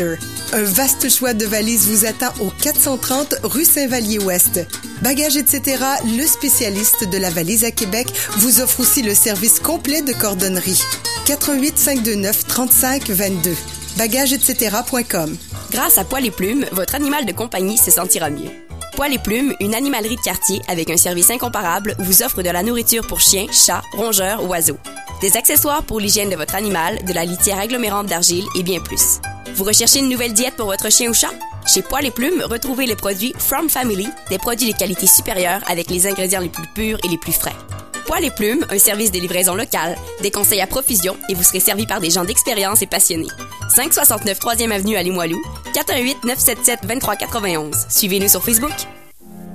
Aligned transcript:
Un 0.00 0.62
vaste 0.62 1.08
choix 1.08 1.34
de 1.34 1.46
valises 1.46 1.86
vous 1.88 2.04
attend 2.04 2.32
au 2.40 2.50
430 2.50 3.36
rue 3.42 3.64
Saint-Vallier-Ouest. 3.64 4.66
Bagages 5.02 5.36
etc., 5.36 5.82
le 6.04 6.26
spécialiste 6.26 7.08
de 7.08 7.18
la 7.18 7.30
valise 7.30 7.64
à 7.64 7.70
Québec, 7.70 8.08
vous 8.36 8.60
offre 8.60 8.80
aussi 8.80 9.02
le 9.02 9.14
service 9.14 9.60
complet 9.60 10.02
de 10.02 10.12
cordonnerie. 10.12 10.82
88 11.26 11.78
529 11.78 12.46
35 12.46 13.10
22. 13.10 13.54
Bagages 13.96 14.32
etc.com. 14.32 15.36
Grâce 15.70 15.98
à 15.98 16.04
Poil 16.04 16.26
et 16.26 16.30
Plumes, 16.30 16.66
votre 16.72 16.94
animal 16.94 17.26
de 17.26 17.32
compagnie 17.32 17.78
se 17.78 17.90
sentira 17.90 18.30
mieux. 18.30 18.50
Poil 18.94 19.12
et 19.12 19.18
Plumes, 19.18 19.54
une 19.60 19.74
animalerie 19.74 20.16
de 20.16 20.20
quartier 20.20 20.60
avec 20.68 20.90
un 20.90 20.96
service 20.96 21.30
incomparable, 21.30 21.94
vous 21.98 22.22
offre 22.22 22.42
de 22.42 22.50
la 22.50 22.62
nourriture 22.62 23.06
pour 23.06 23.20
chiens, 23.20 23.46
chats, 23.52 23.82
rongeurs, 23.96 24.48
oiseaux. 24.48 24.78
Des 25.20 25.36
accessoires 25.36 25.82
pour 25.82 25.98
l'hygiène 25.98 26.30
de 26.30 26.36
votre 26.36 26.54
animal, 26.54 27.04
de 27.04 27.12
la 27.12 27.24
litière 27.24 27.58
agglomérante 27.58 28.06
d'argile 28.06 28.46
et 28.54 28.62
bien 28.62 28.78
plus. 28.80 29.20
Vous 29.54 29.64
recherchez 29.64 29.98
une 29.98 30.08
nouvelle 30.08 30.32
diète 30.32 30.54
pour 30.54 30.66
votre 30.66 30.92
chien 30.92 31.10
ou 31.10 31.14
chat? 31.14 31.32
Chez 31.66 31.82
Poil 31.82 32.06
et 32.06 32.12
Plumes, 32.12 32.44
retrouvez 32.48 32.86
les 32.86 32.94
produits 32.94 33.34
From 33.36 33.68
Family, 33.68 34.08
des 34.30 34.38
produits 34.38 34.72
de 34.72 34.78
qualité 34.78 35.08
supérieure 35.08 35.60
avec 35.66 35.90
les 35.90 36.06
ingrédients 36.06 36.40
les 36.40 36.48
plus 36.48 36.66
purs 36.72 36.98
et 37.04 37.08
les 37.08 37.18
plus 37.18 37.32
frais. 37.32 37.56
Poil 38.06 38.24
et 38.24 38.30
Plumes, 38.30 38.64
un 38.70 38.78
service 38.78 39.10
de 39.10 39.18
livraison 39.18 39.56
locale, 39.56 39.96
des 40.22 40.30
conseils 40.30 40.60
à 40.60 40.68
profusion 40.68 41.16
et 41.28 41.34
vous 41.34 41.42
serez 41.42 41.60
servi 41.60 41.84
par 41.84 42.00
des 42.00 42.10
gens 42.10 42.24
d'expérience 42.24 42.80
et 42.82 42.86
passionnés. 42.86 43.26
569 43.74 44.38
3e 44.38 44.70
Avenue 44.70 44.96
à 44.96 45.02
Limoilou, 45.02 45.42
418 45.74 46.24
977 46.24 46.86
2391. 46.86 47.86
Suivez-nous 47.88 48.28
sur 48.28 48.42
Facebook. 48.42 48.72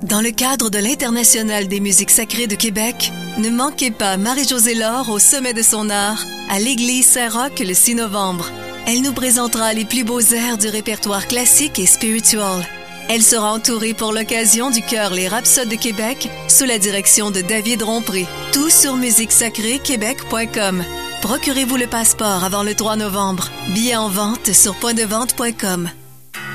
Dans 0.04 0.20
le 0.20 0.32
cadre 0.32 0.68
de 0.68 0.76
l'International 0.76 1.66
des 1.66 1.80
musiques 1.80 2.10
sacrées 2.10 2.46
de 2.46 2.54
Québec, 2.54 3.10
ne 3.38 3.48
manquez 3.48 3.90
pas 3.90 4.18
Marie-Josée 4.18 4.74
Laure 4.74 5.08
au 5.08 5.18
sommet 5.18 5.54
de 5.54 5.62
son 5.62 5.88
art 5.88 6.22
à 6.50 6.58
l'église 6.58 7.06
Saint-Roch 7.06 7.58
le 7.58 7.72
6 7.72 7.94
novembre. 7.94 8.50
Elle 8.86 9.00
nous 9.00 9.14
présentera 9.14 9.72
les 9.72 9.86
plus 9.86 10.04
beaux 10.04 10.20
airs 10.20 10.58
du 10.58 10.68
répertoire 10.68 11.26
classique 11.26 11.78
et 11.78 11.86
spiritual. 11.86 12.66
Elle 13.08 13.22
sera 13.22 13.54
entourée 13.54 13.94
pour 13.94 14.12
l'occasion 14.12 14.70
du 14.70 14.82
chœur 14.82 15.14
Les 15.14 15.26
Rhapsodes 15.26 15.70
de 15.70 15.76
Québec 15.76 16.28
sous 16.48 16.66
la 16.66 16.78
direction 16.78 17.30
de 17.30 17.40
David 17.40 17.82
Rompré. 17.82 18.26
Tout 18.52 18.68
sur 18.68 18.96
musiquesacréquebec.com. 18.96 20.84
Procurez-vous 21.22 21.76
le 21.76 21.86
passeport 21.86 22.44
avant 22.44 22.62
le 22.62 22.74
3 22.74 22.96
novembre. 22.96 23.48
Billets 23.70 23.96
en 23.96 24.10
vente 24.10 24.52
sur 24.52 24.74
pointdevente.com. 24.76 25.88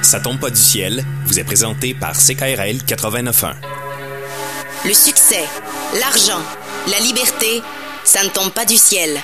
Ça 0.01 0.19
tombe 0.19 0.39
pas 0.39 0.49
du 0.49 0.59
ciel 0.59 1.03
vous 1.25 1.39
est 1.39 1.43
présenté 1.43 1.93
par 1.93 2.17
CKRL 2.17 2.77
89.1. 2.77 3.53
Le 4.85 4.93
succès, 4.93 5.43
l'argent, 5.99 6.41
la 6.89 6.99
liberté, 6.99 7.61
ça 8.05 8.23
ne 8.23 8.29
tombe 8.29 8.51
pas 8.51 8.65
du 8.65 8.77
ciel. 8.77 9.19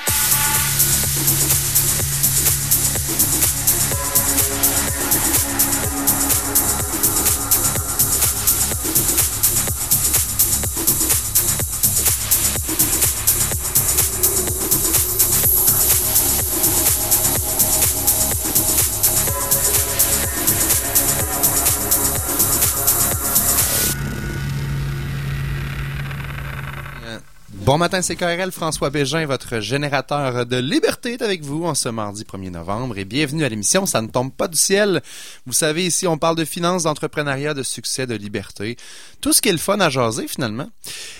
Bon 27.65 27.79
matin, 27.79 28.03
c'est 28.03 28.15
KRL. 28.15 28.51
François 28.51 28.91
Bégin, 28.91 29.25
votre 29.25 29.59
générateur 29.59 30.45
de 30.45 30.57
liberté 30.57 31.13
est 31.13 31.23
avec 31.23 31.41
vous 31.41 31.65
en 31.65 31.73
ce 31.73 31.89
mardi 31.89 32.23
1er 32.23 32.51
novembre 32.51 32.99
et 32.99 33.05
bienvenue 33.05 33.43
à 33.43 33.49
l'émission 33.49 33.87
Ça 33.87 34.03
ne 34.03 34.07
tombe 34.07 34.31
pas 34.31 34.47
du 34.47 34.55
ciel. 34.55 35.01
Vous 35.47 35.53
savez, 35.53 35.83
ici, 35.83 36.05
on 36.05 36.19
parle 36.19 36.35
de 36.35 36.45
finances, 36.45 36.83
d'entrepreneuriat, 36.83 37.55
de 37.55 37.63
succès, 37.63 38.05
de 38.05 38.13
liberté. 38.13 38.77
Tout 39.19 39.33
ce 39.33 39.41
qui 39.41 39.49
est 39.49 39.51
le 39.51 39.57
fun 39.57 39.79
à 39.79 39.89
jaser, 39.89 40.27
finalement. 40.27 40.69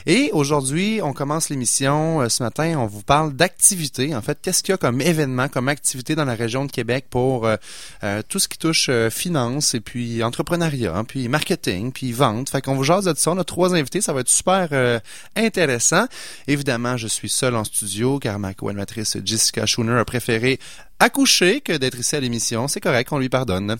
Et 0.06 0.30
aujourd'hui, 0.34 1.00
on 1.02 1.14
commence 1.14 1.50
l'émission. 1.50 2.22
Euh, 2.22 2.30
ce 2.30 2.44
matin, 2.44 2.76
on 2.78 2.86
vous 2.86 3.02
parle 3.02 3.34
d'activités. 3.34 4.16
En 4.16 4.22
fait, 4.22 4.38
qu'est-ce 4.40 4.62
qu'il 4.62 4.74
y 4.74 4.76
a 4.76 4.78
comme 4.78 5.02
événement, 5.02 5.48
comme 5.48 5.68
activité 5.68 6.14
dans 6.14 6.26
la 6.26 6.36
région 6.36 6.66
de 6.66 6.72
Québec 6.72 7.08
pour 7.10 7.48
euh, 7.48 7.56
euh, 8.04 8.22
tout 8.30 8.38
ce 8.38 8.48
qui 8.48 8.60
touche 8.60 8.92
finances 9.10 9.74
et 9.74 9.80
puis 9.80 10.22
entrepreneuriat, 10.22 11.04
puis 11.08 11.28
marketing, 11.28 11.92
puis 11.92 12.12
vente. 12.12 12.52
Fait 12.52 12.62
qu'on 12.62 12.76
vous 12.76 12.84
jase 12.84 13.06
de 13.06 13.16
ça. 13.18 13.32
On 13.32 13.40
a 13.40 13.44
trois 13.44 13.74
invités. 13.74 14.02
Ça 14.02 14.14
va 14.14 14.20
être 14.20 14.30
super 14.30 15.02
intéressant. 15.36 16.06
Évidemment, 16.48 16.98
je 16.98 17.08
suis 17.08 17.30
seul 17.30 17.56
en 17.56 17.64
studio 17.64 18.20
car 18.20 18.40
ma 18.40 18.54
co-animatrice 18.54 19.18
Jessica 19.24 19.66
Schooner 19.66 19.98
a 19.98 20.06
préféré 20.06 20.60
accoucher 21.00 21.62
que 21.62 21.74
d'être 21.74 22.00
ici 22.00 22.16
à 22.16 22.20
l'émission. 22.20 22.68
C'est 22.68 22.80
correct, 22.80 23.12
on 23.12 23.20
lui 23.20 23.30
pardonne. 23.30 23.78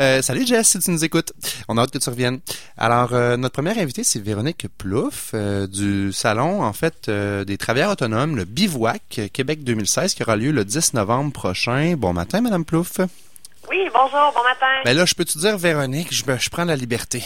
Euh, 0.00 0.22
salut 0.22 0.46
Jess, 0.46 0.68
si 0.68 0.78
tu 0.78 0.90
nous 0.90 1.04
écoutes. 1.04 1.32
On 1.68 1.78
a 1.78 1.82
hâte 1.82 1.90
que 1.90 1.98
tu 1.98 2.10
reviennes. 2.10 2.40
Alors, 2.76 3.12
euh, 3.12 3.36
notre 3.36 3.54
première 3.54 3.78
invitée, 3.78 4.04
c'est 4.04 4.22
Véronique 4.22 4.66
Plouffe 4.76 5.30
euh, 5.34 5.66
du 5.66 6.12
salon, 6.12 6.62
en 6.62 6.72
fait, 6.72 7.10
des 7.10 7.58
travailleurs 7.58 7.92
autonomes, 7.92 8.36
le 8.36 8.44
Bivouac 8.44 9.20
Québec 9.32 9.64
2016, 9.64 10.14
qui 10.14 10.22
aura 10.22 10.36
lieu 10.36 10.50
le 10.50 10.64
10 10.64 10.94
novembre 10.94 11.32
prochain. 11.32 11.94
Bon 11.96 12.12
matin, 12.12 12.40
Madame 12.40 12.64
Plouffe. 12.64 13.00
Oui, 13.70 13.88
bonjour, 13.92 14.32
bon 14.34 14.42
matin. 14.42 14.82
Ben 14.84 14.96
là, 14.96 15.04
je 15.04 15.14
peux 15.14 15.24
te 15.24 15.38
dire, 15.38 15.58
Véronique, 15.58 16.12
je, 16.12 16.24
je 16.38 16.50
prends 16.50 16.64
la 16.64 16.76
liberté. 16.76 17.22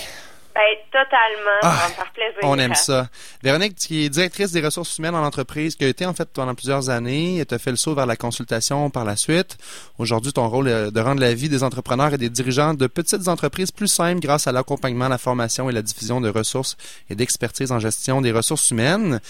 Ben, 0.55 0.63
totalement. 0.91 1.61
ça 1.63 1.69
va 1.69 1.89
me 1.89 1.95
faire 1.95 2.13
plaisir. 2.13 2.39
On 2.43 2.59
aime 2.59 2.75
ça. 2.75 3.09
Véronique, 3.43 3.75
qui 3.75 4.05
est 4.05 4.11
directrice 4.11 4.53
des 4.53 4.61
ressources 4.61 4.99
humaines 4.99 5.15
en 5.15 5.25
entreprise, 5.25 5.77
qui 5.77 5.85
a 5.85 5.89
été 5.89 6.05
en 6.05 6.13
fait 6.13 6.29
pendant 6.29 6.55
plusieurs 6.55 6.91
années, 6.91 7.43
tu 7.49 7.55
as 7.55 7.59
fait 7.59 7.71
le 7.71 7.77
saut 7.77 7.95
vers 7.95 8.05
la 8.05 8.17
consultation 8.17 8.91
par 8.91 9.05
la 9.05 9.17
suite. 9.17 9.57
Aujourd'hui, 9.99 10.33
ton 10.33 10.49
rôle 10.49 10.69
est 10.69 10.91
de 10.91 11.01
rendre 11.01 11.21
la 11.21 11.33
vie 11.33 11.49
des 11.49 11.65
entrepreneurs 11.65 12.13
et 12.13 12.19
des 12.19 12.29
dirigeants 12.29 12.75
de 12.75 12.87
petites 12.87 13.29
entreprises 13.29 13.71
plus 13.71 13.89
simple 13.89 14.21
grâce 14.21 14.47
à 14.47 14.53
l'accompagnement, 14.53 15.09
la 15.09 15.19
formation 15.19 15.71
et 15.71 15.73
la 15.73 15.83
diffusion 15.83 16.21
de 16.21 16.29
ressources 16.29 16.77
et 17.09 17.15
d'expertise 17.15 17.73
en 17.73 17.79
gestion 17.79 18.21
des 18.21 18.33
ressources 18.33 18.71
humaines. 18.71 19.21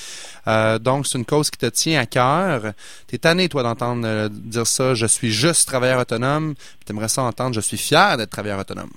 Euh, 0.49 0.79
donc, 0.79 1.07
c'est 1.07 1.19
une 1.19 1.25
cause 1.25 1.51
qui 1.51 1.59
te 1.59 1.67
tient 1.67 2.01
à 2.01 2.07
cœur. 2.07 2.73
Tu 3.07 3.15
es 3.15 3.19
tanné, 3.19 3.49
toi, 3.49 3.63
d'entendre 3.63 4.03
euh, 4.05 4.29
dire 4.29 4.67
ça, 4.67 4.95
je 4.95 5.07
suis 5.07 5.31
juste 5.31 5.69
travailleur 5.69 6.01
autonome. 6.01 6.55
Tu 6.85 6.93
aimerais 6.93 7.09
ça 7.09 7.23
entendre, 7.23 7.55
je 7.55 7.61
suis 7.61 7.79
fier 7.79 8.17
d'être 8.17 8.31
travailleur 8.31 8.59
autonome. 8.59 8.91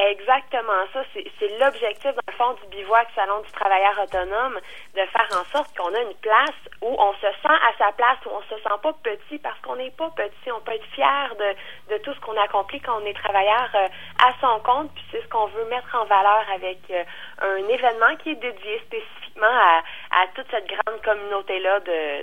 Exactement 0.00 0.86
ça. 0.94 1.04
C'est 1.12 1.58
l'objectif, 1.58 2.14
dans 2.14 2.26
le 2.26 2.32
fond, 2.32 2.56
du 2.62 2.74
bivouac 2.74 3.08
Salon 3.14 3.40
du 3.40 3.52
travailleur 3.52 4.00
autonome, 4.02 4.58
de 4.94 5.02
faire 5.12 5.28
en 5.32 5.44
sorte 5.52 5.76
qu'on 5.76 5.92
a 5.94 6.00
une 6.00 6.16
place 6.22 6.56
où 6.80 6.88
on 6.88 7.12
se 7.14 7.28
sent 7.42 7.52
à 7.52 7.76
sa 7.76 7.92
place, 7.92 8.16
où 8.24 8.30
on 8.32 8.42
se 8.42 8.62
sent 8.62 8.78
pas 8.82 8.94
petit, 9.02 9.38
parce 9.38 9.60
qu'on 9.60 9.76
n'est 9.76 9.90
pas 9.90 10.08
petit. 10.16 10.50
On 10.50 10.60
peut 10.60 10.72
être 10.72 10.86
fier 10.94 11.34
de, 11.38 11.94
de 11.94 11.98
tout 11.98 12.14
ce 12.14 12.20
qu'on 12.20 12.36
accomplit 12.40 12.80
quand 12.80 12.98
on 13.02 13.04
est 13.04 13.12
travailleur 13.12 13.68
euh, 13.74 13.88
à 14.24 14.32
son 14.40 14.60
compte, 14.60 14.90
puis 14.94 15.04
c'est 15.12 15.22
ce 15.22 15.28
qu'on 15.28 15.46
veut 15.48 15.66
mettre 15.68 15.94
en 15.94 16.06
valeur 16.06 16.46
avec 16.54 16.78
euh, 16.90 17.04
un 17.42 17.68
événement 17.68 18.16
qui 18.22 18.30
est 18.30 18.40
dédié 18.40 18.80
spécifiquement 18.86 19.52
à, 19.52 19.82
à 20.22 20.26
toute 20.34 20.46
cette 20.50 20.66
grande 20.66 21.02
communauté-là 21.02 21.80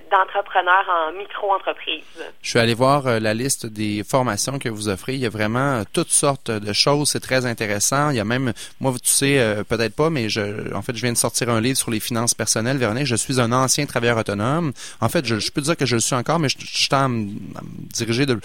d'entrepreneurs 0.10 0.90
en 0.90 1.12
micro-entreprise. 1.12 2.34
Je 2.42 2.50
suis 2.50 2.60
allé 2.60 2.74
voir 2.74 3.06
euh, 3.06 3.20
la 3.20 3.36
liste 3.36 3.68
des 3.68 4.04
formations 4.04 4.58
que 4.58 4.70
vous 4.70 4.90
offrez. 4.90 5.14
Il 5.14 5.20
y 5.20 5.28
a 5.28 5.30
vraiment 5.30 5.84
toutes 5.94 6.10
sortes 6.10 6.50
de 6.50 6.74
choses. 6.74 7.10
C'est 7.10 7.20
très 7.20 7.46
intéressant. 7.46 7.67
Il 8.12 8.16
y 8.16 8.20
a 8.20 8.26
même, 8.26 8.54
moi, 8.80 8.94
tu 8.94 9.10
sais, 9.10 9.40
euh, 9.40 9.64
peut-être 9.64 9.96
pas, 9.96 10.10
mais 10.10 10.30
je, 10.30 10.74
en 10.74 10.82
fait, 10.82 10.96
je 10.96 11.02
viens 11.02 11.14
de 11.14 11.18
sortir 11.18 11.50
un 11.50 11.62
livre 11.62 11.78
sur 11.78 11.92
les 11.92 12.00
finances 12.00 12.34
personnelles. 12.34 12.78
Véronique, 12.78 13.06
je 13.06 13.16
suis 13.16 13.40
un 13.40 13.52
ancien 13.52 13.86
travailleur 13.86 14.18
autonome. 14.18 14.74
En 15.02 15.10
fait, 15.10 15.26
je, 15.26 15.52
peux 15.52 15.62
dire 15.62 15.76
que 15.76 15.86
je 15.86 15.96
le 15.96 16.02
suis 16.02 16.16
encore, 16.16 16.40
mais 16.40 16.50
je, 16.50 16.58
je 16.60 16.90
tends 16.90 17.06
à 17.06 17.08
me, 17.08 17.28
diriger 17.94 18.26
de, 18.26 18.40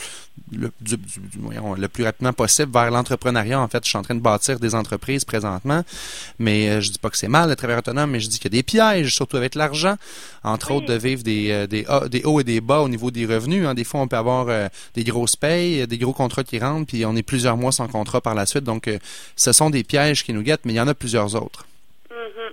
le, 0.52 0.70
du, 0.80 0.96
le 1.76 1.88
plus 1.88 2.04
rapidement 2.04 2.32
possible 2.32 2.72
vers 2.72 2.90
l'entrepreneuriat. 2.90 3.60
En 3.60 3.68
fait, 3.68 3.84
je 3.84 3.88
suis 3.88 3.98
en 3.98 4.02
train 4.02 4.14
de 4.14 4.20
bâtir 4.20 4.58
des 4.58 4.74
entreprises 4.74 5.24
présentement, 5.24 5.82
mais 6.38 6.68
euh, 6.68 6.80
je 6.80 6.90
dis 6.90 6.98
pas 6.98 7.10
que 7.10 7.16
c'est 7.16 7.28
mal 7.28 7.48
le 7.48 7.56
travailleur 7.56 7.80
autonome, 7.80 8.10
mais 8.10 8.20
je 8.20 8.28
dis 8.28 8.38
qu'il 8.38 8.52
y 8.52 8.56
a 8.56 8.58
des 8.58 8.62
pièges, 8.62 9.14
surtout 9.14 9.36
avec 9.36 9.54
l'argent, 9.54 9.96
entre 10.44 10.72
autres 10.72 10.86
de 10.86 10.94
vivre 10.94 11.22
des, 11.22 11.50
euh, 11.50 11.66
des, 11.66 11.86
des, 12.10 12.24
hauts 12.24 12.40
et 12.40 12.44
des 12.44 12.60
bas 12.60 12.80
au 12.80 12.88
niveau 12.88 13.10
des 13.10 13.26
revenus. 13.26 13.66
Hein. 13.66 13.74
Des 13.74 13.84
fois, 13.84 14.00
on 14.00 14.08
peut 14.08 14.16
avoir 14.16 14.46
euh, 14.48 14.68
des 14.94 15.04
grosses 15.04 15.36
payes, 15.36 15.86
des 15.86 15.98
gros 15.98 16.12
contrats 16.12 16.44
qui 16.44 16.58
rentrent, 16.58 16.86
puis 16.86 17.04
on 17.06 17.16
est 17.16 17.22
plusieurs 17.22 17.56
mois 17.56 17.72
sans 17.72 17.88
contrat 17.88 18.20
par 18.20 18.34
la 18.34 18.46
suite. 18.46 18.64
Donc, 18.64 18.90
ce 19.36 19.52
sont 19.52 19.70
des 19.70 19.84
pièges 19.84 20.24
qui 20.24 20.32
nous 20.32 20.42
guettent, 20.42 20.64
mais 20.64 20.72
il 20.72 20.76
y 20.76 20.80
en 20.80 20.88
a 20.88 20.94
plusieurs 20.94 21.34
autres. 21.34 21.66
Mm-hmm. 22.10 22.51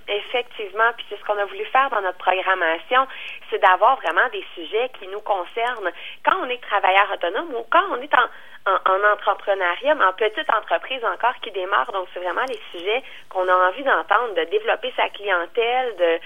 Puis 0.98 1.06
c'est 1.10 1.18
ce 1.18 1.24
qu'on 1.24 1.38
a 1.38 1.46
voulu 1.46 1.66
faire 1.66 1.90
dans 1.90 2.02
notre 2.02 2.18
programmation, 2.18 3.08
c'est 3.50 3.60
d'avoir 3.60 3.96
vraiment 4.02 4.28
des 4.32 4.46
sujets 4.56 4.90
qui 5.00 5.08
nous 5.08 5.22
concernent 5.22 5.92
quand 6.24 6.36
on 6.42 6.50
est 6.50 6.62
travailleur 6.62 7.10
autonome 7.14 7.54
ou 7.56 7.66
quand 7.70 7.84
on 7.92 8.02
est 8.02 8.14
en, 8.14 8.28
en, 8.66 9.14
entrepreneuriat, 9.14 9.96
mais 9.96 10.06
en 10.06 10.14
petite 10.14 10.50
entreprise 10.50 11.04
encore 11.06 11.36
qui 11.42 11.52
démarre. 11.52 11.92
Donc, 11.92 12.08
c'est 12.14 12.20
vraiment 12.20 12.46
les 12.48 12.60
sujets 12.72 13.04
qu'on 13.30 13.48
a 13.48 13.54
envie 13.70 13.84
d'entendre, 13.84 14.34
de 14.36 14.44
développer 14.46 14.94
sa 14.96 15.10
clientèle, 15.10 15.96
de, 15.98 16.20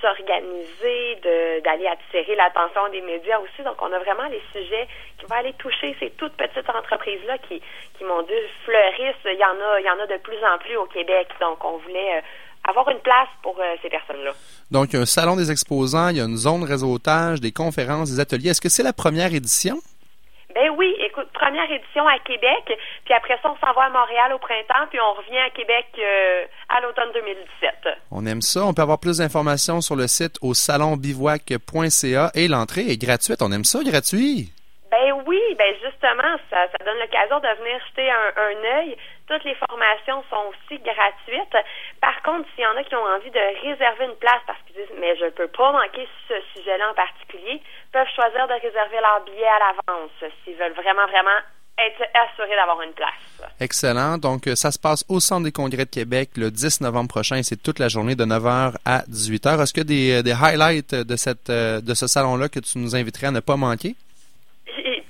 s'organiser, 0.00 1.16
d'aller 1.62 1.86
attirer 1.86 2.34
l'attention 2.34 2.88
des 2.88 3.00
médias 3.00 3.38
aussi. 3.38 3.62
Donc, 3.62 3.80
on 3.80 3.92
a 3.92 3.98
vraiment 3.98 4.26
les 4.28 4.42
sujets 4.52 4.88
qui 5.18 5.26
vont 5.26 5.36
aller 5.36 5.52
toucher 5.54 5.94
ces 6.00 6.10
toutes 6.10 6.36
petites 6.36 6.68
entreprises-là 6.68 7.38
qui, 7.38 7.62
qui, 7.96 8.04
mon 8.04 8.22
Dieu, 8.22 8.36
fleurissent. 8.64 9.24
Il 9.24 9.38
y 9.38 9.44
en 9.44 9.60
a, 9.60 9.80
il 9.80 9.86
y 9.86 9.90
en 9.90 10.00
a 10.00 10.06
de 10.06 10.16
plus 10.16 10.42
en 10.44 10.58
plus 10.58 10.76
au 10.76 10.86
Québec. 10.86 11.28
Donc, 11.40 11.64
on 11.64 11.76
voulait 11.76 12.16
euh, 12.16 12.20
avoir 12.68 12.88
une 12.90 13.00
place 13.00 13.28
pour 13.42 13.58
euh, 13.58 13.74
ces 13.82 13.88
personnes-là. 13.88 14.32
Donc, 14.70 14.92
il 14.92 14.96
y 14.96 14.98
a 14.98 15.02
un 15.02 15.06
salon 15.06 15.36
des 15.36 15.50
exposants, 15.50 16.08
il 16.08 16.16
y 16.16 16.20
a 16.20 16.24
une 16.24 16.36
zone 16.36 16.64
réseautage, 16.64 17.40
des 17.40 17.52
conférences, 17.52 18.10
des 18.10 18.20
ateliers. 18.20 18.50
Est-ce 18.50 18.60
que 18.60 18.68
c'est 18.68 18.82
la 18.82 18.92
première 18.92 19.34
édition? 19.34 19.80
Ben 20.54 20.68
oui, 20.76 20.94
écoute, 21.00 21.28
première 21.32 21.70
édition 21.70 22.06
à 22.06 22.18
Québec, 22.18 22.78
puis 23.04 23.14
après 23.14 23.38
ça, 23.42 23.50
on 23.50 23.66
s'en 23.66 23.72
va 23.72 23.86
à 23.86 23.90
Montréal 23.90 24.32
au 24.34 24.38
printemps, 24.38 24.86
puis 24.90 24.98
on 25.00 25.14
revient 25.14 25.38
à 25.38 25.50
Québec 25.50 25.86
euh, 25.98 26.44
à 26.68 26.80
l'automne 26.82 27.08
2017. 27.14 27.98
On 28.10 28.26
aime 28.26 28.42
ça. 28.42 28.64
On 28.66 28.74
peut 28.74 28.82
avoir 28.82 28.98
plus 28.98 29.18
d'informations 29.18 29.80
sur 29.80 29.96
le 29.96 30.06
site 30.08 30.36
au 30.42 30.52
salonbivouac.ca 30.52 32.30
et 32.34 32.48
l'entrée 32.48 32.90
est 32.90 32.98
gratuite. 32.98 33.40
On 33.40 33.50
aime 33.50 33.64
ça, 33.64 33.82
gratuit. 33.82 34.52
Ben 34.92 35.10
oui, 35.24 35.40
ben 35.56 35.74
justement, 35.82 36.36
ça, 36.50 36.68
donne 36.84 36.98
l'occasion 36.98 37.40
de 37.40 37.48
venir 37.64 37.80
jeter 37.88 38.10
un, 38.10 38.76
œil. 38.76 38.94
Toutes 39.26 39.42
les 39.44 39.54
formations 39.54 40.22
sont 40.28 40.52
aussi 40.52 40.78
gratuites. 40.80 41.56
Par 41.98 42.20
contre, 42.20 42.46
s'il 42.54 42.64
y 42.64 42.66
en 42.66 42.76
a 42.76 42.84
qui 42.84 42.94
ont 42.94 43.06
envie 43.06 43.30
de 43.30 43.40
réserver 43.64 44.04
une 44.04 44.16
place 44.16 44.42
parce 44.46 44.58
qu'ils 44.66 44.76
disent 44.76 44.94
mais 45.00 45.16
je 45.16 45.30
peux 45.30 45.48
pas 45.48 45.72
manquer 45.72 46.06
ce 46.28 46.34
sujet-là 46.54 46.90
en 46.90 46.94
particulier, 46.94 47.62
peuvent 47.90 48.12
choisir 48.14 48.46
de 48.46 48.52
réserver 48.52 49.00
leur 49.00 49.24
billet 49.24 49.48
à 49.48 49.58
l'avance 49.60 50.10
s'ils 50.44 50.56
veulent 50.56 50.76
vraiment 50.76 51.06
vraiment 51.06 51.40
être 51.78 52.04
assurés 52.12 52.54
d'avoir 52.54 52.82
une 52.82 52.92
place. 52.92 53.48
Excellent. 53.60 54.18
Donc, 54.18 54.42
ça 54.54 54.70
se 54.70 54.78
passe 54.78 55.06
au 55.08 55.20
Centre 55.20 55.44
des 55.44 55.52
congrès 55.52 55.86
de 55.86 55.90
Québec 55.90 56.32
le 56.36 56.50
10 56.50 56.82
novembre 56.82 57.08
prochain 57.08 57.42
c'est 57.42 57.62
toute 57.62 57.78
la 57.78 57.88
journée 57.88 58.14
de 58.14 58.26
9h 58.26 58.74
à 58.84 58.98
18h. 59.08 59.62
Est-ce 59.62 59.72
qu'il 59.72 59.90
y 59.90 60.12
a 60.12 60.22
des, 60.22 60.22
des 60.22 60.36
highlights 60.38 60.94
de, 60.94 61.16
cette, 61.16 61.48
euh, 61.48 61.80
de 61.80 61.94
ce 61.94 62.06
salon-là 62.06 62.50
que 62.50 62.60
tu 62.60 62.76
nous 62.76 62.94
inviterais 62.94 63.28
à 63.28 63.30
ne 63.30 63.40
pas 63.40 63.56
manquer? 63.56 63.96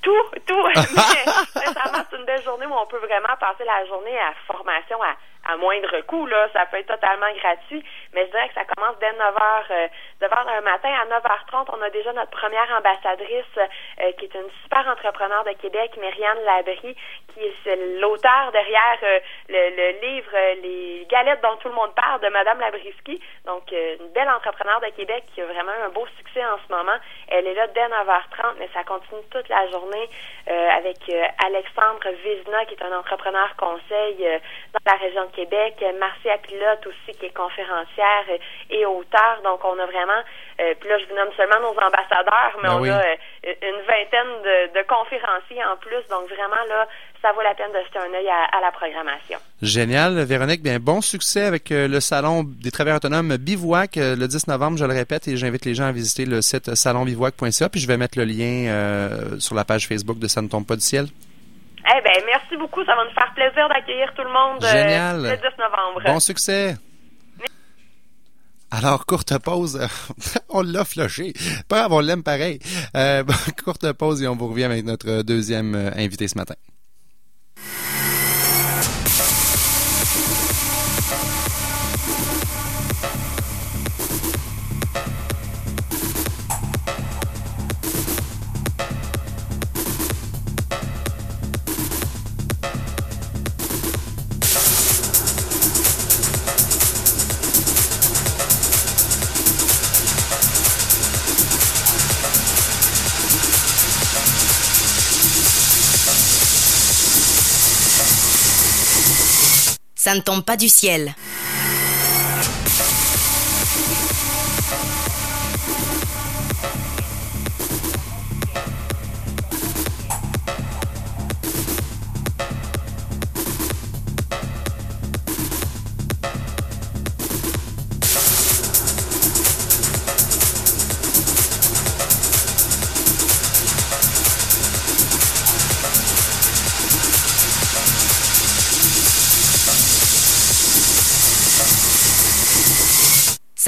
Tout, 0.02 0.24
tout. 0.46 0.66
Mais, 0.74 1.32
sincèrement, 1.54 2.04
c'est 2.10 2.16
une 2.16 2.24
belle 2.24 2.42
journée 2.42 2.66
où 2.66 2.74
on 2.74 2.86
peut 2.86 2.98
vraiment 2.98 3.36
passer 3.40 3.64
la 3.64 3.84
journée 3.86 4.18
à 4.18 4.32
formation 4.46 5.02
à, 5.02 5.14
à 5.44 5.56
moindre 5.56 6.00
coût, 6.02 6.26
là. 6.26 6.48
Ça 6.52 6.66
peut 6.66 6.78
être 6.78 6.94
totalement 6.94 7.32
gratuit. 7.34 7.84
Mais 8.12 8.26
je 8.26 8.30
dirais 8.30 8.48
que 8.48 8.54
ça 8.54 8.64
commence 8.64 8.98
dès 8.98 9.12
9 9.12 9.34
h 9.34 9.64
euh, 9.70 9.88
de 10.22 10.26
un 10.32 10.60
matin 10.60 10.88
à 10.88 11.06
9h30. 11.06 11.66
On 11.76 11.82
a 11.82 11.90
déjà 11.90 12.12
notre 12.12 12.30
première 12.30 12.68
ambassadrice, 12.76 13.44
euh, 13.58 14.12
qui 14.12 14.24
est 14.26 14.34
une 14.34 14.50
super 14.62 14.86
entrepreneur 14.88 15.44
de 15.44 15.52
Québec, 15.52 15.96
Myriane 16.00 16.42
Labrie, 16.44 16.96
qui 17.28 17.40
est 17.40 17.98
l'auteur 18.00 18.50
derrière 18.52 18.98
euh, 19.02 19.18
le, 19.48 19.76
le, 19.76 20.00
livre 20.00 20.30
euh, 20.34 20.54
Les 20.62 21.06
galettes 21.10 21.40
dont 21.42 21.56
tout 21.56 21.68
le 21.68 21.74
monde 21.74 21.94
parle 21.94 22.20
de 22.20 22.28
Madame 22.28 22.60
Labriski. 22.60 23.20
Donc, 23.46 23.70
une 23.72 24.12
belle 24.14 24.28
entrepreneur 24.30 24.80
de 24.80 24.88
Québec 24.96 25.24
qui 25.34 25.42
a 25.42 25.46
vraiment 25.46 25.72
un 25.84 25.88
beau 25.90 26.06
succès 26.18 26.44
en 26.44 26.58
ce 26.66 26.72
moment. 26.72 26.96
Elle 27.28 27.46
est 27.46 27.54
là 27.54 27.66
dès 27.68 27.86
9h30, 27.88 28.54
mais 28.58 28.68
ça 28.72 28.84
continue 28.84 29.22
toute 29.30 29.48
la 29.48 29.68
journée 29.70 30.08
avec 30.46 30.98
Alexandre 31.44 32.08
Vizna, 32.24 32.64
qui 32.66 32.74
est 32.74 32.84
un 32.84 32.96
entrepreneur 32.96 33.54
conseil 33.56 34.16
dans 34.72 34.92
la 34.92 34.98
région 34.98 35.26
de 35.26 35.31
Québec, 35.34 35.82
Marcia 35.98 36.38
Pilote 36.38 36.86
aussi, 36.86 37.16
qui 37.18 37.26
est 37.26 37.34
conférencière 37.34 38.24
et 38.70 38.86
auteur. 38.86 39.40
Donc, 39.44 39.64
on 39.64 39.78
a 39.78 39.86
vraiment, 39.86 40.22
puis 40.56 40.88
là, 40.88 40.98
je 40.98 41.06
vous 41.06 41.16
nomme 41.16 41.32
seulement 41.36 41.60
nos 41.60 41.76
ambassadeurs, 41.78 42.54
mais 42.62 42.68
Ben 42.68 42.76
on 42.76 42.80
oui. 42.80 42.90
a 42.90 43.02
une 43.44 43.80
vingtaine 43.86 44.32
de, 44.44 44.78
de 44.78 44.82
conférenciers 44.86 45.64
en 45.64 45.76
plus. 45.76 46.02
Donc, 46.10 46.28
vraiment, 46.28 46.62
là, 46.68 46.86
ça 47.22 47.32
vaut 47.32 47.42
la 47.42 47.54
peine 47.54 47.70
de 47.72 47.78
jeter 47.86 47.98
un 47.98 48.12
œil 48.12 48.28
à, 48.28 48.56
à 48.56 48.60
la 48.60 48.72
programmation. 48.72 49.38
Génial, 49.62 50.18
Véronique. 50.24 50.62
Bien, 50.62 50.78
bon 50.80 51.00
succès 51.00 51.42
avec 51.42 51.70
euh, 51.70 51.86
le 51.86 52.00
salon 52.00 52.42
des 52.44 52.70
travailleurs 52.70 52.96
autonomes 52.96 53.36
Bivouac 53.36 53.96
euh, 53.96 54.16
le 54.16 54.26
10 54.26 54.48
novembre, 54.48 54.76
je 54.78 54.84
le 54.84 54.92
répète, 54.92 55.28
et 55.28 55.36
j'invite 55.36 55.64
les 55.64 55.74
gens 55.74 55.84
à 55.86 55.92
visiter 55.92 56.24
le 56.26 56.42
site 56.42 56.74
salonbivouac.ca. 56.74 57.68
Puis 57.68 57.80
je 57.80 57.86
vais 57.86 57.96
mettre 57.96 58.18
le 58.18 58.24
lien 58.24 58.66
euh, 58.68 59.38
sur 59.38 59.54
la 59.54 59.64
page 59.64 59.86
Facebook 59.86 60.18
de 60.18 60.26
Ça 60.26 60.42
ne 60.42 60.48
tombe 60.48 60.66
pas 60.66 60.74
du 60.76 60.82
ciel. 60.82 61.06
Eh 61.84 62.00
bien, 62.02 62.12
merci 62.26 62.56
beaucoup. 62.56 62.84
Ça 62.84 62.94
va 62.94 63.04
nous 63.04 63.10
faire 63.10 63.32
plaisir 63.34 63.68
d'accueillir 63.68 64.12
tout 64.14 64.22
le 64.22 64.30
monde 64.30 64.64
euh, 64.64 65.30
le 65.30 65.36
10 65.36 65.42
novembre. 65.58 66.02
Bon 66.06 66.20
succès. 66.20 66.76
Alors, 68.70 69.04
courte 69.04 69.36
pause. 69.38 69.86
on 70.48 70.62
l'a 70.62 70.84
floché. 70.84 71.34
Pas 71.68 71.80
grave, 71.80 71.92
on 71.92 72.00
l'aime 72.00 72.22
pareil. 72.22 72.58
Euh, 72.96 73.22
courte 73.64 73.92
pause 73.92 74.22
et 74.22 74.28
on 74.28 74.36
vous 74.36 74.48
revient 74.48 74.64
avec 74.64 74.84
notre 74.84 75.22
deuxième 75.22 75.74
euh, 75.74 75.90
invité 75.96 76.26
ce 76.26 76.38
matin. 76.38 76.54
Ne 110.14 110.20
tombe 110.20 110.42
pas 110.42 110.56
du 110.56 110.68
ciel. 110.68 111.14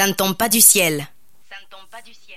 Ça 0.04 0.10
ne 0.10 0.12
tombe 0.12 0.36
pas 0.36 0.50
du 0.50 0.60
ciel. 0.60 1.08
Ça 1.48 1.56
ne 1.62 1.66
tombe 1.70 1.88
pas 1.90 2.02
du 2.02 2.12
ciel. 2.12 2.36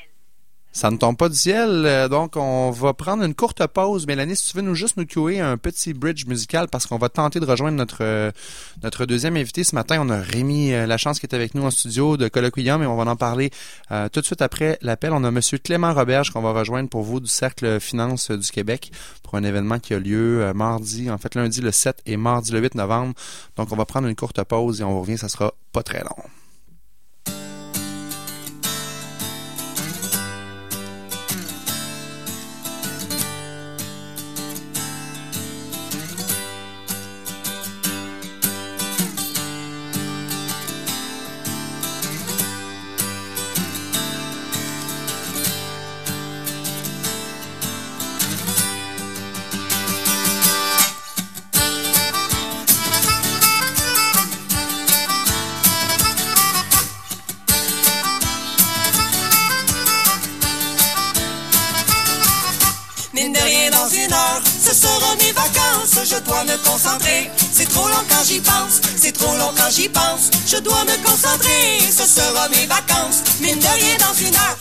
Ça 0.71 0.89
ne 0.89 0.95
tombe 0.95 1.17
pas 1.17 1.27
du 1.27 1.35
ciel, 1.35 2.07
donc 2.09 2.37
on 2.37 2.71
va 2.71 2.93
prendre 2.93 3.25
une 3.25 3.35
courte 3.35 3.67
pause. 3.67 4.07
Mélanie, 4.07 4.37
si 4.37 4.51
tu 4.51 4.55
veux 4.55 4.63
nous 4.63 4.73
juste 4.73 4.95
nous 4.95 5.05
cuer 5.05 5.41
un 5.41 5.57
petit 5.57 5.93
bridge 5.93 6.25
musical 6.27 6.69
parce 6.69 6.85
qu'on 6.85 6.97
va 6.97 7.09
tenter 7.09 7.41
de 7.41 7.45
rejoindre 7.45 7.75
notre 7.75 8.05
euh, 8.05 8.31
notre 8.83 9.05
deuxième 9.05 9.35
invité 9.35 9.65
ce 9.65 9.75
matin. 9.75 9.97
On 9.99 10.09
a 10.09 10.17
Rémi 10.17 10.71
euh, 10.71 10.87
Lachance 10.87 11.19
qui 11.19 11.25
est 11.25 11.35
avec 11.35 11.55
nous 11.55 11.63
en 11.65 11.69
studio 11.69 12.15
de 12.15 12.29
Colloquium 12.29 12.81
et 12.83 12.85
on 12.85 12.95
va 12.95 13.11
en 13.11 13.17
parler 13.17 13.51
euh, 13.91 14.07
tout 14.07 14.21
de 14.21 14.25
suite 14.25 14.41
après 14.41 14.77
l'appel. 14.81 15.11
On 15.11 15.25
a 15.25 15.31
Monsieur 15.31 15.57
Clément 15.57 15.93
Roberge 15.93 16.31
qu'on 16.31 16.41
va 16.41 16.53
rejoindre 16.53 16.87
pour 16.87 17.01
vous 17.01 17.19
du 17.19 17.27
Cercle 17.27 17.81
Finance 17.81 18.31
du 18.31 18.49
Québec 18.49 18.93
pour 19.23 19.35
un 19.35 19.43
événement 19.43 19.79
qui 19.79 19.93
a 19.93 19.99
lieu 19.99 20.53
mardi, 20.53 21.11
en 21.11 21.17
fait 21.17 21.35
lundi 21.35 21.59
le 21.59 21.73
7 21.73 21.97
et 22.05 22.15
mardi 22.15 22.53
le 22.53 22.61
8 22.61 22.75
novembre. 22.75 23.13
Donc 23.57 23.73
on 23.73 23.75
va 23.75 23.83
prendre 23.83 24.07
une 24.07 24.15
courte 24.15 24.41
pause 24.45 24.79
et 24.79 24.85
on 24.85 25.01
revient, 25.01 25.17
ça 25.17 25.27
sera 25.27 25.53
pas 25.73 25.83
très 25.83 25.99
long. 25.99 26.23
J'y 69.77 69.89
pense. 69.89 70.31
Je 70.47 70.57
dois 70.57 70.83
me 70.85 70.97
concentrer. 71.05 71.79
Ce 71.91 72.05
sera 72.05 72.49
mes 72.49 72.65
vacances. 72.65 73.21
Mine 73.39 73.59
de 73.59 73.67
rien, 73.67 73.97
dans 73.99 74.15
une 74.15 74.35
heure. 74.35 74.57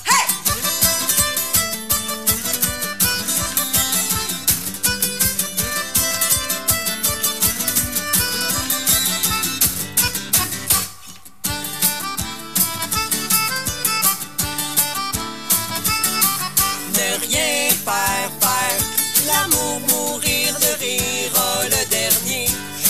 Ne 16.94 17.26
rien 17.26 17.70
faire, 17.86 18.30
faire 18.42 18.80
l'amour, 19.26 19.80
mourir 19.88 20.54
de 20.60 20.84
rire, 20.84 21.32
oh, 21.34 21.62
le 21.64 21.90
dernier. 21.90 22.48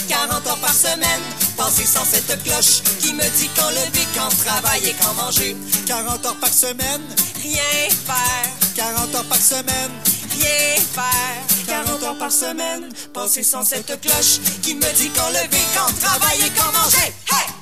40 0.08 0.46
heures 0.46 0.58
par 0.58 0.74
semaine, 0.74 1.22
passer 1.66 1.84
sans 1.84 2.04
cette 2.04 2.44
cloche 2.44 2.80
qui 3.00 3.12
me 3.12 3.28
dit 3.36 3.50
quand 3.56 3.70
lever, 3.70 4.06
quand 4.14 4.28
travailler, 4.44 4.94
quand 5.02 5.14
manger. 5.14 5.56
40 5.86 6.24
heures 6.24 6.36
par 6.36 6.52
semaine, 6.52 7.02
rien 7.42 7.90
faire. 8.06 8.50
40 8.76 9.14
heures 9.16 9.24
par 9.24 9.40
semaine, 9.40 9.90
rien 10.30 10.76
faire. 10.94 11.66
40 11.66 12.02
heures 12.04 12.18
par 12.18 12.30
semaine, 12.30 12.88
passer 13.12 13.42
sans 13.42 13.64
cette 13.64 14.00
cloche 14.00 14.38
qui 14.62 14.76
me 14.76 14.92
dit 14.96 15.10
quand 15.10 15.28
lever, 15.30 15.64
quand 15.74 15.92
travailler, 16.00 16.52
quand 16.56 16.70
manger. 16.72 17.12
Hey! 17.32 17.55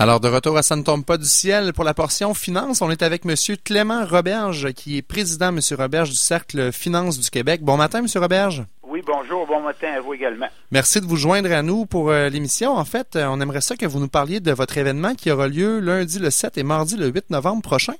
Alors, 0.00 0.20
de 0.20 0.28
retour 0.28 0.56
à 0.56 0.62
Ça 0.62 0.76
ne 0.76 0.84
tombe 0.84 1.04
pas 1.04 1.18
du 1.18 1.24
ciel 1.24 1.72
pour 1.72 1.82
la 1.82 1.92
portion 1.92 2.32
finance, 2.32 2.82
on 2.82 2.90
est 2.90 3.02
avec 3.02 3.24
Monsieur 3.24 3.56
Clément 3.56 4.04
Roberge, 4.06 4.72
qui 4.72 4.96
est 4.96 5.02
président, 5.02 5.50
Monsieur 5.50 5.74
Roberge, 5.74 6.10
du 6.10 6.14
Cercle 6.14 6.70
Finance 6.70 7.18
du 7.18 7.28
Québec. 7.30 7.62
Bon 7.62 7.76
matin, 7.76 8.00
Monsieur 8.00 8.20
Roberge. 8.20 8.62
Oui, 8.84 9.02
bonjour, 9.04 9.44
bon 9.44 9.60
matin 9.60 9.88
à 9.96 10.00
vous 10.00 10.14
également. 10.14 10.46
Merci 10.70 11.00
de 11.00 11.04
vous 11.06 11.16
joindre 11.16 11.50
à 11.50 11.62
nous 11.62 11.84
pour 11.84 12.10
euh, 12.10 12.28
l'émission. 12.28 12.76
En 12.76 12.84
fait, 12.84 13.16
euh, 13.16 13.26
on 13.28 13.40
aimerait 13.40 13.60
ça 13.60 13.74
que 13.74 13.86
vous 13.86 13.98
nous 13.98 14.08
parliez 14.08 14.38
de 14.38 14.52
votre 14.52 14.78
événement 14.78 15.16
qui 15.16 15.32
aura 15.32 15.48
lieu 15.48 15.80
lundi 15.80 16.20
le 16.20 16.30
7 16.30 16.58
et 16.58 16.62
mardi 16.62 16.96
le 16.96 17.08
8 17.08 17.30
novembre 17.30 17.62
prochain. 17.62 17.94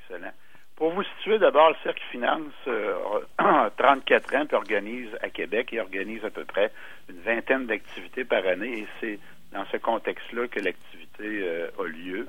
Excellent. 0.00 0.30
Pour 0.76 0.92
vous 0.92 1.02
situer, 1.16 1.40
d'abord, 1.40 1.70
le 1.70 1.76
Cercle 1.82 2.02
Finance 2.12 2.52
euh, 2.68 2.94
a 3.38 3.70
34 3.76 4.36
ans, 4.36 4.46
puis 4.46 4.56
organise 4.56 5.08
à 5.20 5.30
Québec 5.30 5.72
et 5.72 5.80
organise 5.80 6.24
à 6.24 6.30
peu 6.30 6.44
près 6.44 6.70
une 7.08 7.20
vingtaine 7.22 7.66
d'activités 7.66 8.24
par 8.24 8.46
année, 8.46 8.78
et 8.78 8.86
c'est 9.00 9.18
dans 9.52 9.64
ce 9.72 9.76
contexte-là 9.76 10.48
que 10.48 10.60
l'activité 10.60 11.22
euh, 11.22 11.68
a 11.78 11.84
lieu. 11.84 12.26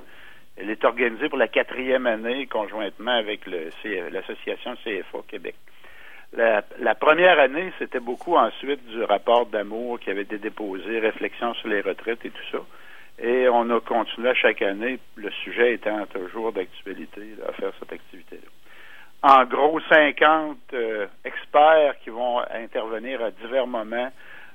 Elle 0.58 0.70
est 0.70 0.84
organisée 0.84 1.30
pour 1.30 1.38
la 1.38 1.48
quatrième 1.48 2.06
année 2.06 2.48
conjointement 2.48 3.12
avec 3.12 3.42
l'association 3.46 4.76
CFA 4.84 5.20
Québec. 5.28 5.56
La, 6.34 6.96
première 6.96 7.40
année, 7.40 7.72
c'était 7.80 8.00
beaucoup 8.00 8.36
ensuite 8.36 8.86
du 8.88 9.04
rapport 9.04 9.48
d'amour 9.48 10.00
qui 10.00 10.12
avait 10.12 10.22
été 10.22 10.38
déposé, 10.38 11.00
réflexion 11.00 11.54
sur 11.56 11.70
les 11.70 11.82
retraites 11.82 12.24
et 12.24 12.30
tout 12.30 12.46
ça. 12.52 12.60
Et 13.22 13.50
on 13.50 13.70
a 13.72 13.80
continué 13.82 14.30
à 14.30 14.34
chaque 14.34 14.62
année, 14.62 15.00
le 15.16 15.32
sujet 15.32 15.74
étant 15.74 16.06
toujours 16.06 16.54
d'actualité, 16.54 17.36
à 17.48 17.52
faire 17.54 17.72
cette 17.80 17.92
activité-là. 17.92 18.48
En 19.22 19.44
gros, 19.46 19.80
50 19.90 20.58
euh, 20.74 21.08
experts 21.26 21.96
qui 22.04 22.10
vont 22.10 22.40
intervenir 22.54 23.22
à 23.22 23.32
divers 23.32 23.68
moments 23.68 24.12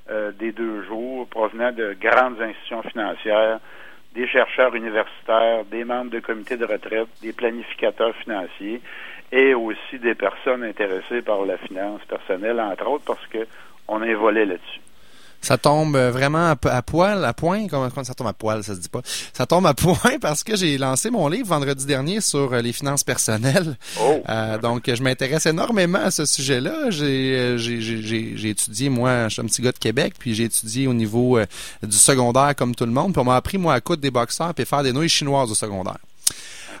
euh, 0.09 0.31
des 0.31 0.51
deux 0.51 0.83
jours, 0.83 1.27
provenant 1.27 1.71
de 1.71 1.95
grandes 1.99 2.41
institutions 2.41 2.83
financières, 2.83 3.59
des 4.13 4.27
chercheurs 4.27 4.73
universitaires, 4.75 5.65
des 5.65 5.83
membres 5.83 6.11
de 6.11 6.19
comités 6.19 6.57
de 6.57 6.65
retraite, 6.65 7.07
des 7.21 7.33
planificateurs 7.33 8.15
financiers 8.15 8.81
et 9.31 9.53
aussi 9.53 9.99
des 9.99 10.15
personnes 10.15 10.63
intéressées 10.63 11.21
par 11.21 11.45
la 11.45 11.57
finance 11.57 12.01
personnelle, 12.05 12.59
entre 12.59 12.87
autres, 12.87 13.05
parce 13.05 13.25
que 13.27 13.47
on 13.87 14.01
a 14.01 14.05
un 14.05 14.15
volet 14.15 14.45
là-dessus. 14.45 14.79
Ça 15.45 15.59
tombe 15.59 15.95
vraiment 15.95 16.55
à, 16.63 16.81
poil, 16.81 17.23
à 17.23 17.31
point. 17.31 17.67
Comment, 17.67 17.87
ça 18.03 18.15
tombe 18.15 18.25
à 18.25 18.33
poil, 18.33 18.63
ça 18.63 18.73
se 18.73 18.79
dit 18.79 18.89
pas. 18.89 19.01
Ça 19.31 19.45
tombe 19.45 19.67
à 19.67 19.75
point 19.75 20.17
parce 20.19 20.43
que 20.43 20.55
j'ai 20.55 20.75
lancé 20.79 21.11
mon 21.11 21.27
livre 21.27 21.49
vendredi 21.49 21.85
dernier 21.85 22.19
sur 22.19 22.51
euh, 22.51 22.61
les 22.61 22.73
finances 22.73 23.03
personnelles. 23.03 23.77
Oh. 24.01 24.23
Euh, 24.27 24.57
donc, 24.57 24.91
je 24.91 25.03
m'intéresse 25.03 25.45
énormément 25.45 25.99
à 25.99 26.09
ce 26.09 26.25
sujet-là. 26.25 26.89
J'ai, 26.89 27.37
euh, 27.37 27.57
j'ai, 27.59 27.79
j'ai, 27.79 28.33
j'ai 28.35 28.49
étudié, 28.49 28.89
moi, 28.89 29.27
je 29.27 29.33
suis 29.33 29.41
un 29.43 29.45
petit 29.45 29.61
gars 29.61 29.71
de 29.71 29.77
Québec, 29.77 30.15
puis 30.17 30.33
j'ai 30.33 30.45
étudié 30.45 30.87
au 30.87 30.95
niveau 30.95 31.39
du 31.83 31.95
secondaire 31.95 32.55
comme 32.55 32.73
tout 32.73 32.87
le 32.87 32.91
monde. 32.91 33.13
Puis 33.13 33.21
on 33.21 33.25
m'a 33.25 33.35
appris, 33.35 33.59
moi, 33.59 33.75
à 33.75 33.81
coudre 33.81 34.01
des 34.01 34.09
boxeurs 34.09 34.55
puis 34.55 34.65
faire 34.65 34.81
des 34.81 34.93
nouilles 34.93 35.09
chinoises 35.09 35.51
au 35.51 35.55
secondaire. 35.55 35.99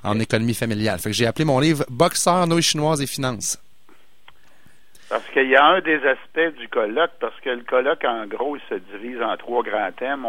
En 0.03 0.19
économie 0.19 0.55
familiale. 0.55 0.97
Fait 0.97 1.11
que 1.11 1.15
j'ai 1.15 1.27
appelé 1.27 1.45
mon 1.45 1.59
livre 1.59 1.85
Boxeurs, 1.87 2.47
nouilles 2.47 2.63
chinoises 2.63 2.99
et 2.99 3.05
finances. 3.05 3.59
Parce 5.15 5.29
qu'il 5.29 5.47
y 5.47 5.55
a 5.55 5.65
un 5.65 5.79
des 5.79 6.05
aspects 6.05 6.57
du 6.59 6.67
colloque, 6.67 7.13
parce 7.21 7.39
que 7.39 7.49
le 7.49 7.61
colloque, 7.61 8.03
en 8.03 8.25
gros, 8.25 8.57
il 8.57 8.61
se 8.67 8.75
divise 8.75 9.21
en 9.21 9.37
trois 9.37 9.63
grands 9.63 9.89
thèmes. 9.93 10.27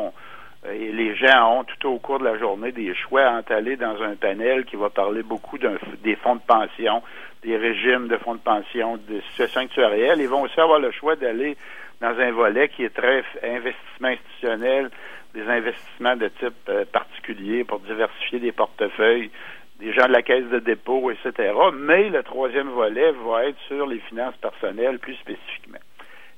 et 0.72 0.92
les 0.92 1.16
gens 1.16 1.58
ont 1.58 1.64
tout 1.64 1.88
au 1.88 1.98
cours 1.98 2.20
de 2.20 2.24
la 2.24 2.38
journée 2.38 2.70
des 2.70 2.94
choix 2.94 3.22
à 3.22 3.32
entaller 3.32 3.74
dans 3.74 4.00
un 4.00 4.14
panel 4.14 4.64
qui 4.64 4.76
va 4.76 4.88
parler 4.88 5.24
beaucoup 5.24 5.58
des 5.58 6.14
fonds 6.14 6.36
de 6.36 6.40
pension, 6.46 7.02
des 7.42 7.56
régimes 7.56 8.06
de 8.06 8.16
fonds 8.18 8.36
de 8.36 8.40
pension, 8.40 8.96
des 9.08 9.22
situations 9.30 9.62
actuarielles. 9.62 10.20
Ils 10.20 10.28
vont 10.28 10.42
aussi 10.42 10.60
avoir 10.60 10.78
le 10.78 10.92
choix 10.92 11.16
d'aller 11.16 11.56
dans 12.00 12.16
un 12.16 12.30
volet 12.30 12.68
qui 12.68 12.84
est 12.84 12.94
très 12.94 13.24
investissement 13.42 14.10
institutionnel, 14.10 14.90
des 15.34 15.48
investissements 15.48 16.14
de 16.14 16.28
type 16.28 16.54
euh, 16.68 16.84
particulier 16.84 17.64
pour 17.64 17.80
diversifier 17.80 18.38
des 18.38 18.52
portefeuilles, 18.52 19.32
des 19.78 19.92
gens 19.92 20.06
de 20.06 20.12
la 20.12 20.22
caisse 20.22 20.46
de 20.46 20.58
dépôt, 20.58 21.10
etc. 21.10 21.52
Mais 21.74 22.08
le 22.08 22.22
troisième 22.22 22.68
volet 22.68 23.12
va 23.24 23.46
être 23.46 23.58
sur 23.68 23.86
les 23.86 23.98
finances 24.00 24.36
personnelles 24.36 24.98
plus 24.98 25.14
spécifiquement. 25.16 25.78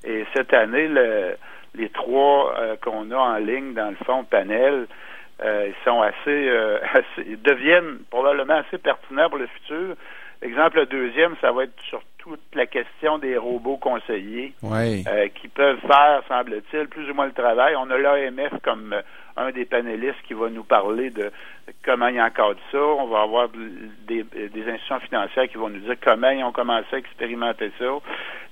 Et 0.04 0.25
cette 0.35 0.52
année, 0.52 0.88
les 1.75 1.88
trois 1.90 2.54
euh, 2.59 2.76
qu'on 2.76 3.11
a 3.11 3.16
en 3.16 3.37
ligne 3.37 3.75
dans 3.75 3.90
le 3.90 3.97
fond 4.04 4.25
panel, 4.25 4.87
euh, 5.42 5.68
ils 5.68 5.85
sont 5.85 6.02
euh, 6.02 6.78
assez, 6.92 7.37
deviennent 7.37 7.99
probablement 8.11 8.54
assez 8.54 8.78
pertinents 8.78 9.28
pour 9.28 9.38
le 9.38 9.47
futur. 9.47 9.95
Exemple, 10.40 10.78
le 10.78 10.87
deuxième, 10.87 11.35
ça 11.40 11.50
va 11.50 11.64
être 11.64 11.80
sur 11.88 12.00
toute 12.18 12.40
la 12.54 12.66
question 12.66 13.18
des 13.18 13.37
robots 13.37 13.76
conseillers 13.76 14.52
qui 15.35 15.49
peuvent 15.49 15.80
faire, 15.80 16.23
semble-t-il, 16.28 16.87
plus 16.87 17.11
ou 17.11 17.14
moins 17.14 17.26
le 17.26 17.33
travail. 17.33 17.75
On 17.76 17.90
a 17.90 17.99
l'AMF 17.99 18.52
comme 18.62 18.95
un 19.38 19.50
des 19.50 19.64
panélistes 19.64 20.21
qui 20.26 20.35
va 20.35 20.49
nous 20.50 20.64
parler 20.64 21.11
de 21.11 21.30
comment 21.85 22.09
ils 22.09 22.21
encadrent 22.21 22.61
ça. 22.73 22.78
On 22.78 23.07
va 23.07 23.23
avoir 23.23 23.49
des, 23.49 24.25
institutions 24.54 25.00
financières 25.00 25.49
qui 25.49 25.57
vont 25.57 25.68
nous 25.68 25.80
dire 25.80 25.97
comment 26.04 26.30
ils 26.30 26.45
ont 26.45 26.52
commencé 26.52 26.87
à 26.92 26.99
expérimenter 26.99 27.71
ça. 27.78 27.99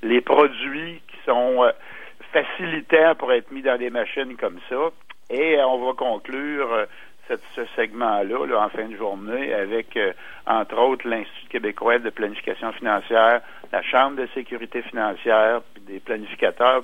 Les 0.02 0.20
produits 0.20 1.02
qui 1.08 1.16
sont 1.24 1.64
euh, 1.64 1.72
facilitants 2.32 3.14
pour 3.16 3.32
être 3.32 3.50
mis 3.50 3.62
dans 3.62 3.78
des 3.78 3.90
machines 3.90 4.36
comme 4.36 4.58
ça. 4.68 4.90
Et 5.30 5.58
on 5.60 5.84
va 5.84 5.92
conclure 5.94 6.72
euh, 6.72 6.86
ce 7.28 7.64
segment-là 7.74 8.58
en 8.58 8.68
fin 8.68 8.86
de 8.86 8.96
journée 8.96 9.52
avec, 9.52 9.96
euh, 9.96 10.12
entre 10.46 10.78
autres, 10.78 11.08
l'Institut 11.08 11.48
québécois 11.48 11.98
de 11.98 12.10
planification 12.10 12.72
financière, 12.72 13.40
la 13.72 13.82
Chambre 13.82 14.16
de 14.16 14.28
sécurité 14.34 14.82
financière, 14.82 15.62
des 15.80 15.98
planificateurs 15.98 16.82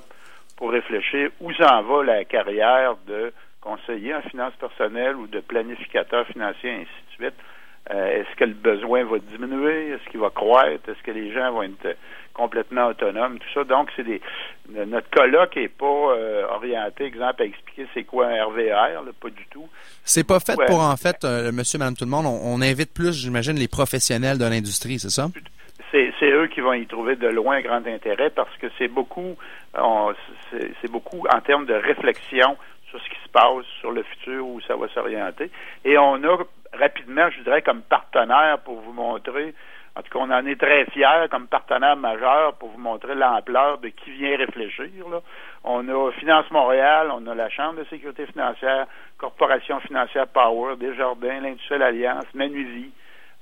pour 0.57 0.71
réfléchir 0.71 1.29
où 1.39 1.51
s'en 1.53 1.81
va 1.83 2.03
la 2.03 2.25
carrière 2.25 2.95
de 3.07 3.33
conseiller 3.63 4.13
en 4.13 4.21
finances 4.21 4.53
personnelles 4.59 5.15
ou 5.15 5.27
de 5.27 5.39
planificateur 5.39 6.27
financier, 6.27 6.69
ainsi 6.71 7.17
de 7.19 7.23
suite. 7.23 7.39
Euh, 7.91 8.21
est-ce 8.21 8.35
que 8.37 8.45
le 8.45 8.53
besoin 8.53 9.03
va 9.03 9.17
diminuer? 9.19 9.89
Est-ce 9.89 10.09
qu'il 10.09 10.19
va 10.19 10.29
croître? 10.29 10.87
Est-ce 10.87 11.01
que 11.03 11.11
les 11.11 11.33
gens 11.33 11.51
vont 11.51 11.63
être 11.63 11.97
complètement 12.33 12.87
autonomes? 12.87 13.39
Tout 13.39 13.53
ça. 13.53 13.63
Donc, 13.65 13.89
c'est 13.95 14.03
des. 14.03 14.21
Notre 14.69 15.09
colloque 15.09 15.55
n'est 15.57 15.67
pas 15.67 15.85
euh, 15.85 16.45
orienté, 16.49 17.05
exemple, 17.05 17.41
à 17.41 17.45
expliquer 17.45 17.87
c'est 17.93 18.03
quoi 18.03 18.27
un 18.27 18.45
RVR, 18.45 19.03
pas 19.21 19.29
du 19.29 19.45
tout. 19.49 19.67
C'est 20.05 20.25
pas 20.25 20.39
fait 20.39 20.55
pour, 20.67 20.79
en 20.79 20.95
fait, 20.95 21.25
euh, 21.25 21.51
monsieur, 21.51 21.77
madame, 21.77 21.95
tout 21.95 22.05
le 22.05 22.11
monde. 22.11 22.25
On, 22.25 22.61
invite 22.61 22.93
plus, 22.93 23.13
j'imagine, 23.13 23.55
les 23.55 23.67
professionnels 23.67 24.37
de 24.37 24.45
l'industrie, 24.45 24.99
c'est 24.99 25.09
ça? 25.09 25.27
C'est 25.91 26.31
eux 26.31 26.47
qui 26.47 26.61
vont 26.61 26.73
y 26.73 26.87
trouver 26.87 27.15
de 27.17 27.27
loin 27.27 27.61
grand 27.61 27.85
intérêt 27.85 28.31
parce 28.31 28.55
que 28.57 28.65
c'est 28.79 28.87
beaucoup, 28.87 29.35
c'est 30.81 30.89
beaucoup 30.89 31.23
en 31.31 31.39
termes 31.41 31.67
de 31.67 31.75
réflexion 31.75 32.57
sur 32.93 33.01
ce 33.01 33.09
qui 33.09 33.23
se 33.23 33.29
passe, 33.29 33.65
sur 33.79 33.91
le 33.91 34.03
futur, 34.03 34.45
où 34.45 34.61
ça 34.61 34.75
va 34.75 34.87
s'orienter. 34.89 35.49
Et 35.83 35.97
on 35.97 36.23
a 36.23 36.37
rapidement, 36.73 37.29
je 37.31 37.41
dirais, 37.41 37.63
comme 37.63 37.81
partenaire 37.81 38.59
pour 38.59 38.81
vous 38.81 38.93
montrer, 38.93 39.53
en 39.95 40.01
tout 40.01 40.09
cas, 40.09 40.19
on 40.25 40.31
en 40.31 40.45
est 40.47 40.59
très 40.59 40.85
fiers 40.85 41.27
comme 41.29 41.47
partenaire 41.47 41.95
majeur 41.95 42.55
pour 42.55 42.69
vous 42.69 42.79
montrer 42.79 43.13
l'ampleur 43.13 43.77
de 43.77 43.89
qui 43.89 44.09
vient 44.11 44.35
réfléchir. 44.37 44.89
On 45.63 45.87
a 45.87 46.11
Finance 46.13 46.49
Montréal, 46.49 47.11
on 47.13 47.27
a 47.27 47.35
la 47.35 47.49
Chambre 47.49 47.79
de 47.79 47.83
sécurité 47.85 48.25
financière, 48.25 48.87
Corporation 49.19 49.79
financière 49.81 50.27
Power, 50.27 50.77
Desjardins, 50.77 51.41
l'Industrielle 51.41 51.83
Alliance, 51.83 52.25
Manuvi, 52.33 52.91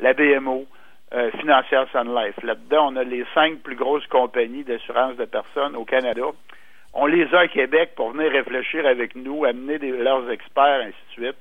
la 0.01 0.13
BMO, 0.13 0.65
euh, 1.13 1.31
Financière 1.39 1.87
Sun 1.93 2.13
Life. 2.13 2.35
Là-dedans, 2.43 2.91
on 2.91 2.95
a 2.97 3.03
les 3.03 3.25
cinq 3.33 3.59
plus 3.59 3.77
grosses 3.77 4.07
compagnies 4.07 4.65
d'assurance 4.65 5.15
de 5.15 5.25
personnes 5.25 5.77
au 5.77 5.85
Canada 5.85 6.23
on 6.93 7.05
les 7.05 7.25
a 7.33 7.39
à 7.39 7.47
Québec 7.47 7.91
pour 7.95 8.11
venir 8.11 8.31
réfléchir 8.31 8.85
avec 8.85 9.15
nous, 9.15 9.45
amener 9.45 9.77
leurs 9.77 10.29
experts, 10.29 10.81
ainsi 10.85 11.17
de 11.17 11.23
suite. 11.23 11.37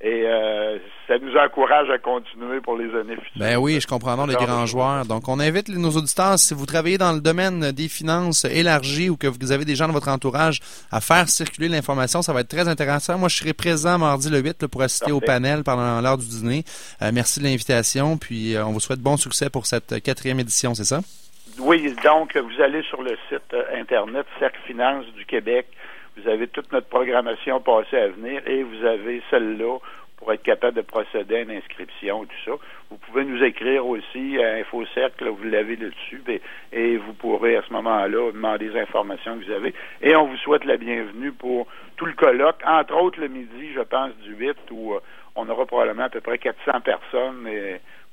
Et 0.00 0.22
euh, 0.26 0.78
ça 1.08 1.18
nous 1.18 1.34
encourage 1.36 1.90
à 1.90 1.98
continuer 1.98 2.60
pour 2.60 2.76
les 2.76 2.84
années 2.94 3.16
futures. 3.16 3.40
Ben 3.40 3.56
oui, 3.56 3.80
je 3.80 3.86
comprends 3.88 4.16
non, 4.16 4.26
les 4.26 4.36
grands 4.36 4.64
joueurs. 4.64 5.04
Donc, 5.04 5.28
on 5.28 5.40
invite 5.40 5.68
nos 5.70 5.90
auditeurs, 5.90 6.38
si 6.38 6.54
vous 6.54 6.66
travaillez 6.66 6.98
dans 6.98 7.12
le 7.12 7.20
domaine 7.20 7.72
des 7.72 7.88
finances 7.88 8.44
élargies 8.44 9.10
ou 9.10 9.16
que 9.16 9.26
vous 9.26 9.50
avez 9.50 9.64
des 9.64 9.74
gens 9.74 9.88
de 9.88 9.92
votre 9.92 10.06
entourage, 10.06 10.60
à 10.92 11.00
faire 11.00 11.28
circuler 11.28 11.66
l'information. 11.66 12.22
Ça 12.22 12.32
va 12.32 12.42
être 12.42 12.48
très 12.48 12.68
intéressant. 12.68 13.18
Moi, 13.18 13.28
je 13.28 13.38
serai 13.38 13.54
présent 13.54 13.98
mardi 13.98 14.30
le 14.30 14.38
8 14.38 14.68
pour 14.68 14.82
assister 14.82 15.10
au 15.10 15.20
panel 15.20 15.64
pendant 15.64 16.00
l'heure 16.00 16.18
du 16.18 16.28
dîner. 16.28 16.62
Euh, 17.02 17.10
merci 17.12 17.40
de 17.40 17.44
l'invitation. 17.44 18.18
Puis, 18.18 18.54
euh, 18.54 18.64
on 18.64 18.70
vous 18.70 18.80
souhaite 18.80 19.00
bon 19.00 19.16
succès 19.16 19.50
pour 19.50 19.66
cette 19.66 20.00
quatrième 20.00 20.38
édition, 20.38 20.76
c'est 20.76 20.84
ça? 20.84 21.00
Oui, 21.60 21.92
donc 22.04 22.36
vous 22.36 22.62
allez 22.62 22.82
sur 22.82 23.02
le 23.02 23.16
site 23.28 23.52
euh, 23.52 23.64
Internet 23.74 24.26
Cercle 24.38 24.60
Finance 24.64 25.04
du 25.14 25.26
Québec. 25.26 25.66
Vous 26.16 26.28
avez 26.28 26.46
toute 26.46 26.70
notre 26.70 26.86
programmation 26.86 27.60
passée 27.60 27.98
à 27.98 28.08
venir 28.08 28.40
et 28.46 28.62
vous 28.62 28.84
avez 28.84 29.20
celle-là 29.28 29.78
pour 30.16 30.32
être 30.32 30.44
capable 30.44 30.76
de 30.76 30.82
procéder 30.82 31.34
à 31.34 31.40
une 31.40 31.50
inscription 31.50 32.22
et 32.22 32.26
tout 32.26 32.44
ça. 32.44 32.64
Vous 32.90 32.96
pouvez 32.98 33.24
nous 33.24 33.42
écrire 33.42 33.84
aussi 33.88 34.40
à 34.40 34.54
InfoCercle, 34.54 35.28
vous 35.30 35.48
l'avez 35.48 35.74
là-dessus, 35.74 36.22
et, 36.28 36.40
et, 36.72 36.96
vous 36.96 37.12
pourrez 37.14 37.56
à 37.56 37.62
ce 37.62 37.72
moment-là 37.72 38.30
demander 38.30 38.68
les 38.68 38.80
informations 38.80 39.36
que 39.36 39.44
vous 39.44 39.52
avez. 39.52 39.74
Et 40.00 40.14
on 40.14 40.26
vous 40.26 40.36
souhaite 40.36 40.64
la 40.64 40.76
bienvenue 40.76 41.32
pour 41.32 41.66
tout 41.96 42.06
le 42.06 42.12
colloque, 42.12 42.60
entre 42.64 42.96
autres 42.96 43.20
le 43.20 43.28
midi, 43.28 43.72
je 43.74 43.80
pense, 43.80 44.16
du 44.18 44.34
8, 44.34 44.56
où 44.70 44.94
euh, 44.94 45.00
on 45.34 45.48
aura 45.48 45.66
probablement 45.66 46.04
à 46.04 46.08
peu 46.08 46.20
près 46.20 46.38
400 46.38 46.80
personnes 46.82 47.48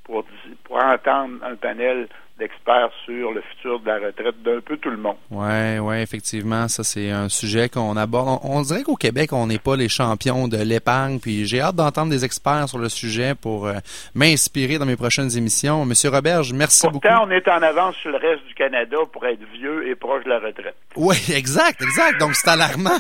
pour, 0.05 0.25
pour 0.63 0.77
entendre 0.77 1.43
un 1.43 1.55
panel 1.55 2.07
d'experts 2.38 2.89
sur 3.05 3.31
le 3.31 3.41
futur 3.41 3.79
de 3.79 3.88
la 3.88 4.07
retraite 4.07 4.41
d'un 4.43 4.59
peu 4.59 4.75
tout 4.77 4.89
le 4.89 4.97
monde. 4.97 5.15
Oui, 5.31 5.77
oui, 5.79 5.95
effectivement, 6.01 6.67
ça 6.67 6.83
c'est 6.83 7.09
un 7.09 7.29
sujet 7.29 7.69
qu'on 7.69 7.95
aborde. 7.95 8.39
On, 8.43 8.62
dirait 8.62 8.83
qu'au 8.83 8.97
Québec, 8.97 9.31
on 9.31 9.47
n'est 9.47 9.59
pas 9.59 9.77
les 9.77 9.88
champions 9.88 10.50
de 10.50 10.57
l'épargne, 10.57 11.19
puis 11.19 11.45
j'ai 11.45 11.62
hâte 11.62 11.75
d'entendre 11.75 12.12
des 12.12 12.25
experts 12.25 12.67
sur 12.67 12.77
le 12.77 12.89
sujet 12.89 13.35
pour 13.35 13.67
euh, 13.67 13.75
m'inspirer 14.15 14.77
dans 14.77 14.85
mes 14.85 14.97
prochaines 14.97 15.35
émissions. 15.38 15.85
Monsieur 15.85 16.09
Roberge, 16.09 16.51
merci 16.51 16.81
Pourtant, 16.81 17.19
beaucoup. 17.19 17.27
on 17.27 17.31
est 17.31 17.47
en 17.47 17.62
avance 17.62 17.95
sur 17.95 18.12
le 18.12 18.17
reste 18.17 18.45
du 18.45 18.53
Canada 18.53 18.97
pour 19.13 19.25
être 19.25 19.43
vieux 19.53 19.88
et 19.88 19.95
proche 19.95 20.25
de 20.25 20.29
la 20.29 20.39
retraite. 20.39 20.75
Oui, 20.97 21.15
exact, 21.33 21.81
exact. 21.81 22.19
Donc 22.19 22.35
c'est 22.35 22.50
alarmant. 22.50 23.00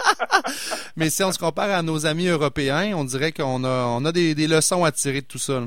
Mais 0.96 1.10
si 1.10 1.22
on 1.22 1.30
se 1.30 1.38
compare 1.38 1.70
à 1.70 1.82
nos 1.82 2.04
amis 2.04 2.26
européens, 2.26 2.94
on 2.96 3.04
dirait 3.04 3.30
qu'on 3.30 3.62
a, 3.62 3.86
on 3.86 4.04
a 4.04 4.10
des, 4.10 4.34
des 4.34 4.48
leçons 4.48 4.84
à 4.84 4.90
tirer 4.90 5.20
de 5.20 5.26
tout 5.26 5.38
ça. 5.38 5.62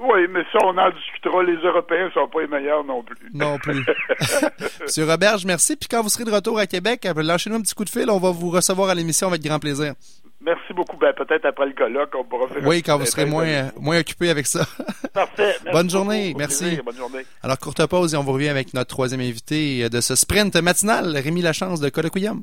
Oui, 0.00 0.26
mais 0.30 0.42
ça, 0.52 0.58
on 0.64 0.76
en 0.76 0.90
discutera. 0.90 1.42
Les 1.42 1.56
Européens 1.56 2.06
ne 2.06 2.10
sont 2.10 2.28
pas 2.28 2.40
les 2.42 2.46
meilleurs 2.46 2.84
non 2.84 3.02
plus. 3.02 3.16
Non 3.34 3.58
plus. 3.58 3.84
Monsieur 4.80 5.04
Roberge, 5.04 5.44
merci. 5.44 5.76
Puis 5.76 5.88
quand 5.88 6.02
vous 6.02 6.08
serez 6.08 6.24
de 6.24 6.30
retour 6.30 6.58
à 6.58 6.66
Québec, 6.66 7.06
euh, 7.06 7.22
lâchez-nous 7.22 7.56
un 7.56 7.60
petit 7.60 7.74
coup 7.74 7.84
de 7.84 7.90
fil. 7.90 8.08
On 8.10 8.18
va 8.18 8.30
vous 8.30 8.50
recevoir 8.50 8.90
à 8.90 8.94
l'émission 8.94 9.28
avec 9.28 9.42
grand 9.42 9.58
plaisir. 9.58 9.94
Merci 10.40 10.72
beaucoup. 10.72 10.96
Ben, 10.96 11.12
peut-être 11.14 11.46
après 11.46 11.66
le 11.66 11.72
colloque, 11.72 12.14
on 12.14 12.24
pourra 12.24 12.46
faire 12.48 12.64
Oui, 12.64 12.82
quand 12.82 12.96
vous 12.96 13.06
serez 13.06 13.26
moins, 13.26 13.46
euh, 13.46 13.70
moins 13.80 13.98
occupé 13.98 14.30
avec 14.30 14.46
ça. 14.46 14.64
Parfait. 15.12 15.56
bonne 15.72 15.90
journée. 15.90 16.32
Merci. 16.38 16.80
bonne 16.84 16.96
journée. 16.96 17.24
Alors, 17.42 17.58
courte 17.58 17.84
pause 17.86 18.14
et 18.14 18.16
on 18.16 18.22
vous 18.22 18.32
revient 18.32 18.48
avec 18.48 18.72
notre 18.74 18.88
troisième 18.88 19.20
invité 19.20 19.88
de 19.88 20.00
ce 20.00 20.14
sprint 20.14 20.54
matinal, 20.56 21.16
Rémi 21.16 21.42
Lachance 21.42 21.80
de 21.80 21.88
Colloquium. 21.88 22.42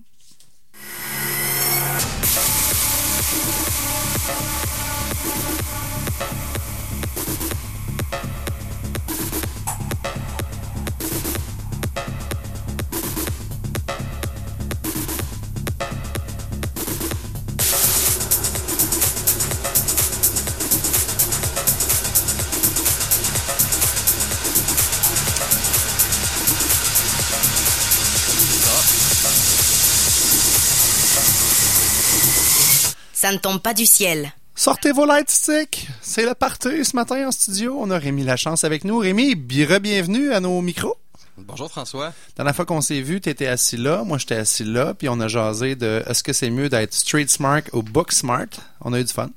Ça 33.26 33.32
ne 33.32 33.38
tombe 33.38 33.60
pas 33.60 33.74
du 33.74 33.88
ciel. 33.88 34.32
Sortez 34.54 34.92
vos 34.92 35.08
lightsticks. 35.08 35.88
C'est 36.00 36.28
le 36.28 36.36
party 36.36 36.86
ce 36.86 36.96
matin 36.96 37.28
en 37.28 37.32
studio. 37.32 37.76
On 37.80 37.90
a 37.90 37.98
Rémi 37.98 38.24
Lachance 38.24 38.64
avec 38.64 38.84
nous. 38.84 39.00
Rémi, 39.00 39.34
bienvenue 39.34 40.32
à 40.32 40.40
nos 40.40 40.62
micros. 40.62 40.96
Bonjour 41.36 41.68
François. 41.68 42.06
La 42.06 42.14
dernière 42.36 42.56
fois 42.56 42.66
qu'on 42.66 42.82
s'est 42.82 43.02
vu, 43.02 43.20
tu 43.20 43.30
étais 43.32 43.48
assis 43.48 43.78
là, 43.78 44.04
moi 44.04 44.20
j'étais 44.20 44.36
assis 44.36 44.64
là, 44.64 44.94
puis 44.94 45.10
on 45.10 45.20
a 45.20 45.28
jasé 45.28 45.76
de 45.76 46.04
est-ce 46.06 46.22
que 46.22 46.34
c'est 46.34 46.52
mieux 46.52 46.70
d'être 46.70 46.94
street 46.94 47.26
smart 47.28 47.64
ou 47.74 47.82
book 47.82 48.12
smart? 48.12 48.46
On 48.82 48.94
a 48.94 49.00
eu 49.00 49.04
du 49.04 49.12
fun. 49.12 49.32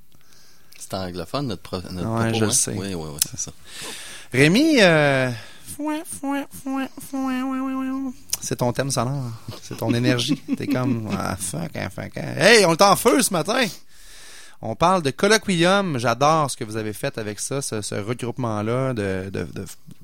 C'est 0.78 0.92
anglophone 0.92 1.47
notre, 1.47 1.62
pro, 1.62 1.78
notre 1.90 2.09
ouais, 2.11 2.30
propos, 2.30 2.38
je 2.38 2.45
hein? 2.45 2.47
le 2.49 2.52
sais. 2.52 2.75
Oui, 2.76 2.95
oui, 2.95 3.09
oui, 3.11 3.21
c'est 3.30 3.40
ça. 3.40 3.52
Rémi, 4.35 4.83
euh... 4.83 5.30
c'est 8.40 8.57
ton 8.57 8.73
thème 8.73 8.90
sonore, 8.90 9.30
c'est 9.62 9.76
ton 9.76 9.92
énergie. 9.95 10.42
T'es 10.57 10.66
comme 10.66 11.09
ah 11.16 11.37
fuck, 11.37 11.71
ah, 11.75 11.90
fuck, 11.90 12.12
ah. 12.16 12.45
Hey, 12.45 12.64
on 12.64 12.73
est 12.73 12.83
en 12.83 12.97
feu 12.97 13.23
ce 13.23 13.32
matin. 13.32 13.65
On 14.60 14.75
parle 14.75 15.02
de 15.02 15.10
colloquium. 15.10 15.99
J'adore 15.99 16.50
ce 16.50 16.56
que 16.56 16.64
vous 16.64 16.76
avez 16.76 16.92
fait 16.92 17.16
avec 17.16 17.38
ça, 17.38 17.62
ce, 17.62 17.80
ce 17.80 17.94
regroupement-là. 17.94 18.92
De, 18.92 19.30
de, 19.30 19.47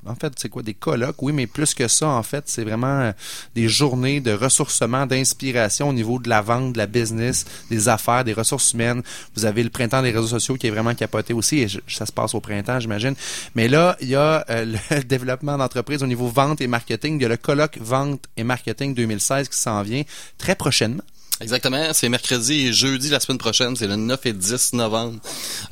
en 0.05 0.15
fait, 0.15 0.31
c'est 0.37 0.47
quoi 0.47 0.63
des 0.63 0.73
colloques? 0.73 1.21
Oui, 1.21 1.33
mais 1.33 1.45
plus 1.45 1.73
que 1.73 1.89
ça, 1.89 2.07
en 2.07 2.23
fait, 2.23 2.45
c'est 2.47 2.63
vraiment 2.63 3.11
des 3.53 3.67
journées 3.67 4.21
de 4.21 4.31
ressourcement, 4.31 5.05
d'inspiration 5.07 5.89
au 5.89 5.93
niveau 5.93 6.19
de 6.19 6.29
la 6.29 6.41
vente, 6.41 6.73
de 6.73 6.77
la 6.77 6.87
business, 6.87 7.45
des 7.69 7.89
affaires, 7.89 8.23
des 8.23 8.31
ressources 8.31 8.71
humaines. 8.73 9.03
Vous 9.35 9.43
avez 9.43 9.61
le 9.61 9.69
printemps 9.69 10.01
des 10.01 10.11
réseaux 10.11 10.27
sociaux 10.27 10.55
qui 10.55 10.67
est 10.67 10.71
vraiment 10.71 10.95
capoté 10.95 11.33
aussi. 11.33 11.59
Et 11.59 11.67
ça 11.89 12.05
se 12.05 12.13
passe 12.13 12.33
au 12.33 12.39
printemps, 12.39 12.79
j'imagine. 12.79 13.15
Mais 13.55 13.67
là, 13.67 13.97
il 13.99 14.07
y 14.07 14.15
a 14.15 14.45
euh, 14.49 14.65
le 14.65 15.03
développement 15.03 15.57
d'entreprise 15.57 16.01
au 16.01 16.07
niveau 16.07 16.29
vente 16.29 16.61
et 16.61 16.67
marketing. 16.67 17.17
Il 17.17 17.23
y 17.23 17.25
a 17.25 17.29
le 17.29 17.37
colloque 17.37 17.77
vente 17.81 18.23
et 18.37 18.45
marketing 18.45 18.93
2016 18.93 19.49
qui 19.49 19.57
s'en 19.57 19.81
vient 19.81 20.03
très 20.37 20.55
prochainement. 20.55 21.03
Exactement, 21.41 21.87
c'est 21.91 22.07
mercredi 22.07 22.67
et 22.67 22.73
jeudi 22.73 23.09
la 23.09 23.19
semaine 23.19 23.37
prochaine, 23.37 23.75
c'est 23.75 23.87
le 23.87 23.97
9 23.97 24.25
et 24.25 24.31
10 24.31 24.71
novembre. 24.71 25.19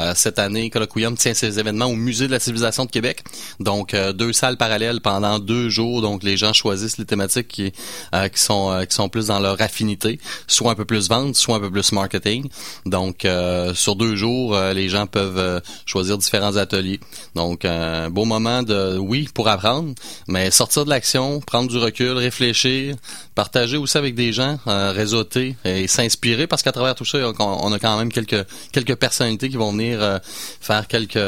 Euh, 0.02 0.12
cette 0.14 0.38
année, 0.38 0.70
Colloquium 0.70 1.16
tient 1.16 1.34
ses 1.34 1.58
événements 1.58 1.86
au 1.86 1.96
Musée 1.96 2.28
de 2.28 2.34
la 2.34 2.42
civilisation 2.42 2.84
de 2.84 2.92
Québec. 2.92 3.24
Donc, 3.62 3.94
euh, 3.94 4.12
deux 4.12 4.34
salles 4.34 4.58
parallèles 4.58 5.00
pendant 5.00 5.40
deux 5.40 5.70
jours. 5.70 6.02
Donc, 6.02 6.22
les 6.24 6.36
gens 6.36 6.52
choisissent 6.52 6.98
les 6.98 7.06
thématiques 7.06 7.48
qui, 7.48 7.72
euh, 8.14 8.28
qui 8.28 8.42
sont 8.42 8.78
qui 8.90 8.94
sont 8.94 9.08
plus 9.08 9.28
dans 9.28 9.40
leur 9.40 9.62
affinité, 9.62 10.20
soit 10.48 10.72
un 10.72 10.76
peu 10.76 10.84
plus 10.84 11.08
vente, 11.08 11.38
soit 11.38 11.56
un 11.56 11.60
peu 11.62 11.72
plus 11.72 11.94
marketing. 11.94 12.50
Donc, 12.86 13.26
sur 13.74 13.96
deux 13.96 14.16
jours, 14.16 14.58
les 14.74 14.90
gens 14.90 15.08
peuvent 15.08 15.62
choisir 15.86 16.18
différents 16.18 16.58
ateliers. 16.58 17.00
Donc, 17.36 17.64
un 17.64 18.10
beau 18.10 18.26
moment 18.26 18.64
de, 18.64 18.98
oui, 18.98 19.30
pour 19.34 19.48
apprendre, 19.48 19.94
mais 20.28 20.52
sortir 20.52 20.84
de 20.84 20.90
l'action, 20.90 21.40
prendre 21.40 21.70
du 21.70 21.78
recul, 21.78 22.18
réfléchir, 22.18 22.96
partager 23.36 23.78
aussi 23.78 23.98
avec 23.98 24.16
des 24.16 24.32
gens, 24.34 24.60
réseauter 24.66 25.56
et 25.66 25.88
s'inspirer 25.88 26.48
parce 26.48 26.62
qu'à 26.62 26.72
travers 26.72 26.96
tout 26.96 27.06
ça, 27.06 27.20
on 27.40 27.72
a 27.72 27.80
quand 27.80 27.98
même 27.98 28.12
quelques 28.12 28.46
quelques 28.72 28.96
personnalités 28.96 29.50
qui 29.50 29.58
vont 29.58 29.72
venir 29.72 30.02
euh, 30.02 30.20
faire 30.62 30.88
quelques 30.88 31.20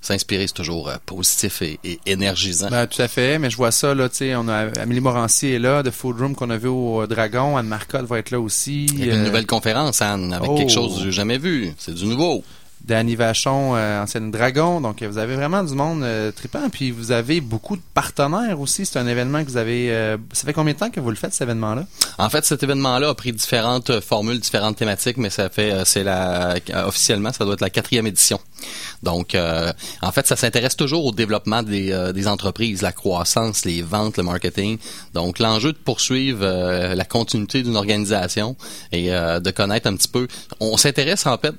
s'inspirer, 0.00 0.46
c'est 0.46 0.52
toujours 0.52 0.88
euh, 0.88 0.96
positif 1.04 1.62
et, 1.62 1.80
et, 1.82 1.98
énergisant. 2.06 2.68
Ben, 2.70 2.86
tout 2.86 3.02
à 3.02 3.08
fait, 3.08 3.38
mais 3.38 3.50
je 3.50 3.56
vois 3.56 3.72
ça 3.72 3.94
là, 3.94 4.08
tu 4.08 4.16
sais, 4.16 4.36
on 4.36 4.48
a 4.48 4.80
Amélie 4.80 5.00
Morancy 5.00 5.48
est 5.48 5.58
là, 5.58 5.82
de 5.82 5.90
Food 5.90 6.20
Room 6.20 6.34
qu'on 6.34 6.50
a 6.50 6.56
vu 6.56 6.68
au 6.68 7.06
Dragon, 7.06 7.56
Anne 7.56 7.66
Marcotte 7.66 8.06
va 8.06 8.18
être 8.18 8.30
là 8.30 8.40
aussi. 8.40 8.86
Il 8.86 9.06
y 9.06 9.10
a 9.10 9.14
une 9.14 9.24
nouvelle 9.24 9.46
conférence, 9.46 10.02
Anne, 10.02 10.32
avec 10.32 10.50
oh. 10.50 10.56
quelque 10.56 10.72
chose 10.72 10.96
que 10.96 11.04
j'ai 11.04 11.12
jamais 11.12 11.38
vu, 11.38 11.74
c'est 11.78 11.94
du 11.94 12.06
nouveau. 12.06 12.44
Danny 12.86 13.16
Vachon, 13.16 13.74
euh, 13.74 14.02
ancienne 14.02 14.30
Dragon. 14.30 14.80
Donc, 14.80 15.02
vous 15.02 15.18
avez 15.18 15.34
vraiment 15.34 15.64
du 15.64 15.74
monde 15.74 16.04
euh, 16.04 16.30
tripant. 16.30 16.68
Puis, 16.70 16.92
vous 16.92 17.10
avez 17.10 17.40
beaucoup 17.40 17.76
de 17.76 17.82
partenaires 17.94 18.60
aussi. 18.60 18.86
C'est 18.86 18.98
un 18.98 19.08
événement 19.08 19.44
que 19.44 19.50
vous 19.50 19.56
avez... 19.56 19.90
Euh, 19.90 20.16
ça 20.32 20.44
fait 20.44 20.52
combien 20.52 20.72
de 20.72 20.78
temps 20.78 20.90
que 20.90 21.00
vous 21.00 21.10
le 21.10 21.16
faites, 21.16 21.32
cet 21.32 21.42
événement-là? 21.42 21.84
En 22.18 22.30
fait, 22.30 22.44
cet 22.44 22.62
événement-là 22.62 23.08
a 23.08 23.14
pris 23.14 23.32
différentes 23.32 24.00
formules, 24.00 24.38
différentes 24.38 24.76
thématiques, 24.76 25.16
mais 25.16 25.30
ça 25.30 25.48
fait... 25.48 25.84
c'est 25.84 26.04
la... 26.04 26.54
Officiellement, 26.86 27.32
ça 27.32 27.44
doit 27.44 27.54
être 27.54 27.60
la 27.60 27.70
quatrième 27.70 28.06
édition. 28.06 28.38
Donc, 29.02 29.36
en 29.36 30.12
fait, 30.12 30.26
ça 30.26 30.36
s'intéresse 30.36 30.76
toujours 30.76 31.04
au 31.04 31.12
développement 31.12 31.62
des, 31.62 32.12
des 32.14 32.28
entreprises, 32.28 32.82
la 32.82 32.92
croissance, 32.92 33.64
les 33.64 33.82
ventes, 33.82 34.16
le 34.16 34.22
marketing. 34.22 34.78
Donc, 35.12 35.38
l'enjeu 35.38 35.72
de 35.72 35.78
poursuivre 35.78 36.44
la 36.94 37.04
continuité 37.04 37.62
d'une 37.62 37.76
organisation 37.76 38.56
et 38.92 39.08
de 39.10 39.50
connaître 39.50 39.88
un 39.88 39.96
petit 39.96 40.08
peu... 40.08 40.28
On 40.60 40.76
s'intéresse, 40.76 41.26
en 41.26 41.36
fait, 41.36 41.54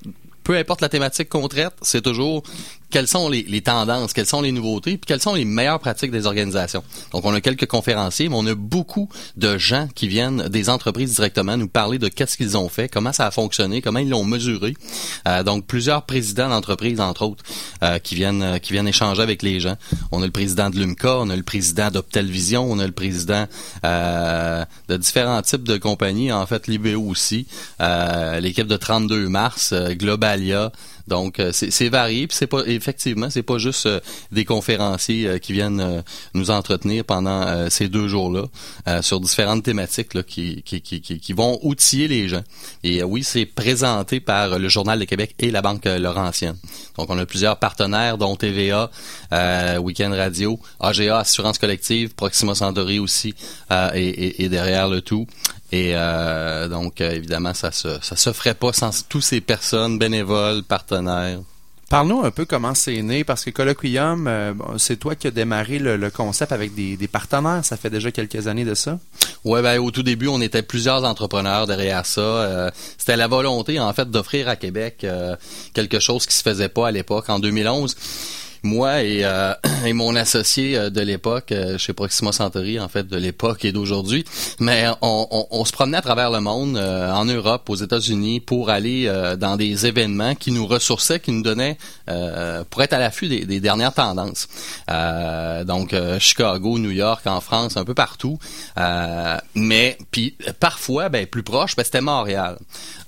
peu 0.48 0.56
importe 0.56 0.80
la 0.80 0.88
thématique 0.88 1.28
qu'on 1.28 1.50
traite, 1.50 1.74
c'est 1.82 2.02
toujours 2.02 2.42
quelles 2.90 3.08
sont 3.08 3.30
les, 3.30 3.44
les, 3.44 3.62
tendances, 3.62 4.14
quelles 4.14 4.26
sont 4.26 4.42
les 4.42 4.52
nouveautés, 4.52 4.98
puis 4.98 5.08
quelles 5.08 5.22
sont 5.22 5.34
les 5.34 5.46
meilleures 5.46 5.80
pratiques 5.80 6.12
des 6.12 6.26
organisations. 6.26 6.84
Donc, 7.12 7.26
on 7.26 7.34
a 7.34 7.42
quelques 7.42 7.68
conférenciers, 7.68 8.30
mais 8.30 8.36
on 8.38 8.46
a 8.48 8.56
beaucoup 8.56 9.10
de 9.36 9.58
gens 9.58 9.88
qui 9.94 10.08
viennent 10.08 10.48
des 10.50 10.70
entreprises 10.70 11.16
directement 11.16 11.58
nous 11.58 11.68
parler 11.68 12.00
de 12.00 12.08
qu'est-ce 12.08 12.38
qu'ils 12.38 12.58
ont 12.58 12.70
fait, 12.70 12.90
comment 12.90 13.14
ça 13.14 13.28
a 13.28 13.32
fonctionné, 13.32 13.82
comment 13.82 14.00
ils 14.00 14.10
l'ont 14.10 14.26
mesuré. 14.26 14.74
Euh, 15.28 15.44
donc, 15.44 15.66
plusieurs 15.66 16.04
présidents 16.04 16.50
d'entreprises, 16.50 17.00
entre 17.00 17.24
autres, 17.24 17.44
euh, 17.84 18.00
qui 18.00 18.16
viennent 18.16 18.38
euh, 18.42 18.60
qui 18.60 18.74
viennent 18.74 18.88
échanger 18.88 19.22
avec 19.22 19.44
les 19.44 19.60
gens. 19.60 19.76
On 20.12 20.22
a 20.22 20.26
le 20.26 20.32
président 20.32 20.70
de 20.70 20.78
l'UMCA, 20.78 21.20
on 21.20 21.30
a 21.30 21.36
le 21.36 21.44
président 21.44 21.90
d'Optelvision, 21.90 22.70
on 22.70 22.80
a 22.80 22.86
le 22.86 22.92
président 22.92 23.46
euh, 23.84 24.66
de 24.90 24.98
différents 24.98 25.42
types 25.42 25.64
de 25.64 25.78
compagnies, 25.78 26.32
en 26.32 26.46
fait, 26.46 26.68
l'IBO 26.68 27.02
aussi, 27.02 27.48
euh, 27.82 28.40
l'équipe 28.40 28.68
de 28.68 28.78
32 28.78 29.30
mars, 29.30 29.74
Globalia, 29.74 30.72
donc 31.08 31.40
euh, 31.40 31.52
c'est 31.54 31.90
varié, 31.90 32.28
puis 32.28 32.36
c'est 32.36 32.48
pas 32.48 32.64
effectivement 32.66 33.30
c'est 33.30 33.44
pas 33.44 33.58
juste 33.58 33.86
euh, 33.86 34.00
des 34.32 34.44
conférenciers 34.44 35.28
euh, 35.28 35.38
qui 35.38 35.54
viennent 35.54 36.04
nous 36.34 36.52
entretenir 36.52 37.06
pendant 37.06 37.70
ces 37.70 37.88
deux 37.88 38.08
jours-là 38.08 38.46
sur 39.02 39.20
différentes 39.20 39.64
thématiques 39.64 40.14
là, 40.14 40.24
qui, 40.24 40.62
qui, 40.64 40.82
qui, 40.82 41.02
qui, 41.02 41.34
vont 41.34 41.60
outiller 41.62 42.08
les 42.08 42.28
gens. 42.28 42.44
Et 42.84 43.04
oui, 43.04 43.24
c'est 43.24 43.46
présenté 43.46 44.20
par 44.20 44.60
le 44.60 44.68
Journal 44.70 45.00
de 45.00 45.06
Québec 45.06 45.36
et 45.40 45.52
la 45.52 45.62
Banque 45.62 45.86
Laurentienne. 45.86 46.58
Donc 46.98 47.10
on 47.10 47.18
a 47.18 47.26
plusieurs 47.26 47.58
partenaires, 47.58 48.18
dont 48.18 48.36
TVA, 48.36 48.90
Weekend 49.80 50.14
Radio, 50.14 50.60
AGA 50.80 51.20
Assurance 51.20 51.58
Collective, 51.58 52.14
Proxima 52.16 52.56
Centauri 52.56 53.00
aussi, 53.00 53.34
et, 53.94 54.00
et, 54.00 54.44
et, 54.44 54.50
derrière 54.50 54.90
le 54.90 55.02
tout. 55.02 55.28
Et 55.72 55.92
euh, 55.96 56.68
donc, 56.68 57.02
euh, 57.02 57.12
évidemment, 57.12 57.54
ça 57.54 57.72
se, 57.72 58.00
ça 58.02 58.16
se 58.16 58.32
ferait 58.32 58.54
pas 58.54 58.72
sans 58.74 59.08
tous 59.08 59.22
ces 59.22 59.42
personnes, 59.42 60.00
bénévoles, 60.00 60.64
partenaires. 60.64 61.40
Parle-nous 61.90 62.22
un 62.26 62.32
peu 62.32 62.44
comment 62.44 62.74
c'est 62.76 63.02
né, 63.02 63.24
parce 63.24 63.46
que 63.46 63.50
Colloquium, 63.50 64.28
euh, 64.28 64.54
c'est 64.78 64.98
toi 64.98 65.16
qui 65.16 65.28
as 65.28 65.32
démarré 65.32 65.80
le, 65.80 65.96
le 65.96 66.10
concept 66.12 66.52
avec 66.52 66.76
des, 66.76 66.98
des 66.98 67.08
partenaires. 67.08 67.64
Ça 67.64 67.78
fait 67.78 67.90
déjà 67.90 68.12
quelques 68.12 68.48
années 68.48 68.66
de 68.66 68.74
ça. 68.74 69.00
Ouais, 69.46 69.62
ben 69.62 69.80
au 69.80 69.90
tout 69.90 70.04
début, 70.04 70.28
on 70.28 70.42
était 70.42 70.64
plusieurs 70.64 71.06
entrepreneurs 71.06 71.66
derrière 71.66 72.06
ça. 72.06 72.20
Euh, 72.20 72.72
C'était 72.98 73.16
la 73.16 73.28
volonté, 73.28 73.80
en 73.80 73.94
fait, 73.94 74.10
d'offrir 74.12 74.50
à 74.50 74.58
Québec 74.58 75.06
euh, 75.06 75.38
quelque 75.74 76.02
chose 76.02 76.26
qui 76.26 76.36
se 76.36 76.44
faisait 76.44 76.68
pas 76.68 76.90
à 76.90 76.92
l'époque. 76.92 77.30
En 77.30 77.40
2011, 77.40 77.96
moi 78.64 79.04
et, 79.04 79.24
euh, 79.24 79.54
et 79.86 79.94
mon 79.94 80.16
associé 80.16 80.78
euh, 80.78 80.90
de 80.90 81.02
l'époque, 81.02 81.54
chez 81.78 81.94
Proxima 81.94 82.32
Santori, 82.32 82.80
en 82.80 82.88
fait, 82.88 83.08
de 83.08 83.18
l'époque 83.18 83.66
et 83.66 83.72
d'aujourd'hui, 83.72 84.26
mais 84.60 84.88
on, 85.02 85.66
se 85.66 85.72
promenait 85.72 85.98
à 85.98 86.02
travers 86.02 86.32
le 86.32 86.40
monde, 86.40 86.78
euh, 86.78 87.12
en 87.12 87.26
Europe, 87.26 87.70
aux 87.70 87.76
États-Unis, 87.76 88.40
pour 88.40 88.70
aller 88.70 89.12
dans 89.40 89.58
des 89.58 89.86
événements 89.86 90.36
qui 90.36 90.52
nous 90.52 90.66
ressourçaient, 90.66 91.20
qui 91.20 91.32
nous 91.32 91.42
donnaient, 91.42 91.78
pour 92.70 92.82
être 92.82 92.94
à 92.94 93.00
l'affût 93.00 93.28
des, 93.28 93.60
dernières 93.60 93.94
tendances. 93.94 94.48
Donc, 95.66 95.96
Chicago, 96.20 96.80
New 96.80 96.92
York, 96.92 97.26
en 97.26 97.42
France, 97.42 97.78
un 97.78 97.86
peu 97.86 97.94
partout. 97.94 98.40
Mais, 99.56 99.98
puis, 100.12 100.36
parfois, 100.60 101.10
ben, 101.10 101.26
plus 101.26 101.44
proche, 101.44 101.76
ben, 101.76 101.84
c'était 101.84 102.02
Montréal. 102.02 102.58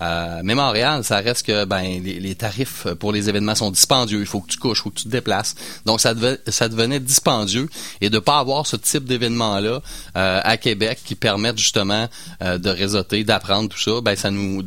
Mais 0.01 0.55
Montréal, 0.55 1.03
ça 1.03 1.17
reste 1.17 1.45
que 1.45 1.65
ben 1.65 2.01
les, 2.03 2.19
les 2.19 2.35
tarifs 2.35 2.87
pour 2.99 3.11
les 3.11 3.29
événements 3.29 3.55
sont 3.55 3.71
dispendieux. 3.71 4.19
Il 4.19 4.25
faut 4.25 4.41
que 4.41 4.51
tu 4.51 4.57
couches, 4.57 4.79
il 4.79 4.83
faut 4.83 4.89
que 4.89 4.99
tu 4.99 5.05
te 5.05 5.09
déplaces. 5.09 5.38
Donc 5.85 6.01
ça, 6.01 6.13
devait- 6.13 6.39
ça 6.47 6.67
devenait 6.69 6.99
dispendieux 6.99 7.69
et 8.01 8.09
de 8.09 8.19
pas 8.19 8.39
avoir 8.39 8.65
ce 8.67 8.75
type 8.75 9.05
d'événement-là 9.05 9.81
euh, 10.17 10.39
à 10.43 10.57
Québec 10.57 10.99
qui 11.03 11.15
permettent 11.15 11.57
justement 11.57 12.07
euh, 12.41 12.57
de 12.57 12.69
réseauter, 12.69 13.23
d'apprendre 13.23 13.69
tout 13.69 13.79
ça, 13.79 14.01
ben 14.01 14.15
ça 14.15 14.31
nous, 14.31 14.63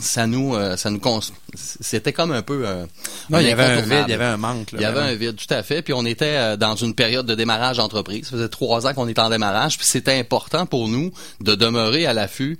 ça 0.00 0.26
nous, 0.26 0.54
euh, 0.54 0.76
ça 0.76 0.90
nous, 0.90 1.00
c'était 1.54 2.12
comme 2.12 2.32
un 2.32 2.42
peu. 2.42 2.64
Non, 3.30 3.38
un 3.38 3.40
il 3.40 3.48
y 3.48 3.50
avait 3.52 3.64
un 3.64 3.80
vide, 3.80 4.04
il 4.08 4.10
y 4.10 4.14
avait 4.14 4.24
un 4.24 4.36
manque. 4.36 4.72
là, 4.72 4.78
Il 4.78 4.82
y 4.82 4.84
avait 4.84 5.00
un 5.00 5.14
vide, 5.14 5.36
tout 5.36 5.52
à 5.54 5.62
fait. 5.62 5.82
Puis 5.82 5.92
on 5.94 6.04
était 6.04 6.56
dans 6.56 6.76
une 6.76 6.94
période 6.94 7.26
de 7.26 7.34
démarrage 7.34 7.78
d'entreprise. 7.78 8.24
Ça 8.24 8.30
faisait 8.32 8.48
trois 8.48 8.86
ans 8.86 8.94
qu'on 8.94 9.08
était 9.08 9.20
en 9.20 9.30
démarrage. 9.30 9.78
Puis 9.78 9.86
c'était 9.86 10.18
important 10.18 10.66
pour 10.66 10.88
nous 10.88 11.10
de 11.40 11.54
demeurer 11.54 12.06
à 12.06 12.12
l'affût. 12.12 12.58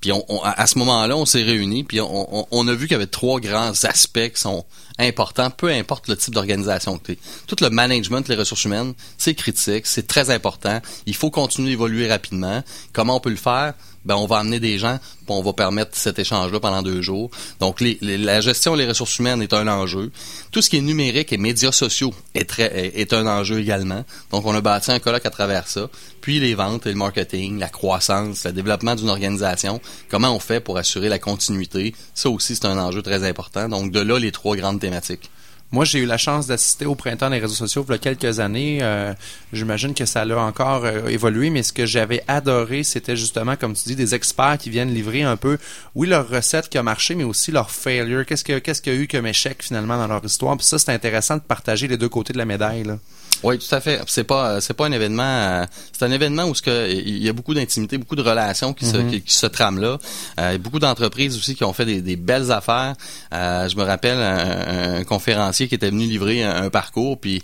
Puis 0.00 0.12
on, 0.12 0.24
on- 0.28 0.40
à 0.42 0.66
ce 0.66 0.78
moment-là, 0.78 1.16
on 1.16 1.26
s'est 1.26 1.42
réunis. 1.42 1.84
Puis 1.84 2.00
on, 2.00 2.38
on- 2.40 2.46
on 2.50 2.68
a 2.68 2.72
vu 2.72 2.86
qu'il 2.86 2.92
y 2.92 2.96
avait 2.96 3.06
trois 3.06 3.38
grands 3.40 3.70
aspects 3.84 4.32
qui 4.34 4.40
sont 4.40 4.64
importants, 5.00 5.50
peu 5.50 5.70
importe 5.70 6.08
le 6.08 6.16
type 6.16 6.34
d'organisation 6.34 6.98
que 6.98 7.12
tu 7.12 7.18
Tout 7.46 7.56
le 7.60 7.70
management, 7.70 8.28
les 8.28 8.36
ressources 8.36 8.64
humaines, 8.64 8.94
c'est 9.18 9.34
critique, 9.34 9.86
c'est 9.86 10.06
très 10.06 10.30
important. 10.30 10.80
Il 11.06 11.14
faut 11.14 11.30
continuer 11.30 11.70
d'évoluer 11.70 12.08
rapidement. 12.08 12.62
Comment 12.92 13.16
on 13.16 13.20
peut 13.20 13.30
le 13.30 13.36
faire? 13.36 13.74
Ben, 14.04 14.16
on 14.16 14.26
va 14.26 14.38
amener 14.38 14.60
des 14.60 14.78
gens, 14.78 14.98
puis 14.98 15.26
on 15.28 15.42
va 15.42 15.52
permettre 15.52 15.90
cet 15.94 16.18
échange-là 16.18 16.58
pendant 16.58 16.82
deux 16.82 17.02
jours. 17.02 17.30
Donc, 17.60 17.82
la 18.00 18.40
gestion 18.40 18.76
des 18.76 18.86
ressources 18.86 19.18
humaines 19.18 19.42
est 19.42 19.52
un 19.52 19.68
enjeu. 19.68 20.10
Tout 20.52 20.62
ce 20.62 20.70
qui 20.70 20.78
est 20.78 20.82
numérique 20.82 21.32
et 21.32 21.36
médias 21.36 21.72
sociaux 21.72 22.14
est, 22.34 22.48
très, 22.48 22.92
est 22.94 23.12
un 23.12 23.26
enjeu 23.26 23.60
également. 23.60 24.04
Donc, 24.30 24.46
on 24.46 24.54
a 24.54 24.60
bâti 24.60 24.90
un 24.90 24.98
colloque 24.98 25.26
à 25.26 25.30
travers 25.30 25.68
ça. 25.68 25.90
Puis, 26.22 26.40
les 26.40 26.54
ventes 26.54 26.86
et 26.86 26.90
le 26.90 26.96
marketing, 26.96 27.58
la 27.58 27.68
croissance, 27.68 28.44
le 28.44 28.52
développement 28.52 28.94
d'une 28.94 29.10
organisation. 29.10 29.80
Comment 30.08 30.34
on 30.34 30.40
fait 30.40 30.60
pour 30.60 30.78
assurer 30.78 31.08
la 31.08 31.18
continuité? 31.18 31.94
Ça 32.14 32.30
aussi, 32.30 32.56
c'est 32.56 32.66
un 32.66 32.78
enjeu 32.78 33.02
très 33.02 33.28
important. 33.28 33.68
Donc, 33.68 33.92
de 33.92 34.00
là, 34.00 34.18
les 34.18 34.32
trois 34.32 34.56
grandes 34.56 34.80
thématiques. 34.80 35.30
Moi, 35.72 35.84
j'ai 35.84 36.00
eu 36.00 36.06
la 36.06 36.18
chance 36.18 36.48
d'assister 36.48 36.84
au 36.84 36.96
printemps 36.96 37.30
des 37.30 37.38
réseaux 37.38 37.54
sociaux 37.54 37.84
il 37.88 37.92
y 37.92 37.94
a 37.94 37.98
quelques 37.98 38.40
années. 38.40 38.80
Euh, 38.82 39.14
J'imagine 39.52 39.94
que 39.94 40.04
ça 40.04 40.24
l'a 40.24 40.40
encore 40.40 40.84
euh, 40.84 41.06
évolué, 41.06 41.50
mais 41.50 41.62
ce 41.62 41.72
que 41.72 41.86
j'avais 41.86 42.24
adoré, 42.26 42.82
c'était 42.82 43.16
justement, 43.16 43.54
comme 43.54 43.74
tu 43.74 43.84
dis, 43.84 43.96
des 43.96 44.14
experts 44.14 44.58
qui 44.58 44.70
viennent 44.70 44.92
livrer 44.92 45.22
un 45.22 45.36
peu, 45.36 45.58
oui, 45.94 46.08
leur 46.08 46.28
recette 46.28 46.68
qui 46.68 46.78
a 46.78 46.82
marché, 46.82 47.14
mais 47.14 47.24
aussi 47.24 47.52
leur 47.52 47.70
failure. 47.70 48.26
Qu'est-ce 48.26 48.44
que 48.44 48.58
qu'est-ce 48.58 48.82
qu'il 48.82 48.94
y 48.94 48.96
a 48.96 48.98
eu 48.98 49.06
comme 49.06 49.26
échec 49.26 49.62
finalement 49.62 49.96
dans 49.96 50.08
leur 50.08 50.24
histoire? 50.24 50.56
Puis 50.56 50.66
ça, 50.66 50.78
c'est 50.78 50.92
intéressant 50.92 51.36
de 51.36 51.42
partager 51.42 51.86
les 51.86 51.96
deux 51.96 52.08
côtés 52.08 52.32
de 52.32 52.38
la 52.38 52.44
médaille. 52.44 52.82
Là. 52.82 52.98
Oui, 53.42 53.58
tout 53.58 53.74
à 53.74 53.80
fait. 53.80 54.00
C'est 54.06 54.24
pas 54.24 54.50
euh, 54.50 54.60
c'est 54.60 54.74
pas 54.74 54.86
un 54.86 54.92
événement 54.92 55.22
euh, 55.22 55.64
c'est 55.92 56.04
un 56.04 56.10
événement 56.10 56.44
où 56.44 56.54
ce 56.54 56.62
que 56.62 56.90
il 56.90 57.22
y 57.22 57.28
a 57.28 57.32
beaucoup 57.32 57.54
d'intimité, 57.54 57.96
beaucoup 57.98 58.16
de 58.16 58.22
relations 58.22 58.72
qui 58.74 58.84
se 58.86 58.96
Mhm. 58.96 59.10
qui, 59.10 59.22
qui 59.22 59.34
se 59.34 59.46
trament 59.46 59.78
là. 59.80 59.98
Euh, 60.38 60.58
beaucoup 60.58 60.78
d'entreprises 60.78 61.36
aussi 61.36 61.54
qui 61.54 61.64
ont 61.64 61.72
fait 61.72 61.84
des, 61.86 62.00
des 62.02 62.16
belles 62.16 62.50
affaires. 62.52 62.94
Euh, 63.32 63.68
je 63.68 63.76
me 63.76 63.82
rappelle 63.84 64.18
un, 64.18 64.98
un 65.00 65.04
conférencier 65.04 65.68
qui 65.68 65.74
était 65.74 65.90
venu 65.90 66.04
livrer 66.06 66.42
un, 66.44 66.64
un 66.64 66.70
parcours 66.70 67.18
puis 67.18 67.42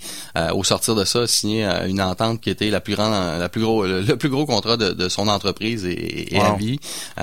au 0.53 0.65
sortir 0.65 0.95
de 0.95 1.05
ça 1.05 1.21
euh, 1.21 1.87
une 1.87 2.01
entente 2.03 2.41
qui 2.41 2.51
était 2.51 2.69
la 2.71 2.81
plus 2.81 2.95
grande 2.95 3.13
la 3.41 3.49
plus 3.49 3.63
gros 3.63 3.85
le, 3.87 4.01
le 4.03 4.17
plus 4.17 4.29
gros 4.29 4.45
contrat 4.47 4.77
de, 4.77 4.91
de 4.91 5.09
son 5.09 5.29
entreprise 5.29 5.85
et, 5.87 6.35
et 6.35 6.41
à 6.41 6.51
Wow. 6.51 6.57
vie. 6.57 6.79
C'est 7.17 7.23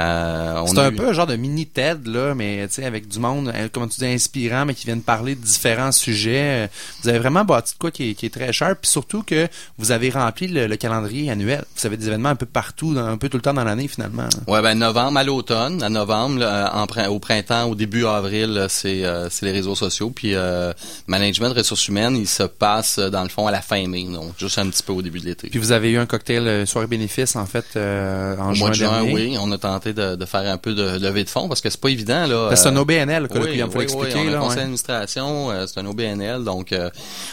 un 0.80 0.92
eu- 0.92 0.96
peu 0.96 1.10
un 1.10 1.14
genre 1.14 1.28
de 1.28 1.36
mini 1.36 1.66
TED, 1.66 2.08
là, 2.08 2.34
mais 2.36 2.68
tu 2.68 2.76
sais, 2.76 2.86
avec 2.86 3.08
du 3.08 3.20
monde, 3.20 3.54
comme 3.72 3.90
tu 3.90 4.00
dis, 4.00 4.06
inspirant, 4.08 4.66
mais 4.66 4.74
qui 4.74 4.86
viennent 4.86 5.02
parler 5.02 5.36
de 5.36 5.42
différents 5.44 5.92
sujets. 5.92 6.70
Vous 7.02 7.10
avez 7.10 7.20
vraiment 7.20 7.44
bâti 7.46 7.74
de 7.74 7.80
quoi 7.80 7.92
qui 7.92 8.12
est, 8.12 8.14
qui 8.14 8.26
est 8.26 8.30
très 8.34 8.52
cher, 8.54 8.63
puis 8.80 8.90
surtout 8.90 9.24
que 9.24 9.48
vous 9.78 9.92
avez 9.92 10.10
rempli 10.10 10.48
le, 10.48 10.68
le 10.68 10.76
calendrier 10.78 11.30
annuel. 11.32 11.64
Vous 11.78 11.86
avez 11.86 11.98
des 11.98 12.08
événements 12.08 12.30
un 12.30 12.36
peu 12.36 12.46
partout, 12.46 12.94
dans- 12.94 13.06
un 13.06 13.18
peu 13.18 13.30
tout 13.30 13.38
le 13.38 13.42
temps 13.44 13.54
dans 13.54 13.64
l'année, 13.64 13.88
finalement. 13.88 14.28
Ouais, 14.48 14.62
ben 14.62 14.76
novembre 14.78 15.18
à 15.20 15.24
l'automne, 15.24 15.82
à 15.84 15.90
novembre, 15.90 16.40
là, 16.40 16.72
en 16.76 16.86
prin- 16.88 17.10
au 17.10 17.20
printemps, 17.20 17.66
au 17.66 17.76
début 17.76 18.06
avril, 18.06 18.66
c'est 18.70 19.04
euh, 19.06 19.30
c'est 19.30 19.46
les 19.46 19.52
réseaux 19.52 19.76
sociaux. 19.76 20.12
Puis 20.14 20.36
euh, 20.36 20.74
management 21.08 21.54
ressources 21.56 21.88
humaines, 21.88 22.16
il 22.18 22.28
se 22.28 22.44
passe 22.44 22.98
euh, 23.00 23.10
dans 23.10 23.24
le 23.24 23.30
fond 23.30 23.48
à 23.48 23.52
la 23.52 23.62
fin 23.62 23.86
mai, 23.88 24.06
donc 24.06 24.34
juste 24.38 24.58
un 24.58 24.68
petit 24.70 24.84
peu 24.84 24.94
au 24.94 25.02
début 25.02 25.20
de 25.20 25.26
l'été. 25.26 25.50
Puis 25.50 25.60
vous 25.60 25.72
avez 25.72 25.92
eu 25.92 25.98
un 25.98 26.06
cocktail 26.06 26.48
euh, 26.48 26.66
soirée 26.66 26.88
bénéfice, 26.88 27.36
en 27.36 27.46
fait, 27.46 27.66
euh, 27.76 28.36
en 28.38 28.52
Au 28.52 28.54
juin 28.54 28.60
mois 28.66 28.70
de 28.70 28.76
juin, 28.76 28.92
dernier. 29.04 29.14
oui, 29.14 29.38
on 29.40 29.52
a 29.52 29.58
tenté 29.58 29.94
de, 29.94 30.16
de 30.16 30.26
faire 30.26 30.52
un 30.52 30.58
peu 30.58 30.74
de 30.74 30.98
levée 31.00 31.24
de 31.24 31.30
fonds 31.30 31.48
parce 31.48 31.62
que 31.62 31.70
c'est 31.70 31.80
pas 31.82 31.90
évident 31.90 32.26
là. 32.28 32.56
C'est 32.56 32.68
un 32.70 32.76
OBNL, 32.78 33.28
que 33.28 33.38
oui, 33.40 33.52
il 33.56 33.62
faut 33.64 33.78
oui, 33.80 33.84
expliquer. 33.84 34.20
oui, 34.26 34.32
là, 34.32 34.40
conseil 34.40 34.58
d'administration, 34.60 35.52
c'est 35.68 35.80
un 35.80 35.86
OBNL, 35.86 36.44
donc 36.44 36.74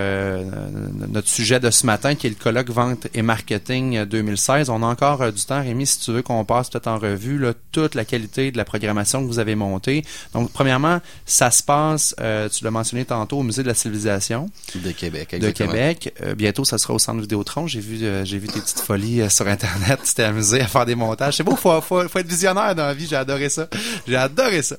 notre 1.08 1.28
sujet 1.28 1.58
de 1.58 1.70
ce 1.70 1.86
matin, 1.86 2.14
qui 2.14 2.28
est 2.28 2.30
le 2.30 2.36
colloque 2.36 2.70
Vente 2.70 3.08
et 3.14 3.22
Marketing 3.22 3.96
euh, 3.96 4.04
2016, 4.04 4.70
on 4.70 4.82
a 4.82 4.86
encore 4.86 5.32
du 5.32 5.44
temps, 5.44 5.60
Rémi, 5.60 5.86
si 5.86 6.00
tu 6.00 6.12
veux 6.12 6.22
qu'on 6.22 6.44
passe 6.44 6.70
peut-être 6.70 6.86
en 6.86 6.98
revue 6.98 7.38
là, 7.38 7.52
toute 7.72 7.94
la 7.94 8.04
qualité 8.04 8.52
de 8.52 8.56
la 8.56 8.64
programmation 8.64 9.22
que 9.22 9.26
vous 9.26 9.38
avez 9.38 9.54
montée. 9.54 10.04
Donc, 10.32 10.50
premièrement, 10.52 11.00
ça 11.26 11.50
se 11.50 11.62
passe, 11.62 12.14
euh, 12.20 12.48
tu 12.48 12.64
l'as 12.64 12.70
mentionné 12.70 13.04
tantôt, 13.04 13.38
au 13.38 13.42
Musée 13.42 13.62
de 13.62 13.68
la 13.68 13.74
Civilisation 13.74 14.50
de 14.74 14.92
Québec, 14.92 15.38
de. 15.38 15.50
Québec. 15.50 16.14
Euh, 16.22 16.34
bientôt, 16.34 16.64
ça 16.64 16.78
sera 16.78 16.94
au 16.94 16.98
Centre 16.98 17.20
Vidéotron. 17.20 17.66
J'ai 17.66 17.80
vu, 17.80 18.02
euh, 18.02 18.24
j'ai 18.24 18.38
vu 18.38 18.48
tes 18.48 18.60
petites 18.60 18.80
folies 18.80 19.28
sur 19.30 19.46
Internet. 19.46 20.00
Tu 20.10 20.14
t'es 20.14 20.24
amusé 20.24 20.59
à 20.62 20.66
faire 20.66 20.86
des 20.86 20.94
montages. 20.94 21.36
C'est 21.36 21.42
beau, 21.42 21.56
faut, 21.56 21.80
faut, 21.80 22.08
faut 22.08 22.18
être 22.18 22.26
visionnaire 22.26 22.74
dans 22.74 22.86
la 22.86 22.94
vie. 22.94 23.06
J'ai 23.06 23.16
adoré 23.16 23.48
ça. 23.48 23.68
J'ai 24.06 24.16
adoré 24.16 24.62
ça. 24.62 24.76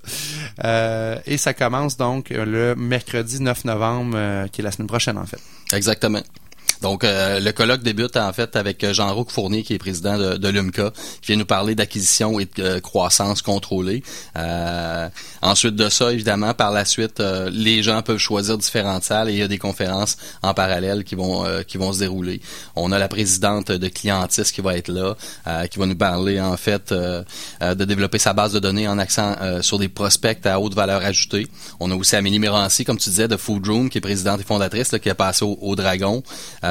Euh, 0.63 1.17
et 1.25 1.37
ça 1.37 1.53
commence 1.53 1.97
donc 1.97 2.29
le 2.29 2.75
mercredi 2.75 3.41
9 3.41 3.65
novembre, 3.65 4.13
euh, 4.15 4.47
qui 4.47 4.61
est 4.61 4.63
la 4.63 4.71
semaine 4.71 4.87
prochaine, 4.87 5.17
en 5.17 5.25
fait. 5.25 5.39
Exactement. 5.73 6.21
Donc, 6.81 7.03
euh, 7.03 7.39
le 7.39 7.51
colloque 7.51 7.83
débute 7.83 8.17
en 8.17 8.31
fait 8.33 8.55
avec 8.55 8.85
Jean-Roch 8.91 9.29
Fournier, 9.29 9.63
qui 9.63 9.73
est 9.73 9.77
président 9.77 10.17
de, 10.17 10.37
de 10.37 10.47
l'UMCA, 10.49 10.91
qui 11.21 11.27
vient 11.27 11.37
nous 11.37 11.45
parler 11.45 11.75
d'acquisition 11.75 12.39
et 12.39 12.47
de 12.55 12.79
croissance 12.79 13.41
contrôlée. 13.41 14.03
ensuite 15.41 15.75
de 15.75 15.89
ça, 15.89 16.11
évidemment, 16.11 16.53
par 16.53 16.71
la 16.71 16.85
suite, 16.85 17.21
les 17.51 17.83
gens 17.83 18.01
peuvent 18.01 18.17
choisir 18.17 18.57
différentes 18.57 19.03
salles 19.03 19.29
et 19.29 19.33
il 19.33 19.39
y 19.39 19.43
a 19.43 19.47
des 19.47 19.57
conférences 19.57 20.17
en 20.41 20.53
parallèle 20.53 21.03
qui 21.03 21.15
vont 21.15 21.45
qui 21.67 21.77
vont 21.77 21.93
se 21.93 21.99
dérouler. 21.99 22.41
On 22.75 22.91
a 22.91 22.99
la 22.99 23.07
présidente 23.07 23.71
de 23.71 23.87
Clientis 23.87 24.51
qui 24.53 24.61
va 24.61 24.77
être 24.77 24.89
là, 24.89 25.15
qui 25.67 25.79
va 25.79 25.85
nous 25.85 25.95
parler 25.95 26.39
en 26.39 26.57
fait 26.57 26.93
de 26.93 27.85
développer 27.85 28.19
sa 28.19 28.33
base 28.33 28.53
de 28.53 28.59
données 28.59 28.87
en 28.87 28.97
accent 28.97 29.35
sur 29.61 29.79
des 29.79 29.89
prospects 29.89 30.45
à 30.45 30.59
haute 30.59 30.73
valeur 30.73 31.03
ajoutée. 31.03 31.47
On 31.79 31.91
a 31.91 31.95
aussi 31.95 32.15
Amélie 32.15 32.39
Mérancy, 32.39 32.85
comme 32.85 32.97
tu 32.97 33.09
disais, 33.09 33.27
de 33.27 33.37
Food 33.37 33.67
Room, 33.67 33.89
qui 33.89 33.97
est 33.97 34.01
présidente 34.01 34.41
et 34.41 34.43
fondatrice, 34.43 34.91
là, 34.91 34.99
qui 34.99 35.09
a 35.09 35.15
passé 35.15 35.45
au, 35.45 35.75
Dragon. 35.75 36.21
Euh, 36.63 36.70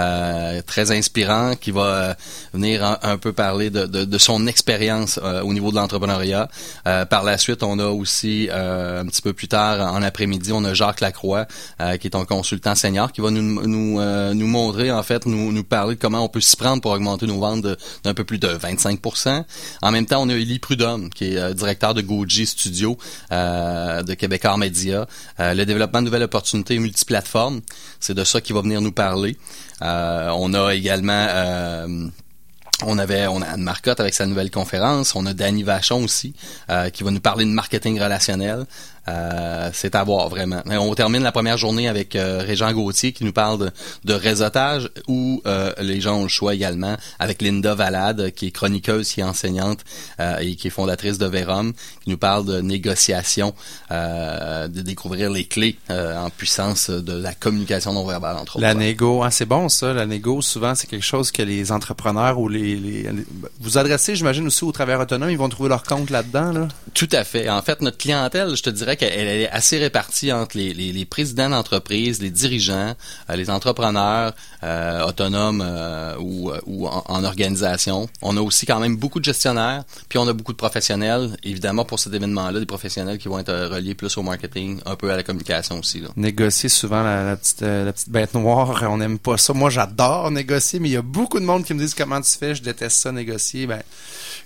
très 0.66 0.90
inspirant, 0.92 1.54
qui 1.60 1.70
va 1.70 1.84
euh, 1.84 2.14
venir 2.52 2.98
un, 3.02 3.18
peu 3.18 3.32
parler 3.32 3.70
de, 3.70 3.86
de, 3.86 4.04
de 4.04 4.18
son 4.18 4.46
expérience 4.46 5.18
euh, 5.22 5.42
au 5.42 5.52
niveau 5.52 5.70
de 5.70 5.76
l'entrepreneuriat. 5.76 6.48
par 6.84 7.24
la 7.24 7.38
suite, 7.38 7.62
on 7.62 7.78
a 7.78 7.86
aussi, 7.86 8.48
un 8.50 9.06
petit 9.06 9.22
peu 9.22 9.32
plus 9.32 9.48
tard, 9.48 9.92
en 9.92 10.02
après-midi, 10.02 10.52
on 10.52 10.64
a 10.64 10.74
Jacques 10.74 11.00
Lacroix, 11.00 11.46
qui 12.00 12.06
est 12.06 12.14
un 12.14 12.24
consultant 12.24 12.74
senior, 12.74 13.12
qui 13.12 13.20
va 13.20 13.30
nous, 13.30 13.42
nous, 13.42 14.00
nous 14.34 14.46
montrer, 14.46 14.90
en 14.90 15.02
fait, 15.02 15.26
nous, 15.26 15.52
nous 15.52 15.64
parler 15.64 15.94
de 15.94 16.00
comment 16.00 16.24
on 16.24 16.28
peut 16.28 16.40
s'y 16.40 16.56
prendre 16.56 16.80
pour 16.82 16.92
augmenter 16.92 17.26
nos 17.26 17.38
ventes 17.38 17.66
d'un 18.04 18.14
peu 18.14 18.24
plus 18.24 18.38
de 18.38 18.48
25% 18.48 19.44
En 19.82 19.90
même 19.90 20.06
temps, 20.06 20.22
on 20.22 20.28
a 20.28 20.34
Élie 20.34 20.58
Prudhomme, 20.58 21.10
qui 21.10 21.36
est 21.36 21.54
directeur 21.54 21.94
de 21.94 22.02
Goji 22.02 22.46
Studio 22.46 22.96
de 23.30 24.14
Québécois 24.14 24.56
Média. 24.56 25.06
le 25.38 25.64
développement 25.64 26.00
de 26.00 26.06
nouvelles 26.06 26.22
opportunités 26.22 26.78
multiplateformes, 26.78 27.60
c'est 28.00 28.14
de 28.14 28.24
ça 28.24 28.40
qu'il 28.40 28.54
va 28.54 28.62
venir 28.62 28.80
nous 28.80 28.92
parler. 28.92 29.36
Euh, 29.82 30.30
on 30.30 30.52
a 30.54 30.74
également 30.74 31.26
euh, 31.30 32.08
on 32.84 32.98
avait 32.98 33.26
on 33.26 33.42
a 33.42 33.46
Anne 33.46 33.62
Marcotte 33.62 34.00
avec 34.00 34.14
sa 34.14 34.26
nouvelle 34.26 34.50
conférence, 34.50 35.14
on 35.14 35.26
a 35.26 35.34
Danny 35.34 35.62
Vachon 35.62 36.04
aussi 36.04 36.34
euh, 36.70 36.90
qui 36.90 37.02
va 37.04 37.10
nous 37.10 37.20
parler 37.20 37.44
de 37.44 37.50
marketing 37.50 38.00
relationnel. 38.00 38.66
Euh, 39.10 39.70
c'est 39.72 39.94
à 39.94 40.04
voir 40.04 40.28
vraiment. 40.28 40.62
on 40.66 40.94
termine 40.94 41.22
la 41.22 41.32
première 41.32 41.56
journée 41.56 41.88
avec 41.88 42.16
euh, 42.16 42.42
Régent 42.44 42.72
Gauthier 42.72 43.12
qui 43.12 43.24
nous 43.24 43.32
parle 43.32 43.70
de, 44.04 44.12
réseautage 44.12 44.90
où 45.08 45.42
euh, 45.46 45.72
les 45.80 46.00
gens 46.00 46.18
ont 46.18 46.22
le 46.24 46.28
choix 46.28 46.54
également 46.54 46.96
avec 47.18 47.42
Linda 47.42 47.74
Valade 47.74 48.30
qui 48.32 48.48
est 48.48 48.50
chroniqueuse, 48.50 49.10
qui 49.10 49.20
est 49.20 49.24
enseignante 49.24 49.80
et 50.40 50.56
qui 50.56 50.66
est 50.66 50.70
fondatrice 50.70 51.18
de 51.18 51.26
Verum, 51.26 51.72
qui 52.02 52.10
nous 52.10 52.18
parle 52.18 52.44
de 52.44 52.60
négociation, 52.60 53.54
de 53.90 54.80
découvrir 54.82 55.30
les 55.30 55.44
clés 55.44 55.78
en 55.88 56.28
puissance 56.30 56.90
de 56.90 57.12
la 57.12 57.32
communication 57.34 57.92
non 57.92 58.04
verbale 58.04 58.36
entre 58.36 58.56
autres. 58.56 58.62
La 58.62 58.74
négo, 58.74 59.22
hein, 59.22 59.30
c'est 59.30 59.46
bon 59.46 59.68
ça. 59.68 59.92
La 59.92 60.06
négo, 60.06 60.42
souvent 60.42 60.74
c'est 60.74 60.88
quelque 60.88 61.04
chose 61.04 61.30
que 61.30 61.42
les 61.42 61.72
entrepreneurs 61.72 62.38
ou 62.38 62.48
les, 62.48 62.76
les 62.76 63.10
vous 63.60 63.78
adressez, 63.78 64.16
j'imagine 64.16 64.46
aussi 64.46 64.64
au 64.64 64.72
travers 64.72 65.00
autonome, 65.00 65.30
ils 65.30 65.38
vont 65.38 65.48
trouver 65.48 65.68
leur 65.68 65.82
compte 65.82 66.10
là-dedans. 66.10 66.52
Là. 66.52 66.68
Tout 66.94 67.08
à 67.12 67.24
fait. 67.24 67.48
En 67.48 67.62
fait, 67.62 67.80
notre 67.80 67.98
clientèle, 67.98 68.54
je 68.56 68.62
te 68.62 68.70
dirais 68.70 68.96
qu'elle 69.00 69.28
est 69.28 69.48
assez 69.48 69.78
répartie 69.78 70.30
entre 70.30 70.58
les, 70.58 71.04
présidents 71.06 71.48
d'entreprise, 71.48 72.20
les 72.20 72.30
dirigeants, 72.30 72.94
euh, 73.30 73.36
les 73.36 73.48
entrepreneurs 73.48 74.34
euh, 74.62 75.06
autonomes 75.06 75.64
euh, 75.66 76.14
ou, 76.20 76.50
en, 76.86 77.24
organisation. 77.24 78.08
On 78.20 78.36
a 78.36 78.42
aussi 78.42 78.66
quand 78.66 78.78
même 78.78 78.96
beaucoup 78.96 79.18
de 79.18 79.24
gestionnaires, 79.24 79.84
puis 80.10 80.18
on 80.18 80.28
a 80.28 80.34
beaucoup 80.34 80.52
de 80.52 80.58
professionnels. 80.58 81.30
Évidemment, 81.42 81.86
pour 81.86 81.98
cet 81.98 82.12
événement-là, 82.12 82.60
des 82.60 82.66
professionnels 82.66 83.16
qui 83.16 83.28
vont 83.28 83.38
être 83.38 83.52
reliés 83.52 83.94
plus 83.94 84.14
au 84.18 84.22
marketing, 84.22 84.80
un 84.84 84.96
peu 84.96 85.10
à 85.10 85.16
la 85.16 85.22
communication 85.22 85.78
aussi. 85.78 86.02
Négocier 86.16 86.68
souvent 86.68 87.02
la, 87.02 87.36
petite, 87.36 87.62
la 87.62 87.92
petite 87.92 88.10
bête 88.10 88.34
noire, 88.34 88.84
on 88.90 88.98
n'aime 88.98 89.18
pas 89.18 89.38
ça. 89.38 89.54
Moi, 89.54 89.70
j'adore 89.70 90.30
négocier, 90.30 90.78
mais 90.78 90.90
il 90.90 90.92
y 90.92 90.98
a 90.98 91.02
beaucoup 91.02 91.40
de 91.40 91.46
monde 91.46 91.64
qui 91.64 91.72
me 91.72 91.78
disent 91.78 91.94
comment 91.94 92.20
tu 92.20 92.36
fais, 92.38 92.54
je 92.54 92.62
déteste 92.62 92.98
ça, 92.98 93.12
négocier. 93.12 93.66
Ben, 93.66 93.82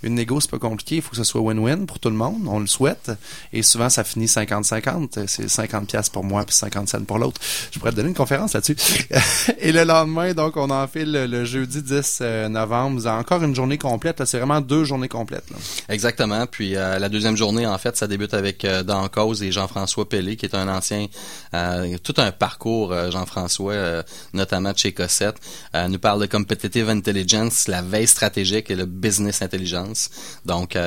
une 0.03 0.15
négo, 0.15 0.39
c'est 0.39 0.51
pas 0.51 0.59
compliqué. 0.59 0.97
Il 0.97 1.01
faut 1.01 1.11
que 1.11 1.17
ce 1.17 1.23
soit 1.23 1.41
win-win 1.41 1.85
pour 1.85 1.99
tout 1.99 2.09
le 2.09 2.15
monde. 2.15 2.43
On 2.47 2.59
le 2.59 2.67
souhaite. 2.67 3.11
Et 3.53 3.63
souvent, 3.63 3.89
ça 3.89 4.03
finit 4.03 4.25
50-50. 4.25 5.27
C'est 5.27 5.49
50 5.49 5.87
pièces 5.87 6.09
pour 6.09 6.23
moi 6.23 6.43
puis 6.45 6.55
50 6.55 6.89
cents 6.89 7.03
pour 7.03 7.19
l'autre. 7.19 7.41
Je 7.71 7.79
pourrais 7.79 7.91
te 7.91 7.97
donner 7.97 8.09
une 8.09 8.15
conférence 8.15 8.53
là-dessus. 8.53 8.77
et 9.59 9.71
le 9.71 9.83
lendemain, 9.83 10.33
donc, 10.33 10.57
on 10.57 10.69
enfile 10.69 11.11
le, 11.11 11.45
jeudi 11.45 11.81
10 11.81 12.19
euh, 12.21 12.49
novembre. 12.49 12.99
Vous 12.99 13.07
avez 13.07 13.19
encore 13.19 13.43
une 13.43 13.55
journée 13.55 13.77
complète. 13.77 14.23
C'est 14.25 14.37
vraiment 14.37 14.61
deux 14.61 14.83
journées 14.83 15.09
complètes. 15.09 15.45
Exactement. 15.89 16.45
Puis 16.47 16.75
euh, 16.75 16.99
la 16.99 17.09
deuxième 17.09 17.35
journée, 17.35 17.67
en 17.67 17.77
fait, 17.77 17.95
ça 17.97 18.07
débute 18.07 18.33
avec 18.33 18.65
euh, 18.65 18.83
Dan 18.83 19.09
Cause 19.09 19.43
et 19.43 19.51
Jean-François 19.51 20.07
Pellet, 20.07 20.35
qui 20.35 20.45
est 20.45 20.55
un 20.55 20.67
ancien, 20.67 21.07
euh, 21.53 21.97
tout 22.03 22.15
un 22.17 22.31
parcours, 22.31 22.93
Jean-François, 23.11 24.03
notamment 24.33 24.71
de 24.71 24.77
chez 24.77 24.93
Cossette, 24.93 25.37
nous 25.73 25.99
parle 25.99 26.21
de 26.21 26.25
competitive 26.25 26.89
intelligence, 26.89 27.67
la 27.67 27.81
veille 27.81 28.07
stratégique 28.07 28.69
et 28.69 28.75
le 28.75 28.85
business 28.85 29.41
intelligence. 29.41 29.84
Donc, 30.45 30.77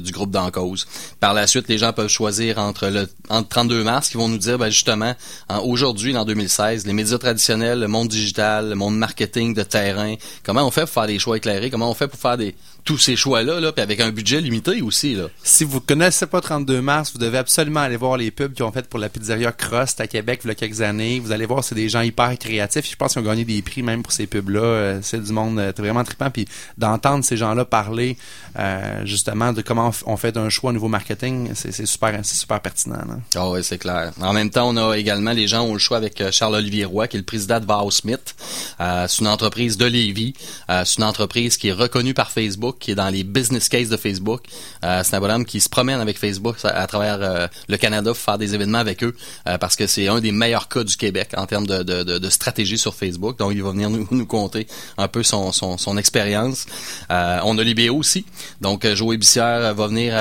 du 0.00 0.12
groupe 0.12 0.30
Dan 0.30 0.50
Cause. 0.50 0.86
Par 1.20 1.34
la 1.34 1.46
suite, 1.46 1.68
les 1.68 1.78
gens 1.78 1.92
peuvent 1.92 2.08
choisir 2.08 2.58
entre 2.58 2.88
le 2.88 3.08
entre 3.28 3.48
32 3.48 3.84
mars 3.84 4.08
qui 4.08 4.16
vont 4.16 4.28
nous 4.28 4.38
dire 4.38 4.58
ben, 4.58 4.70
justement 4.70 5.14
aujourd'hui 5.62 6.16
en 6.16 6.24
2016 6.24 6.86
les 6.86 6.92
médias 6.92 7.18
traditionnels, 7.18 7.80
le 7.80 7.88
monde 7.88 8.08
digital, 8.08 8.70
le 8.70 8.74
monde 8.74 8.96
marketing 8.96 9.54
de 9.54 9.62
terrain, 9.62 10.14
comment 10.44 10.66
on 10.66 10.70
fait 10.70 10.82
pour 10.82 10.90
faire 10.90 11.06
des 11.06 11.18
choix 11.18 11.36
éclairés, 11.36 11.70
comment 11.70 11.90
on 11.90 11.94
fait 11.94 12.08
pour 12.08 12.18
faire 12.18 12.36
des 12.36 12.54
tous 12.88 12.96
ces 12.96 13.16
choix-là, 13.16 13.60
là, 13.60 13.70
puis 13.70 13.82
avec 13.82 14.00
un 14.00 14.10
budget 14.10 14.40
limité 14.40 14.80
aussi. 14.80 15.14
Là. 15.14 15.24
Si 15.42 15.62
vous 15.62 15.78
connaissez 15.78 16.24
pas 16.24 16.40
32 16.40 16.80
mars, 16.80 17.12
vous 17.12 17.18
devez 17.18 17.36
absolument 17.36 17.80
aller 17.80 17.98
voir 17.98 18.16
les 18.16 18.30
pubs 18.30 18.54
qu'ils 18.54 18.64
ont 18.64 18.72
fait 18.72 18.88
pour 18.88 18.98
la 18.98 19.10
pizzeria 19.10 19.52
Crust 19.52 20.00
à 20.00 20.06
Québec 20.06 20.40
il 20.42 20.48
y 20.48 20.50
a 20.52 20.54
quelques 20.54 20.80
années. 20.80 21.20
Vous 21.20 21.30
allez 21.30 21.44
voir, 21.44 21.62
c'est 21.62 21.74
des 21.74 21.90
gens 21.90 22.00
hyper 22.00 22.38
créatifs. 22.38 22.90
Je 22.90 22.96
pense 22.96 23.12
qu'ils 23.12 23.20
ont 23.20 23.26
gagné 23.26 23.44
des 23.44 23.60
prix 23.60 23.82
même 23.82 24.02
pour 24.02 24.12
ces 24.12 24.26
pubs-là. 24.26 24.60
Euh, 24.60 25.00
c'est 25.02 25.22
du 25.22 25.32
monde 25.32 25.58
euh, 25.58 25.70
vraiment 25.76 26.02
trippant. 26.02 26.30
Puis 26.30 26.48
d'entendre 26.78 27.22
ces 27.26 27.36
gens-là 27.36 27.66
parler 27.66 28.16
euh, 28.58 29.04
justement 29.04 29.52
de 29.52 29.60
comment 29.60 29.92
on 30.06 30.16
fait 30.16 30.38
un 30.38 30.48
choix 30.48 30.70
au 30.70 30.72
niveau 30.72 30.88
marketing, 30.88 31.50
c'est 31.52 31.84
super, 31.84 32.24
super 32.24 32.62
pertinent. 32.62 33.04
Ah 33.34 33.50
oui, 33.50 33.62
c'est 33.62 33.76
clair. 33.76 34.12
En 34.22 34.32
même 34.32 34.48
temps, 34.48 34.66
on 34.66 34.76
a 34.78 34.96
également 34.96 35.32
les 35.32 35.46
gens 35.46 35.60
ont 35.60 35.74
le 35.74 35.78
choix 35.78 35.98
avec 35.98 36.22
Charles-Olivier 36.30 36.86
Roy, 36.86 37.06
qui 37.08 37.18
est 37.18 37.20
le 37.20 37.26
président 37.26 37.60
de 37.60 37.66
Vow 37.66 37.90
Smith. 37.90 38.34
c'est 38.78 39.18
une 39.20 39.28
entreprise 39.28 39.76
de 39.76 39.84
Lévis. 39.84 40.32
c'est 40.68 40.96
une 40.96 41.04
entreprise 41.04 41.58
qui 41.58 41.68
est 41.68 41.72
reconnue 41.72 42.14
par 42.14 42.30
Facebook 42.30 42.77
qui 42.78 42.92
est 42.92 42.94
dans 42.94 43.08
les 43.08 43.24
business 43.24 43.68
cases 43.68 43.88
de 43.88 43.96
Facebook. 43.96 44.42
Euh, 44.84 45.02
c'est 45.04 45.16
un 45.16 45.20
bonhomme 45.20 45.44
qui 45.44 45.60
se 45.60 45.68
promène 45.68 46.00
avec 46.00 46.18
Facebook 46.18 46.56
à, 46.64 46.86
travers 46.86 47.18
euh, 47.20 47.46
le 47.68 47.76
Canada 47.76 48.10
pour 48.10 48.18
faire 48.18 48.38
des 48.38 48.54
événements 48.54 48.78
avec 48.78 49.02
eux 49.04 49.14
euh, 49.46 49.58
parce 49.58 49.76
que 49.76 49.86
c'est 49.86 50.08
un 50.08 50.20
des 50.20 50.32
meilleurs 50.32 50.68
cas 50.68 50.84
du 50.84 50.96
Québec 50.96 51.30
en 51.36 51.46
termes 51.46 51.66
de, 51.66 51.82
de, 51.82 52.02
de, 52.18 52.30
stratégie 52.30 52.78
sur 52.78 52.94
Facebook. 52.94 53.38
Donc, 53.38 53.52
il 53.54 53.62
va 53.62 53.70
venir 53.70 53.90
nous, 53.90 54.06
nous 54.10 54.26
conter 54.26 54.66
un 54.96 55.08
peu 55.08 55.22
son, 55.22 55.52
son, 55.52 55.78
son 55.78 55.96
expérience. 55.96 56.66
on 57.10 57.58
a 57.58 57.62
Libéo 57.62 57.96
aussi. 57.96 58.24
Donc, 58.60 58.86
Joe 58.86 59.16
Bissière 59.16 59.74
va 59.74 59.86
venir 59.86 60.14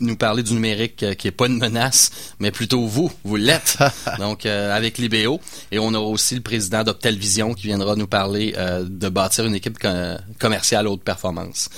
nous 0.00 0.16
parler 0.16 0.42
du 0.42 0.54
numérique 0.54 1.04
qui 1.16 1.28
est 1.28 1.32
pas 1.32 1.46
une 1.46 1.58
menace, 1.58 2.10
mais 2.38 2.50
plutôt 2.50 2.86
vous, 2.86 3.10
vous 3.24 3.36
l'êtes. 3.36 3.78
Donc, 4.18 4.46
avec 4.46 4.98
Libéo. 4.98 5.40
Et 5.72 5.78
on 5.78 5.92
aura 5.94 6.08
aussi 6.08 6.34
le 6.34 6.40
président 6.40 6.84
d'Optelvision 6.84 7.54
qui 7.54 7.66
viendra 7.66 7.96
nous 7.96 8.06
parler 8.06 8.54
de 8.82 9.08
bâtir 9.08 9.44
une 9.44 9.54
équipe 9.54 9.78
commerciale 10.38 10.86
haute 10.86 11.02
performance. 11.02 11.68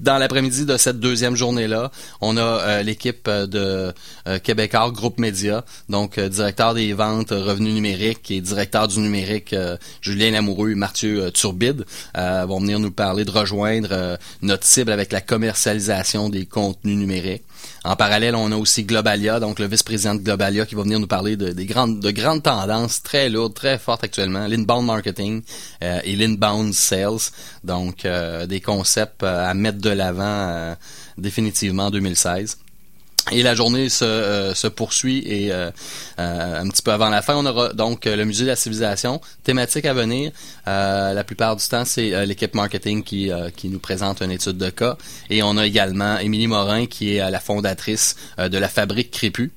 Dans 0.00 0.18
l'après-midi 0.18 0.64
de 0.64 0.76
cette 0.76 1.00
deuxième 1.00 1.36
journée-là, 1.36 1.90
on 2.20 2.36
a 2.36 2.40
euh, 2.40 2.82
l'équipe 2.82 3.28
euh, 3.28 3.46
de 3.46 3.92
euh, 4.26 4.38
Québécois 4.38 4.90
Groupe 4.90 5.18
Média, 5.18 5.64
donc 5.88 6.18
directeur 6.18 6.74
des 6.74 6.92
ventes 6.92 7.30
revenus 7.30 7.74
numériques 7.74 8.30
et 8.30 8.40
directeur 8.40 8.88
du 8.88 9.00
numérique 9.00 9.54
Julien 10.00 10.30
Lamoureux 10.30 10.70
et 10.70 10.74
Mathieu 10.74 11.30
Turbide 11.30 11.84
vont 12.14 12.60
venir 12.60 12.78
nous 12.78 12.90
parler 12.90 13.24
de 13.24 13.30
rejoindre 13.30 14.18
notre 14.42 14.64
cible 14.64 14.90
avec 14.90 15.12
la 15.12 15.20
commercialisation 15.20 16.28
des 16.28 16.46
contenus 16.46 16.96
numériques. 16.96 17.44
En 17.84 17.96
parallèle, 17.96 18.34
on 18.34 18.50
a 18.52 18.56
aussi 18.56 18.84
Globalia, 18.84 19.40
donc 19.40 19.58
le 19.58 19.66
vice-président 19.66 20.14
de 20.14 20.20
Globalia 20.20 20.66
qui 20.66 20.74
va 20.74 20.82
venir 20.82 20.98
nous 20.98 21.06
parler 21.06 21.36
de, 21.36 21.50
des 21.50 21.66
grandes, 21.66 22.00
de 22.00 22.10
grandes 22.10 22.42
tendances 22.42 23.02
très 23.02 23.28
lourdes, 23.28 23.54
très 23.54 23.78
fortes 23.78 24.04
actuellement, 24.04 24.46
l'inbound 24.46 24.86
marketing 24.86 25.42
et 25.80 26.16
l'inbound 26.16 26.74
sales, 26.74 27.30
donc 27.62 28.06
des 28.48 28.60
concepts 28.60 29.22
à 29.22 29.54
mettre 29.54 29.78
de 29.78 29.90
l'avant 29.90 30.22
euh, 30.22 30.74
définitivement 31.18 31.86
en 31.86 31.90
2016. 31.90 32.58
Et 33.32 33.42
la 33.42 33.56
journée 33.56 33.88
se, 33.88 34.04
euh, 34.04 34.54
se 34.54 34.68
poursuit 34.68 35.18
et 35.26 35.52
euh, 35.52 35.70
euh, 36.20 36.60
un 36.60 36.68
petit 36.68 36.82
peu 36.82 36.92
avant 36.92 37.08
la 37.08 37.22
fin, 37.22 37.34
on 37.34 37.44
aura 37.44 37.72
donc 37.72 38.04
le 38.04 38.24
musée 38.24 38.44
de 38.44 38.50
la 38.50 38.56
civilisation, 38.56 39.20
thématique 39.42 39.84
à 39.84 39.94
venir. 39.94 40.30
la 40.64 41.24
plupart 41.24 41.56
du 41.56 41.66
temps, 41.66 41.84
c'est 41.84 42.24
l'équipe 42.24 42.54
marketing 42.54 43.02
qui, 43.02 43.30
qui 43.56 43.68
nous 43.68 43.80
présente 43.80 44.22
une 44.22 44.30
étude 44.30 44.58
de 44.58 44.70
cas. 44.70 44.96
Et 45.28 45.42
on 45.42 45.56
a 45.56 45.66
également 45.66 46.18
Émilie 46.18 46.46
Morin 46.46 46.86
qui 46.86 47.16
est 47.16 47.30
la 47.30 47.40
fondatrice 47.40 48.16
de 48.38 48.58
la 48.58 48.68
Fabrique 48.68 49.10
Crépue, 49.10 49.52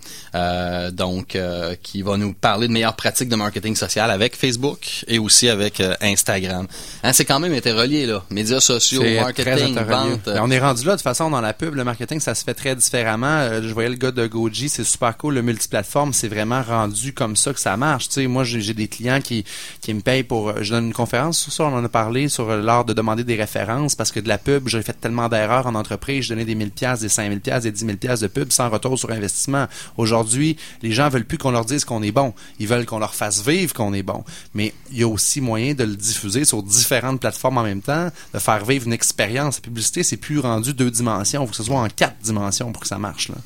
donc 0.91 1.37
qui 1.83 2.01
va 2.01 2.17
nous 2.17 2.33
parler 2.33 2.67
de 2.67 2.73
meilleures 2.73 2.95
pratiques 2.95 3.29
de 3.29 3.35
marketing 3.35 3.75
social 3.75 4.09
avec 4.09 4.35
Facebook 4.35 5.05
et 5.07 5.19
aussi 5.19 5.47
avec 5.47 5.81
Instagram. 6.01 6.67
Hein, 7.03 7.13
c'est 7.13 7.25
quand 7.25 7.39
même 7.39 7.53
été 7.53 7.71
relié 7.71 8.05
là, 8.05 8.23
médias 8.29 8.59
sociaux, 8.59 9.03
marketing, 9.03 9.77
vente. 9.79 10.27
on 10.27 10.51
est 10.51 10.59
rendu 10.59 10.85
là 10.85 10.93
de 10.93 10.97
toute 10.97 11.03
façon 11.03 11.29
dans 11.29 11.41
la 11.41 11.53
pub, 11.53 11.75
le 11.75 11.83
marketing 11.83 12.19
ça 12.19 12.35
se 12.35 12.43
fait 12.43 12.53
très 12.53 12.75
différemment 12.75 13.58
euh, 13.59 13.67
je 13.67 13.73
voyais 13.73 13.89
le 13.89 13.95
gars 13.95 14.11
de 14.11 14.25
Goji, 14.27 14.69
c'est 14.69 14.83
super 14.83 15.17
cool, 15.17 15.35
le 15.35 15.41
multiplateforme, 15.41 16.13
c'est 16.13 16.27
vraiment 16.27 16.61
rendu 16.61 17.13
comme 17.13 17.35
ça 17.35 17.53
que 17.53 17.59
ça 17.59 17.75
marche. 17.77 18.09
Tu 18.09 18.27
moi, 18.27 18.43
j'ai 18.43 18.73
des 18.73 18.87
clients 18.87 19.21
qui, 19.21 19.45
qui 19.81 19.93
me 19.93 20.01
payent 20.01 20.23
pour... 20.23 20.61
Je 20.63 20.71
donne 20.71 20.87
une 20.87 20.93
conférence 20.93 21.39
sur 21.39 21.51
ça, 21.51 21.63
on 21.65 21.75
en 21.75 21.83
a 21.83 21.89
parlé, 21.89 22.29
sur 22.29 22.55
l'art 22.57 22.85
de 22.85 22.93
demander 22.93 23.23
des 23.23 23.35
références, 23.35 23.95
parce 23.95 24.11
que 24.11 24.19
de 24.19 24.27
la 24.27 24.37
pub, 24.37 24.67
j'ai 24.67 24.81
fait 24.81 24.93
tellement 24.93 25.29
d'erreurs 25.29 25.67
en 25.67 25.75
entreprise, 25.75 26.25
je 26.25 26.29
donnais 26.29 26.45
des 26.45 26.55
1000 26.55 26.71
pièces, 26.71 26.99
des 26.99 27.09
5000 27.09 27.39
pièces, 27.39 27.63
des 27.63 27.71
10 27.71 27.85
000 27.85 27.97
pièces 27.97 28.19
de 28.19 28.27
pub 28.27 28.51
sans 28.51 28.69
retour 28.69 28.97
sur 28.97 29.11
investissement. 29.11 29.67
Aujourd'hui, 29.97 30.57
les 30.81 30.91
gens 30.91 31.09
veulent 31.09 31.25
plus 31.25 31.37
qu'on 31.37 31.51
leur 31.51 31.65
dise 31.65 31.85
qu'on 31.85 32.01
est 32.01 32.11
bon. 32.11 32.33
Ils 32.59 32.67
veulent 32.67 32.85
qu'on 32.85 32.99
leur 32.99 33.15
fasse 33.15 33.45
vivre 33.45 33.73
qu'on 33.73 33.93
est 33.93 34.03
bon. 34.03 34.23
Mais 34.53 34.73
il 34.91 34.99
y 34.99 35.03
a 35.03 35.07
aussi 35.07 35.41
moyen 35.41 35.73
de 35.73 35.83
le 35.83 35.95
diffuser 35.95 36.45
sur 36.45 36.63
différentes 36.63 37.19
plateformes 37.19 37.57
en 37.57 37.63
même 37.63 37.81
temps, 37.81 38.09
de 38.33 38.39
faire 38.39 38.65
vivre 38.65 38.87
une 38.87 38.93
expérience. 38.93 39.57
La 39.57 39.61
publicité, 39.61 40.03
c'est 40.03 40.17
plus 40.17 40.39
rendu 40.39 40.73
deux 40.73 40.91
dimensions. 40.91 41.43
Il 41.43 41.45
faut 41.45 41.51
que 41.51 41.57
ce 41.57 41.63
soit 41.63 41.79
en 41.79 41.87
quatre 41.87 42.17
dimensions 42.21 42.71
pour 42.71 42.81
que 42.81 42.87
ça 42.87 42.97
marche. 42.97 43.29
Là 43.29 43.35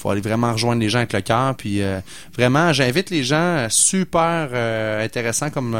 faut 0.00 0.10
aller 0.10 0.22
vraiment 0.22 0.52
rejoindre 0.52 0.80
les 0.80 0.88
gens 0.88 0.98
avec 0.98 1.12
le 1.12 1.20
cœur. 1.20 1.54
Puis 1.54 1.82
euh, 1.82 2.00
vraiment, 2.34 2.72
j'invite 2.72 3.10
les 3.10 3.22
gens 3.22 3.36
euh, 3.36 3.66
super 3.68 4.48
euh, 4.52 5.04
intéressant 5.04 5.50
comme 5.50 5.76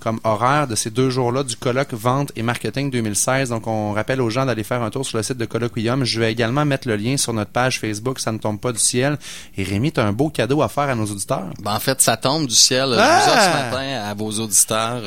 comme 0.00 0.18
horaire 0.24 0.66
de 0.66 0.74
ces 0.74 0.90
deux 0.90 1.10
jours-là 1.10 1.44
du 1.44 1.56
colloque 1.56 1.92
vente 1.92 2.32
et 2.34 2.42
marketing 2.42 2.90
2016. 2.90 3.50
Donc 3.50 3.66
on 3.66 3.92
rappelle 3.92 4.20
aux 4.20 4.30
gens 4.30 4.46
d'aller 4.46 4.64
faire 4.64 4.82
un 4.82 4.90
tour 4.90 5.04
sur 5.06 5.18
le 5.18 5.22
site 5.22 5.36
de 5.36 5.44
Colloquium. 5.44 6.04
Je 6.04 6.18
vais 6.18 6.32
également 6.32 6.64
mettre 6.64 6.88
le 6.88 6.96
lien 6.96 7.16
sur 7.16 7.32
notre 7.32 7.50
page 7.50 7.78
Facebook. 7.78 8.18
Ça 8.18 8.32
ne 8.32 8.38
tombe 8.38 8.58
pas 8.58 8.72
du 8.72 8.78
ciel. 8.78 9.18
Et 9.56 9.62
Rémi, 9.62 9.92
tu 9.92 10.00
as 10.00 10.06
un 10.06 10.12
beau 10.12 10.30
cadeau 10.30 10.62
à 10.62 10.68
faire 10.68 10.88
à 10.88 10.94
nos 10.94 11.06
auditeurs. 11.06 11.50
Ben, 11.62 11.74
en 11.74 11.80
fait, 11.80 12.00
ça 12.00 12.16
tombe 12.16 12.46
du 12.46 12.54
ciel. 12.54 12.88
Je 12.90 12.94
vous 12.94 13.00
offre 13.00 13.42
ce 13.42 13.70
matin 13.70 14.02
à 14.04 14.14
vos 14.14 14.30
auditeurs 14.30 15.02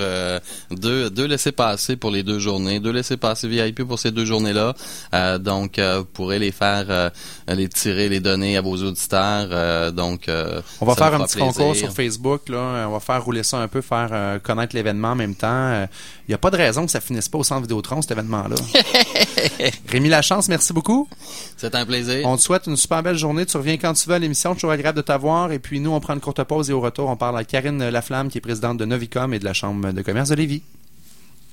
deux 0.72 1.10
deux 1.10 1.26
laissés 1.26 1.52
passer 1.52 1.96
pour 1.96 2.12
les 2.12 2.24
deux 2.24 2.40
journées, 2.40 2.80
deux 2.80 2.92
laissés 2.92 3.18
passer 3.18 3.48
VIP 3.48 3.84
pour 3.84 4.00
ces 4.00 4.12
deux 4.12 4.26
journées-là. 4.26 5.40
donc 5.40 5.80
vous 5.80 6.06
pourrez 6.06 6.40
les 6.40 6.52
faire 6.52 7.12
les 7.48 7.68
tirer 7.68 8.08
les 8.08 8.20
donner 8.20 8.35
à 8.44 8.62
vos 8.62 8.76
auditeurs. 8.76 9.48
Euh, 9.52 9.92
donc, 9.92 10.28
euh, 10.28 10.62
on 10.82 10.86
va 10.86 10.96
faire 10.96 11.14
un 11.14 11.26
petit 11.26 11.38
concours 11.38 11.76
sur 11.76 11.92
Facebook. 11.92 12.50
Là. 12.50 12.86
On 12.88 12.92
va 12.92 13.00
faire 13.00 13.24
rouler 13.24 13.44
ça 13.44 13.58
un 13.58 13.68
peu, 13.68 13.82
faire 13.82 14.10
euh, 14.12 14.40
connaître 14.40 14.76
l'événement 14.76 15.10
en 15.10 15.16
même 15.16 15.36
temps. 15.36 15.88
Il 16.28 16.30
n'y 16.32 16.36
a 16.36 16.38
pas 16.38 16.52
de 16.52 16.58
raison 16.58 16.86
que 16.86 16.92
ça 16.92 17.02
finisse 17.02 17.30
pas 17.30 17.38
au 17.38 17.44
centre 17.44 17.62
Vidéotron, 17.62 18.02
cet 18.02 18.12
événement-là. 18.12 18.56
Rémi 19.88 20.10
Lachance, 20.10 20.48
merci 20.48 20.74
beaucoup. 20.74 21.08
C'est 21.58 21.74
un 21.76 21.86
plaisir. 21.86 22.22
On 22.26 22.38
te 22.38 22.42
souhaite 22.42 22.68
une 22.68 22.78
super 22.78 23.02
belle 23.04 23.18
journée. 23.18 23.46
Tu 23.46 23.58
reviens 23.58 23.78
quand 23.78 23.94
tu 23.94 24.08
veux 24.08 24.16
à 24.16 24.20
l'émission. 24.20 24.54
Toujours 24.54 24.72
agréable 24.72 24.98
de 24.98 25.04
t'avoir. 25.04 25.52
Et 25.52 25.60
puis 25.60 25.80
nous, 25.80 25.92
on 25.92 26.00
prend 26.00 26.14
une 26.14 26.20
courte 26.20 26.44
pause 26.44 26.70
et 26.70 26.74
au 26.74 26.82
retour, 26.82 27.10
on 27.10 27.16
parle 27.16 27.38
à 27.38 27.44
Karine 27.44 27.90
Laflamme, 27.90 28.30
qui 28.30 28.38
est 28.38 28.42
présidente 28.42 28.78
de 28.78 28.86
Novicom 28.86 29.34
et 29.34 29.40
de 29.40 29.46
la 29.46 29.54
Chambre 29.54 29.92
de 29.92 30.02
commerce 30.02 30.30
de 30.30 30.36
Lévis. 30.36 30.62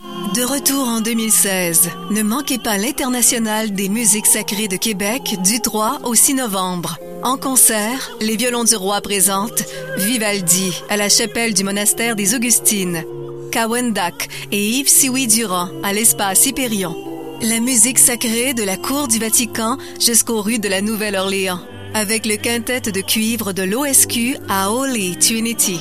De 0.03 0.43
retour 0.43 0.89
en 0.89 1.01
2016, 1.01 1.91
ne 2.11 2.23
manquez 2.23 2.59
pas 2.59 2.77
l'International 2.77 3.73
des 3.73 3.89
musiques 3.89 4.27
sacrées 4.27 4.67
de 4.67 4.77
Québec 4.77 5.37
du 5.45 5.61
3 5.61 6.01
au 6.05 6.17
6 6.17 6.35
novembre. 6.35 6.99
En 7.23 7.37
concert, 7.37 8.11
les 8.21 8.37
violons 8.37 8.65
du 8.65 8.75
roi 8.75 9.01
présentent 9.01 9.63
Vivaldi 9.99 10.73
à 10.89 10.97
la 10.97 11.09
chapelle 11.09 11.55
du 11.55 11.63
monastère 11.63 12.17
des 12.17 12.35
Augustines, 12.35 13.05
Kawendak 13.53 14.29
et 14.51 14.71
Yves 14.71 14.89
Siwi 14.89 15.29
Durand 15.29 15.69
à 15.85 15.93
l'espace 15.93 16.47
Hyperion. 16.47 16.97
La 17.43 17.61
musique 17.61 18.01
sacrée 18.01 18.55
de 18.55 18.65
la 18.65 18.77
cour 18.77 19.07
du 19.07 19.21
Vatican 19.21 19.79
jusqu'aux 20.01 20.43
rues 20.43 20.59
de 20.59 20.69
la 20.69 20.81
Nouvelle-Orléans, 20.81 21.61
avec 21.95 22.27
le 22.27 22.37
quintet 22.37 22.81
de 22.81 23.01
cuivre 23.03 23.53
de 23.53 23.63
l'OSQ 23.63 24.37
à 24.49 24.73
Holy 24.73 25.17
Trinity. 25.17 25.79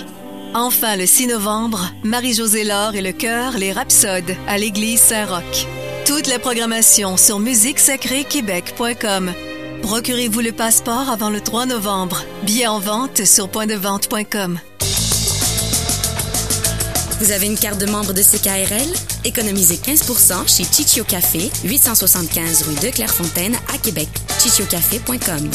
Enfin, 0.54 0.98
le 0.98 1.06
6 1.06 1.28
novembre, 1.28 1.92
Marie-Josée 2.04 2.66
Laure 2.66 2.96
et 2.96 3.02
le 3.02 3.14
chœur 3.14 3.58
Les 3.58 3.72
Rhapsodes 3.72 4.36
à 4.48 4.58
l'église 4.58 5.00
Saint-Roch. 5.00 5.66
Toute 6.06 6.28
la 6.28 6.40
programmation 6.40 7.16
sur 7.16 7.40
musiquesacréquebec.com. 7.40 9.32
Procurez-vous 9.82 10.42
le 10.42 10.52
passeport 10.52 11.10
avant 11.10 11.30
le 11.30 11.40
3 11.40 11.68
novembre. 11.68 12.24
Billets 12.44 12.68
en 12.68 12.80
vente 12.80 13.24
sur 13.24 13.48
pointdevente.com. 13.48 14.60
Vous 17.22 17.32
avez 17.32 17.46
une 17.46 17.58
carte 17.58 17.80
de 17.80 17.86
membre 17.86 18.12
de 18.12 18.22
CKRL? 18.22 18.92
Économisez 19.24 19.76
15% 19.76 20.54
chez 20.54 20.66
Chichio 20.66 21.06
Café, 21.06 21.50
875 21.64 22.64
rue 22.64 22.76
de 22.76 22.94
Clairefontaine 22.94 23.56
à 23.74 23.78
Québec. 23.78 24.10
chichiocafé.com. 24.40 25.50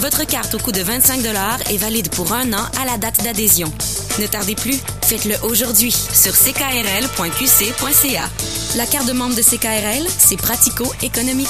Votre 0.00 0.24
carte 0.24 0.54
au 0.54 0.58
coût 0.58 0.72
de 0.72 0.80
25 0.80 1.20
est 1.68 1.76
valide 1.76 2.08
pour 2.08 2.32
un 2.32 2.54
an 2.54 2.64
à 2.80 2.86
la 2.86 2.96
date 2.96 3.22
d'adhésion. 3.22 3.70
Ne 4.18 4.26
tardez 4.26 4.54
plus, 4.54 4.78
faites-le 5.04 5.34
aujourd'hui 5.44 5.92
sur 5.92 6.32
ckrl.qc.ca. 6.32 8.22
La 8.76 8.86
carte 8.86 9.06
de 9.06 9.12
membre 9.12 9.36
de 9.36 9.42
CKRL, 9.42 10.06
c'est 10.08 10.38
pratico-économique. 10.38 11.48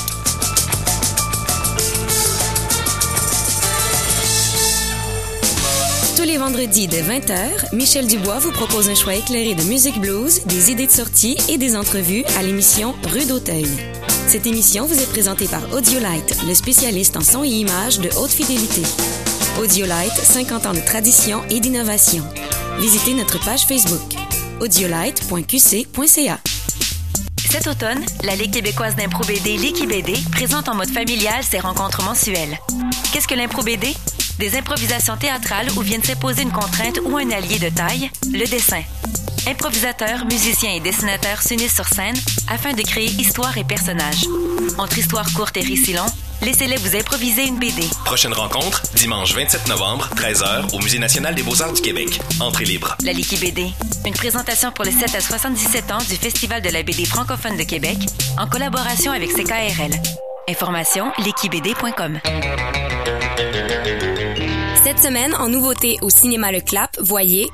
Tous 6.17 6.25
les 6.25 6.37
vendredis 6.37 6.89
dès 6.89 7.03
20h, 7.03 7.73
Michel 7.73 8.09
Dubois 8.09 8.41
vous 8.41 8.51
propose 8.51 8.89
un 8.89 8.97
choix 8.97 9.15
éclairé 9.15 9.55
de 9.55 9.63
musique 9.63 10.01
blues, 10.01 10.41
des 10.47 10.73
idées 10.73 10.89
de 10.89 10.93
sortie 10.93 11.39
et 11.49 11.57
des 11.57 11.77
entrevues 11.77 12.25
à 12.37 12.43
l'émission 12.43 12.97
Rue 13.13 13.27
d'Auteuil. 13.27 13.69
Cette 14.31 14.47
émission 14.47 14.87
vous 14.87 14.97
est 14.97 15.11
présentée 15.11 15.49
par 15.49 15.61
Audiolite, 15.73 16.37
le 16.47 16.55
spécialiste 16.55 17.17
en 17.17 17.21
son 17.21 17.43
et 17.43 17.49
images 17.49 17.99
de 17.99 18.09
haute 18.17 18.31
fidélité. 18.31 18.83
Audiolite, 19.61 20.13
50 20.13 20.67
ans 20.67 20.73
de 20.73 20.79
tradition 20.79 21.43
et 21.51 21.59
d'innovation. 21.59 22.23
Visitez 22.79 23.15
notre 23.15 23.45
page 23.45 23.67
Facebook 23.67 24.15
audiolite.qc.ca. 24.61 26.39
Cet 27.51 27.67
automne, 27.67 28.05
la 28.23 28.37
Ligue 28.37 28.53
québécoise 28.53 28.95
d'impro 28.95 29.25
BD 29.25 29.57
BD 29.85 30.15
présente 30.31 30.69
en 30.69 30.77
mode 30.77 30.91
familial 30.91 31.43
ses 31.43 31.59
rencontres 31.59 32.05
mensuelles. 32.05 32.57
Qu'est-ce 33.13 33.27
que 33.27 33.35
l'impro 33.35 33.65
BD? 33.65 33.89
Des 34.39 34.57
improvisations 34.57 35.17
théâtrales 35.17 35.69
où 35.77 35.81
viennent 35.81 36.03
s'imposer 36.03 36.43
une 36.43 36.53
contrainte 36.53 37.01
ou 37.05 37.17
un 37.17 37.31
allié 37.31 37.59
de 37.59 37.69
taille, 37.69 38.11
le 38.33 38.47
dessin. 38.47 38.83
Improvisateurs, 39.47 40.25
musiciens 40.27 40.73
et 40.73 40.81
dessinateurs 40.81 41.43
s'unissent 41.43 41.75
sur 41.75 41.87
scène 41.87 42.17
afin 42.49 42.73
de 42.73 42.83
créer 42.83 43.07
histoire 43.07 43.57
et 43.57 43.65
personnages. 43.65 44.27
Entre 44.79 44.99
histoires 44.99 45.31
courtes 45.33 45.57
et 45.57 45.61
récits 45.61 45.95
longs, 45.95 46.13
laissez-les 46.43 46.77
vous 46.77 46.95
improviser 46.95 47.47
une 47.47 47.59
BD. 47.59 47.83
Prochaine 48.05 48.35
rencontre, 48.35 48.83
dimanche 48.95 49.35
27 49.35 49.69
novembre, 49.69 50.11
13h, 50.15 50.75
au 50.75 50.79
Musée 50.81 50.99
national 50.99 51.35
des 51.35 51.43
beaux-arts 51.43 51.73
du 51.73 51.81
Québec. 51.81 52.21
Entrée 52.41 52.65
libre. 52.67 52.97
La 53.03 53.13
Licky 53.13 53.37
BD. 53.37 53.73
Une 54.07 54.15
présentation 54.15 54.73
pour 54.73 54.85
les 54.85 54.93
7 54.93 55.15
à 55.15 55.21
77 55.21 55.91
ans 55.93 55.99
du 55.99 56.17
Festival 56.17 56.61
de 56.61 56.69
la 56.71 56.83
BD 56.83 57.05
francophone 57.05 57.57
de 57.57 57.65
Québec, 57.65 57.99
en 58.39 58.47
collaboration 58.47 59.13
avec 59.13 59.31
CKRL. 59.33 59.93
Information, 60.49 61.13
liquibd.com. 61.19 62.21
Cette 64.91 65.07
semaine, 65.07 65.37
en 65.37 65.49
nouveauté 65.49 65.99
au 66.03 66.11
cinéma 66.11 66.51
Le 66.51 66.61
Clap, 66.61 66.99
voyez 66.99 67.49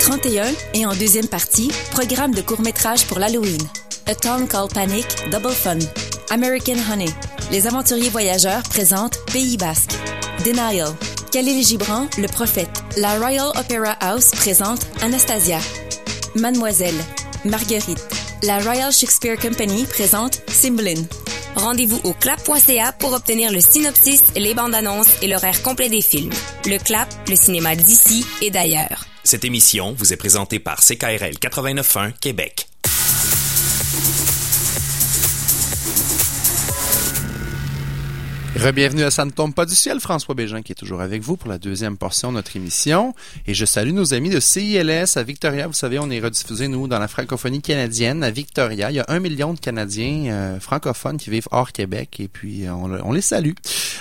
31 0.00 0.46
et 0.72 0.86
en 0.86 0.94
deuxième 0.94 1.26
partie, 1.26 1.70
programme 1.90 2.34
de 2.34 2.40
court-métrage 2.40 3.04
pour 3.04 3.18
l'Halloween. 3.18 3.60
A 4.06 4.14
Town 4.14 4.48
Called 4.48 4.72
Panic, 4.72 5.04
Double 5.30 5.52
Fun. 5.52 5.76
American 6.30 6.78
Honey. 6.90 7.10
Les 7.52 7.66
aventuriers 7.66 8.08
voyageurs 8.08 8.62
présentent 8.62 9.18
Pays 9.30 9.58
Basque. 9.58 9.92
Denial. 10.42 10.88
Khalil 11.32 11.62
Gibran, 11.62 12.06
Le 12.16 12.28
Prophète. 12.28 12.82
La 12.96 13.18
Royal 13.18 13.48
Opera 13.48 13.92
House 14.00 14.30
présente 14.30 14.86
Anastasia. 15.02 15.58
Mademoiselle. 16.34 16.96
Marguerite. 17.44 18.08
La 18.42 18.58
Royal 18.60 18.90
Shakespeare 18.90 19.38
Company 19.38 19.84
présente 19.84 20.40
Cymbeline. 20.48 21.06
Rendez-vous 21.58 22.00
au 22.04 22.12
clap.ca 22.12 22.92
pour 22.92 23.12
obtenir 23.12 23.50
le 23.50 23.60
synopsis, 23.60 24.22
les 24.36 24.54
bandes 24.54 24.76
annonces 24.76 25.08
et 25.22 25.26
l'horaire 25.26 25.60
complet 25.60 25.88
des 25.88 26.00
films. 26.00 26.30
Le 26.66 26.78
Clap, 26.78 27.08
le 27.28 27.34
cinéma 27.34 27.74
d'ici 27.74 28.24
et 28.40 28.52
d'ailleurs. 28.52 29.06
Cette 29.24 29.44
émission 29.44 29.92
vous 29.98 30.12
est 30.12 30.16
présentée 30.16 30.60
par 30.60 30.78
CKRL 30.78 31.34
89.1 31.34 32.12
Québec. 32.20 32.68
Rebienvenue 38.58 39.04
à 39.04 39.12
Ça 39.12 39.24
ne 39.24 39.30
tombe 39.30 39.54
pas 39.54 39.66
du 39.66 39.74
ciel, 39.76 40.00
François 40.00 40.34
Bégin 40.34 40.62
qui 40.62 40.72
est 40.72 40.74
toujours 40.74 41.00
avec 41.00 41.22
vous 41.22 41.36
pour 41.36 41.48
la 41.48 41.58
deuxième 41.58 41.96
portion 41.96 42.30
de 42.30 42.34
notre 42.34 42.56
émission. 42.56 43.14
Et 43.46 43.54
je 43.54 43.64
salue 43.64 43.92
nos 43.92 44.14
amis 44.14 44.30
de 44.30 44.40
CILS 44.40 45.16
à 45.16 45.22
Victoria. 45.22 45.68
Vous 45.68 45.74
savez, 45.74 46.00
on 46.00 46.10
est 46.10 46.18
rediffusé, 46.18 46.66
nous, 46.66 46.88
dans 46.88 46.98
la 46.98 47.06
francophonie 47.06 47.62
canadienne 47.62 48.24
à 48.24 48.32
Victoria. 48.32 48.90
Il 48.90 48.96
y 48.96 48.98
a 48.98 49.04
un 49.06 49.20
million 49.20 49.54
de 49.54 49.60
Canadiens 49.60 50.32
euh, 50.32 50.58
francophones 50.58 51.18
qui 51.18 51.30
vivent 51.30 51.46
hors 51.52 51.70
Québec 51.70 52.16
et 52.18 52.26
puis 52.26 52.66
euh, 52.66 52.72
on, 52.72 53.12
les 53.12 53.20
salue. 53.20 53.52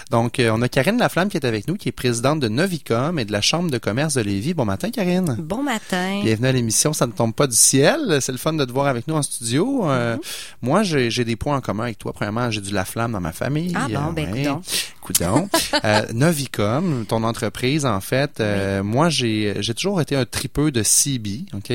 Donc, 0.10 0.40
euh, 0.40 0.52
on 0.54 0.62
a 0.62 0.70
Karine 0.70 0.98
Laflamme 0.98 1.28
qui 1.28 1.38
est 1.38 1.46
avec 1.46 1.68
nous, 1.68 1.76
qui 1.76 1.90
est 1.90 1.94
présidente 1.94 2.40
de 2.40 2.48
Novicom 2.48 3.20
et 3.20 3.26
de 3.26 3.32
la 3.32 3.42
Chambre 3.42 3.70
de 3.70 3.78
commerce 3.78 4.14
de 4.14 4.22
Lévis. 4.22 4.54
Bon 4.54 4.64
matin, 4.64 4.90
Karine. 4.90 5.36
Bon 5.38 5.64
matin. 5.64 6.22
Bienvenue 6.24 6.48
à 6.48 6.52
l'émission 6.54 6.94
Ça 6.94 7.08
ne 7.08 7.12
tombe 7.12 7.34
pas 7.34 7.48
du 7.48 7.56
ciel. 7.56 8.20
C'est 8.22 8.32
le 8.32 8.38
fun 8.38 8.54
de 8.54 8.64
te 8.64 8.72
voir 8.72 8.88
avec 8.88 9.08
nous 9.08 9.16
en 9.16 9.22
studio. 9.22 9.86
Mm-hmm. 9.86 10.18
Moi, 10.62 10.84
j'ai 10.84 11.26
des 11.26 11.36
points 11.36 11.58
en 11.58 11.62
commun 11.62 11.84
avec 11.84 11.98
toi. 11.98 12.14
Premièrement, 12.14 12.50
j'ai 12.52 12.62
du 12.62 12.74
Laflamme 12.74 13.12
dans 13.12 13.20
ma 13.20 13.34
famille. 13.34 13.74
Ah 13.76 13.88
bon, 13.90 14.14
ben, 14.14 14.34
Écoute, 14.34 14.94
coudon. 15.08 15.50
Euh, 15.84 16.02
Novicom, 16.14 17.06
ton 17.08 17.24
entreprise, 17.24 17.86
en 17.86 18.00
fait, 18.02 18.40
euh, 18.40 18.82
moi, 18.84 19.10
j'ai 19.10 19.56
j'ai 19.60 19.74
toujours 19.74 20.02
été 20.02 20.16
un 20.16 20.26
tripeux 20.26 20.72
de 20.72 20.82
CB, 20.82 21.46
OK? 21.54 21.72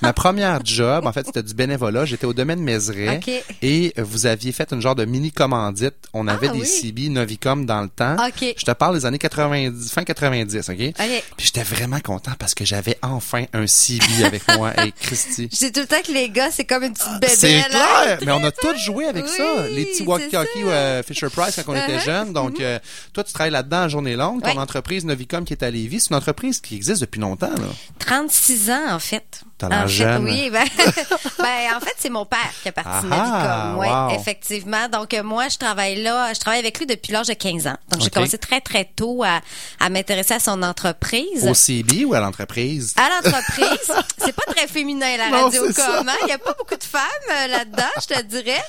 Ma 0.00 0.12
première 0.12 0.60
job, 0.64 1.06
en 1.06 1.12
fait, 1.12 1.26
c'était 1.26 1.42
du 1.42 1.52
bénévolat. 1.54 2.04
J'étais 2.06 2.24
au 2.24 2.32
domaine 2.32 2.60
Mézeray 2.60 3.20
et 3.62 3.92
vous 3.98 4.26
aviez 4.26 4.52
fait 4.52 4.72
une 4.72 4.80
genre 4.80 4.94
de 4.94 5.04
mini-commandite. 5.04 5.94
On 6.14 6.28
avait 6.28 6.48
Ah, 6.48 6.52
des 6.52 6.60
oui. 6.60 6.66
CB 6.66 7.08
Novicom 7.10 7.66
dans 7.66 7.82
le 7.82 7.88
temps. 7.88 8.16
Je 8.40 8.64
te 8.64 8.70
parle 8.72 8.94
des 8.98 9.04
années 9.06 9.18
90, 9.18 9.92
fin 9.92 10.04
90, 10.04 10.68
OK? 10.70 10.74
OK. 10.80 10.94
Puis 11.36 11.46
j'étais 11.46 11.62
vraiment 11.62 12.00
content 12.00 12.32
parce 12.38 12.54
que 12.54 12.64
j'avais 12.64 12.96
enfin 13.02 13.44
un 13.52 13.66
CB 13.66 14.24
avec 14.24 14.42
moi 14.56 14.72
et 14.86 14.92
Christy. 14.92 15.48
Dis 15.48 15.72
tout 15.72 15.80
le 15.80 15.86
temps 15.86 16.02
que 16.06 16.12
les 16.12 16.30
gars, 16.30 16.50
c'est 16.50 16.64
comme 16.64 16.84
une 16.84 16.92
petite 16.94 17.20
bébelle. 17.20 17.30
C'est 17.36 17.58
hein? 17.60 17.64
clair, 17.68 18.18
mais 18.24 18.32
on 18.32 18.44
a 18.44 18.50
tous 18.52 18.76
joué 18.78 19.06
avec 19.06 19.24
Oui, 19.24 19.30
ça. 19.36 19.68
Les 19.68 19.84
petits 19.86 20.04
walkie-talkie 20.04 20.62
euh, 20.64 21.02
Fisher 21.02 21.28
Price 21.28 21.60
quand 21.66 21.72
on 21.72 21.76
était 21.76 21.92
Uh-huh. 21.92 22.04
jeunes. 22.04 22.32
Donc, 22.32 22.60
euh, 22.72 22.78
toi, 23.12 23.24
tu 23.24 23.32
travailles 23.32 23.52
là-dedans 23.52 23.82
à 23.82 23.88
journée 23.88 24.16
longue. 24.16 24.42
Ton 24.42 24.48
Ouais. 24.52 24.58
entreprise 24.58 25.04
Novicom 25.04 25.44
qui 25.44 25.52
est 25.52 25.62
à 25.62 25.70
Lévis, 25.70 26.00
c'est 26.00 26.10
une 26.10 26.16
entreprise 26.16 26.60
qui 26.60 26.76
existe 26.76 27.00
depuis 27.00 27.20
longtemps. 27.20 27.48
Là. 27.50 27.68
36 27.98 28.70
ans, 28.70 28.90
en 28.90 28.98
fait. 28.98 29.42
T'as 29.58 29.68
l'air 29.68 29.78
En 29.78 29.82
fait, 29.82 29.88
jeune. 29.88 30.24
Oui, 30.24 30.50
ben, 30.50 30.64
ben, 31.38 31.76
en 31.76 31.80
fait, 31.80 31.94
c'est 31.98 32.10
mon 32.10 32.24
père 32.26 32.38
qui 32.62 32.68
a 32.68 32.72
parti 32.72 33.06
de 33.06 33.12
Ah, 33.12 33.72
Novicom. 33.74 33.78
Oui, 33.80 33.86
wow. 34.14 34.20
effectivement. 34.20 34.88
Donc, 34.88 35.14
euh, 35.14 35.22
moi, 35.22 35.48
je 35.48 35.56
travaille 35.58 36.02
là, 36.02 36.32
je 36.34 36.40
travaille 36.40 36.60
avec 36.60 36.78
lui 36.78 36.86
depuis 36.86 37.12
l'âge 37.12 37.28
de 37.28 37.34
15 37.34 37.66
ans. 37.66 37.76
Donc, 37.90 38.02
j'ai 38.02 38.10
commencé 38.10 38.38
très, 38.38 38.60
très 38.60 38.84
tôt 38.84 39.22
à, 39.22 39.40
à 39.80 39.88
m'intéresser 39.88 40.34
à 40.34 40.40
son 40.40 40.62
entreprise. 40.62 41.46
Au 41.46 41.54
CB 41.54 42.04
ou 42.04 42.14
à 42.14 42.20
l'entreprise? 42.20 42.94
À 42.96 43.08
l'entreprise, 43.08 43.92
c'est 44.18 44.32
pas 44.34 44.52
très 44.54 44.66
féminin 44.66 45.16
la 45.16 45.30
Non, 45.30 45.44
radio 45.44 45.62
comme, 45.74 46.08
hein? 46.08 46.16
Il 46.24 46.28
y 46.28 46.32
a 46.32 46.38
pas 46.38 46.54
beaucoup 46.58 46.76
de 46.76 46.84
femmes 46.84 47.00
euh, 47.30 47.46
là-dedans, 47.48 47.82
je 48.00 48.14
te 48.14 48.22
dirais. 48.22 48.62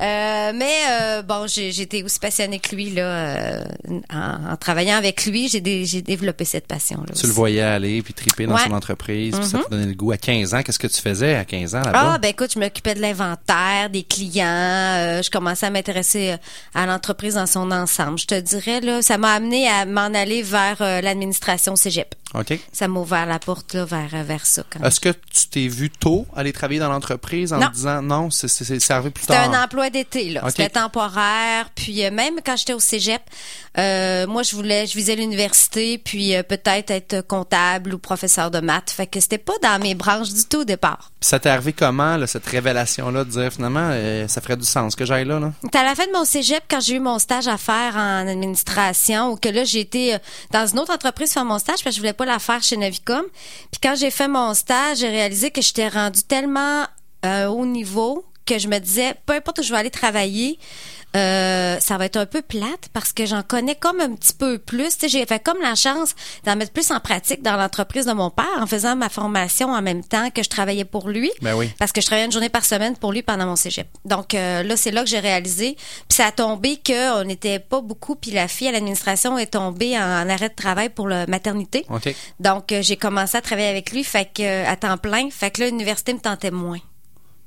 Euh, 0.00 0.52
mais 0.54 0.74
euh, 0.90 1.22
bon, 1.22 1.46
été 1.46 2.02
aussi 2.02 2.18
passionnée 2.18 2.58
que 2.58 2.74
lui 2.74 2.90
là, 2.90 3.49
euh, 3.50 4.00
en, 4.12 4.52
en 4.52 4.56
travaillant 4.56 4.96
avec 4.96 5.26
lui, 5.26 5.48
j'ai 5.48 5.60
dé- 5.60 5.84
j'ai 5.84 6.02
développé 6.02 6.44
cette 6.44 6.66
passion 6.66 6.98
là. 7.06 7.14
Tu 7.18 7.26
le 7.26 7.32
voyais 7.32 7.60
aller 7.62 8.02
puis 8.02 8.14
triper 8.14 8.46
dans 8.46 8.54
Ouais. 8.54 8.64
son 8.66 8.72
entreprise, 8.72 9.34
puis 9.36 9.46
ça 9.46 9.58
Mhm. 9.58 9.64
te 9.64 9.70
donnait 9.70 9.86
le 9.86 9.94
goût. 9.94 10.12
À 10.12 10.16
15 10.16 10.54
ans, 10.54 10.62
qu'est-ce 10.62 10.78
que 10.78 10.86
tu 10.86 11.00
faisais 11.00 11.34
à 11.34 11.44
15 11.44 11.74
ans 11.74 11.82
là-bas? 11.82 12.12
Ah 12.14 12.18
ben 12.18 12.28
écoute, 12.28 12.52
je 12.54 12.58
m'occupais 12.58 12.94
de 12.94 13.00
l'inventaire, 13.00 13.90
des 13.90 14.02
clients, 14.02 14.44
euh, 14.46 15.22
je 15.22 15.30
commençais 15.30 15.66
à 15.66 15.70
m'intéresser 15.70 16.30
euh, 16.32 16.36
à 16.74 16.86
l'entreprise 16.86 17.34
dans 17.34 17.46
son 17.46 17.70
ensemble. 17.70 18.18
Je 18.18 18.26
te 18.26 18.40
dirais 18.40 18.80
là, 18.80 19.02
ça 19.02 19.18
m'a 19.18 19.32
amené 19.32 19.68
à 19.68 19.84
m'en 19.86 20.12
aller 20.14 20.42
vers 20.42 20.76
euh, 20.80 21.00
l'administration 21.00 21.76
Cégep. 21.76 22.14
OK. 22.34 22.56
Ça 22.72 22.86
m'a 22.86 23.00
ouvert 23.00 23.26
la 23.26 23.40
porte 23.40 23.74
là 23.74 23.84
vers 23.84 24.22
vers 24.24 24.46
ça 24.46 24.62
quand 24.70 24.78
même. 24.78 24.86
Est-ce 24.86 25.00
que 25.00 25.08
tu 25.08 25.48
t'es 25.50 25.66
vu 25.66 25.90
tôt 25.90 26.26
aller 26.36 26.52
travailler 26.52 26.78
dans 26.78 26.88
l'entreprise 26.88 27.52
en 27.52 27.58
Non. 27.58 27.66
te 27.68 27.74
disant 27.74 28.02
non, 28.02 28.30
c'est 28.30 28.46
c'est- 28.46 28.78
c'est 28.78 28.92
arrivé 28.92 29.10
plus 29.10 29.22
C'était 29.22 29.34
tard? 29.34 29.52
un 29.52 29.64
emploi 29.64 29.90
d'été, 29.90 30.30
là. 30.30 30.44
C'était 30.48 30.68
temporaire. 30.68 31.70
Puis 31.74 32.08
même 32.10 32.34
quand 32.44 32.56
j'étais 32.56 32.72
au 32.72 32.78
cégep, 32.78 33.20
euh, 33.78 34.26
moi, 34.26 34.42
je 34.42 34.56
voulais, 34.56 34.86
je 34.86 34.94
visais 34.96 35.14
l'université, 35.14 35.98
puis 35.98 36.34
euh, 36.34 36.42
peut-être 36.42 36.90
être 36.90 37.20
comptable 37.20 37.94
ou 37.94 37.98
professeur 37.98 38.50
de 38.50 38.58
maths. 38.60 38.90
Fait 38.90 39.06
que 39.06 39.20
c'était 39.20 39.38
pas 39.38 39.52
dans 39.62 39.80
mes 39.80 39.94
branches 39.94 40.32
du 40.32 40.44
tout 40.44 40.58
au 40.58 40.64
départ. 40.64 41.12
Puis 41.20 41.28
ça 41.28 41.38
t'est 41.38 41.50
arrivé 41.50 41.72
comment, 41.72 42.16
là, 42.16 42.26
cette 42.26 42.46
révélation-là, 42.46 43.24
de 43.24 43.30
dire 43.30 43.52
finalement, 43.52 43.90
euh, 43.92 44.26
ça 44.26 44.40
ferait 44.40 44.56
du 44.56 44.64
sens 44.64 44.96
que 44.96 45.04
j'aille 45.04 45.24
là, 45.24 45.38
là? 45.38 45.52
À 45.72 45.84
la 45.84 45.94
fin 45.94 46.06
de 46.06 46.12
mon 46.12 46.24
cégep, 46.24 46.64
quand 46.68 46.80
j'ai 46.80 46.96
eu 46.96 47.00
mon 47.00 47.18
stage 47.18 47.46
à 47.46 47.56
faire 47.56 47.96
en 47.96 48.26
administration, 48.26 49.30
ou 49.30 49.36
que 49.36 49.48
là, 49.48 49.64
j'ai 49.64 49.80
été 49.80 50.16
dans 50.50 50.66
une 50.66 50.80
autre 50.80 50.92
entreprise 50.92 51.32
faire 51.32 51.44
mon 51.44 51.58
stage, 51.58 51.84
parce 51.84 51.84
que 51.84 51.90
je 51.92 51.98
voulais 51.98 52.12
pas 52.12 52.26
la 52.26 52.38
faire 52.38 52.62
chez 52.62 52.76
Novicom. 52.76 53.22
Puis 53.70 53.80
quand 53.80 53.94
j'ai 53.94 54.10
fait 54.10 54.28
mon 54.28 54.52
stage, 54.54 54.98
j'ai 54.98 55.08
réalisé 55.08 55.50
que 55.50 55.62
j'étais 55.62 55.88
rendue 55.88 56.22
tellement 56.22 56.86
haut 57.22 57.66
niveau 57.66 58.24
que 58.46 58.58
je 58.58 58.66
me 58.66 58.78
disais, 58.78 59.14
peu 59.26 59.34
importe 59.34 59.60
où 59.60 59.62
je 59.62 59.70
vais 59.70 59.78
aller 59.78 59.90
travailler, 59.90 60.58
euh, 61.16 61.78
ça 61.80 61.98
va 61.98 62.04
être 62.04 62.16
un 62.16 62.26
peu 62.26 62.42
plate 62.42 62.88
parce 62.92 63.12
que 63.12 63.26
j'en 63.26 63.42
connais 63.42 63.74
comme 63.74 64.00
un 64.00 64.14
petit 64.14 64.32
peu 64.32 64.58
plus. 64.58 64.96
J'ai 65.06 65.26
fait 65.26 65.42
comme 65.42 65.60
la 65.60 65.74
chance 65.74 66.14
d'en 66.44 66.56
mettre 66.56 66.72
plus 66.72 66.90
en 66.90 67.00
pratique 67.00 67.42
dans 67.42 67.56
l'entreprise 67.56 68.06
de 68.06 68.12
mon 68.12 68.30
père 68.30 68.46
en 68.60 68.66
faisant 68.66 68.96
ma 68.96 69.08
formation 69.08 69.72
en 69.72 69.82
même 69.82 70.04
temps 70.04 70.30
que 70.30 70.42
je 70.42 70.48
travaillais 70.48 70.84
pour 70.84 71.08
lui. 71.08 71.30
Ben 71.42 71.54
oui. 71.54 71.70
Parce 71.78 71.92
que 71.92 72.00
je 72.00 72.06
travaillais 72.06 72.26
une 72.26 72.32
journée 72.32 72.48
par 72.48 72.64
semaine 72.64 72.96
pour 72.96 73.12
lui 73.12 73.22
pendant 73.22 73.46
mon 73.46 73.56
cégep. 73.56 73.88
Donc 74.04 74.34
euh, 74.34 74.62
là, 74.62 74.76
c'est 74.76 74.90
là 74.90 75.02
que 75.02 75.08
j'ai 75.08 75.18
réalisé. 75.18 75.74
Puis 75.76 76.16
ça 76.16 76.26
a 76.26 76.32
tombé 76.32 76.78
qu'on 76.84 77.24
n'était 77.24 77.58
pas 77.58 77.80
beaucoup. 77.80 78.14
Puis 78.14 78.30
la 78.30 78.48
fille 78.48 78.68
à 78.68 78.72
l'administration 78.72 79.36
est 79.38 79.52
tombée 79.52 79.98
en, 79.98 80.02
en 80.02 80.28
arrêt 80.28 80.48
de 80.48 80.54
travail 80.54 80.90
pour 80.90 81.08
la 81.08 81.26
maternité. 81.26 81.84
OK. 81.88 82.14
Donc 82.38 82.72
euh, 82.72 82.82
j'ai 82.82 82.96
commencé 82.96 83.36
à 83.36 83.40
travailler 83.40 83.68
avec 83.68 83.92
lui, 83.92 84.04
fait 84.04 84.28
que 84.32 84.42
euh, 84.42 84.70
à 84.70 84.76
temps 84.76 84.96
plein. 84.96 85.28
Fait 85.30 85.50
que 85.50 85.60
là, 85.60 85.66
l'université 85.66 86.12
me 86.14 86.20
tentait 86.20 86.50
moins. 86.50 86.78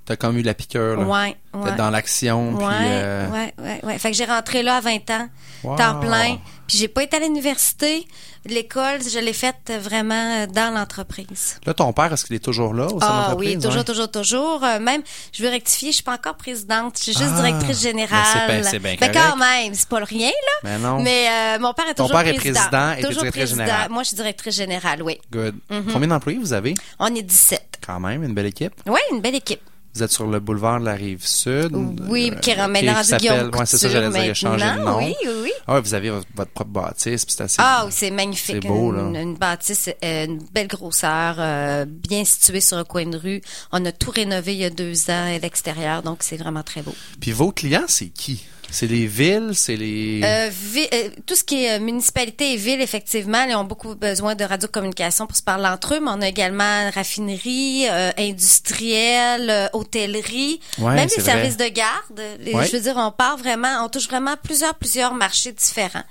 T'as 0.06 0.16
comme 0.18 0.38
eu 0.38 0.42
la 0.42 0.54
piqûre, 0.54 0.98
là. 0.98 1.04
Ouais, 1.06 1.36
ouais. 1.54 1.64
D'être 1.64 1.78
dans 1.78 1.90
l'action, 1.90 2.56
puis... 2.58 2.66
Ouais, 2.66 2.74
euh, 2.82 3.30
ouais, 3.30 3.54
ouais, 3.58 3.80
ouais. 3.84 3.98
Fait 4.00 4.12
que 4.12 4.18
j'ai 4.18 4.26
rentré 4.26 4.62
là 4.62 4.76
à 4.78 4.82
20 4.82 5.10
ans, 5.12 5.30
Wow. 5.64 5.78
temps 5.78 6.00
plein. 6.02 6.38
Puis 6.68 6.78
j'ai 6.78 6.90
pas 6.90 7.04
été 7.04 7.16
à 7.16 7.20
l'université. 7.22 8.06
L'école, 8.46 9.00
je 9.02 9.18
l'ai 9.20 9.32
faite 9.32 9.72
vraiment 9.82 10.46
dans 10.48 10.74
l'entreprise. 10.74 11.58
Là, 11.66 11.74
ton 11.74 11.94
père, 11.94 12.12
est-ce 12.12 12.26
qu'il 12.26 12.36
est 12.36 12.44
toujours 12.44 12.74
là 12.74 12.88
au 12.88 13.00
sein 13.00 13.08
Ah 13.10 13.36
oui, 13.38 13.56
toujours, 13.56 13.76
Ouais. 13.78 13.84
toujours, 13.86 14.12
toujours. 14.12 14.62
Euh, 14.66 14.80
même, 14.82 15.02
je 15.32 15.42
veux 15.42 15.50
rectifier, 15.50 15.92
je 15.92 15.96
suis 15.96 16.04
pas 16.04 16.16
encore 16.16 16.36
présidente. 16.36 16.98
Je 16.98 17.04
suis 17.04 17.14
juste 17.14 17.32
Ah, 17.38 17.42
directrice 17.42 17.82
générale. 17.82 18.20
mais 18.50 18.64
c'est 18.64 18.80
bien- 18.80 18.96
c'est 18.98 18.98
bien 18.98 19.08
Mais 19.08 19.12
quand 19.14 19.38
même, 19.38 19.74
c'est 19.74 19.88
pas 19.88 20.00
le 20.00 20.06
rien, 20.06 20.28
là. 20.28 20.60
Mais 20.66 20.78
non. 20.80 21.00
Mais 21.02 21.28
euh, 21.30 21.60
mon 21.60 21.74
père 21.74 21.88
est 21.88 21.94
Ton 21.94 22.04
toujours 22.08 22.20
père 22.20 22.28
est 22.28 22.34
président. 22.34 22.60
président 22.60 22.92
et 22.92 22.96
t'es 22.98 23.02
toujours 23.04 23.22
directrice 23.22 23.44
président. 23.44 23.66
générale. 23.66 23.90
Moi, 23.92 24.04
je 24.04 24.08
suis 24.10 24.18
directrice 24.18 24.56
générale, 24.56 25.02
oui. 25.02 25.18
Good. 25.32 25.56
Mhm. 25.70 25.86
Combien 25.94 26.08
d'employés 26.10 26.40
vous 26.40 26.52
avez? 26.52 26.74
On 27.00 27.14
est 27.16 27.22
17. 27.22 27.80
Quand 27.86 28.02
même, 28.02 28.24
une 28.24 28.34
belle 28.34 28.48
équipe. 28.48 28.74
Oui, 28.86 29.00
une 29.14 29.22
belle 29.22 29.36
équipe. 29.36 29.62
Vous 29.96 30.02
êtes 30.02 30.12
sur 30.12 30.26
le 30.26 30.40
boulevard 30.40 30.80
de 30.80 30.86
la 30.86 30.94
Rive-Sud. 30.96 31.72
Oui, 32.10 32.32
euh, 32.34 32.40
qui 32.40 32.50
est 32.50 32.56
maintenant 32.68 32.94
rendu 32.94 33.08
s'appelle- 33.10 33.30
Guillaume 33.30 33.52
Ouais, 33.56 33.66
c'est 33.68 33.78
ça, 33.78 33.90
j'allais 33.90 34.10
dire, 34.10 34.26
il 34.26 34.30
a 34.32 34.34
changé 34.34 34.66
de 34.66 34.80
nom. 34.80 34.98
Oui, 34.98 35.16
oui. 35.44 35.52
Ah 35.68 35.80
vous 35.80 35.94
avez 35.94 36.10
votre, 36.10 36.26
propre 36.52 36.66
bâtisse, 36.72 37.26
puis 37.26 37.36
c'est 37.38 37.44
assez... 37.44 37.58
Ah 37.60 37.84
oui, 37.86 37.92
c'est 37.96 38.10
magnifique. 38.10 38.58
C'est 38.64 38.68
beau, 38.68 38.92
une, 38.92 39.14
là. 39.14 39.22
une 39.22 39.36
bâtisse, 39.36 39.90
euh, 40.04 40.26
une 40.26 40.40
belle 40.52 40.68
grosseur, 40.68 41.36
euh, 41.38 41.86
bien 41.88 42.26
située 42.26 42.60
sur 42.62 42.78
un 42.78 42.84
coin 42.86 43.06
de 43.06 43.18
rue. 43.18 43.42
On 43.72 43.86
a 43.86 43.92
tout 43.92 44.10
rénové 44.10 44.54
il 44.54 44.60
y 44.62 44.66
a 44.66 44.72
deux 44.72 45.10
ans 45.12 45.28
à 45.36 45.38
l'extérieur, 45.38 46.02
donc 46.02 46.24
c'est 46.24 46.38
vraiment 46.38 46.64
très 46.64 46.82
beau. 46.82 46.96
Puis 47.22 47.32
vos 47.32 47.52
clients, 47.52 47.86
c'est 47.88 48.10
qui? 48.10 48.44
C'est 48.70 48.88
les 48.88 49.06
villes, 49.06 49.52
c'est 49.54 49.76
les... 49.76 50.22
Euh, 50.24 50.50
vi- 50.50 50.88
euh, 50.94 51.10
tout 51.28 51.36
ce 51.36 51.44
qui 51.44 51.64
est 51.66 51.78
euh, 51.78 51.80
municipalité 51.80 52.54
et 52.54 52.56
ville, 52.58 52.82
effectivement, 52.82 53.44
ils 53.44 53.56
ont 53.56 53.64
beaucoup 53.66 53.94
besoin 53.96 54.34
de 54.36 54.44
radiocommunication 54.44 55.28
pour 55.28 55.38
se 55.38 55.44
parler 55.44 55.68
entre 55.68 55.94
eux, 55.96 56.00
mais 56.00 56.10
on 56.12 56.22
a 56.22 56.28
également 56.28 56.90
raffinerie, 56.92 57.86
industrielle, 58.18 59.70
hôtellerie, 59.74 60.60
Ouais, 60.80 60.96
même 60.96 61.08
les 61.16 61.22
vrai. 61.22 61.32
services 61.32 61.58
de 61.58 61.68
garde. 61.68 62.22
Les- 62.40 62.54
Ouais. 62.54 62.66
Je 62.68 62.72
veux 62.74 62.82
dire, 62.82 62.96
on 62.98 63.12
part 63.12 63.38
vraiment, 63.38 63.84
on 63.84 63.90
touche 63.90 64.08
vraiment 64.08 64.36
plusieurs, 64.44 64.76
plusieurs 64.76 65.14
marchés 65.14 65.52
différents. 65.52 66.04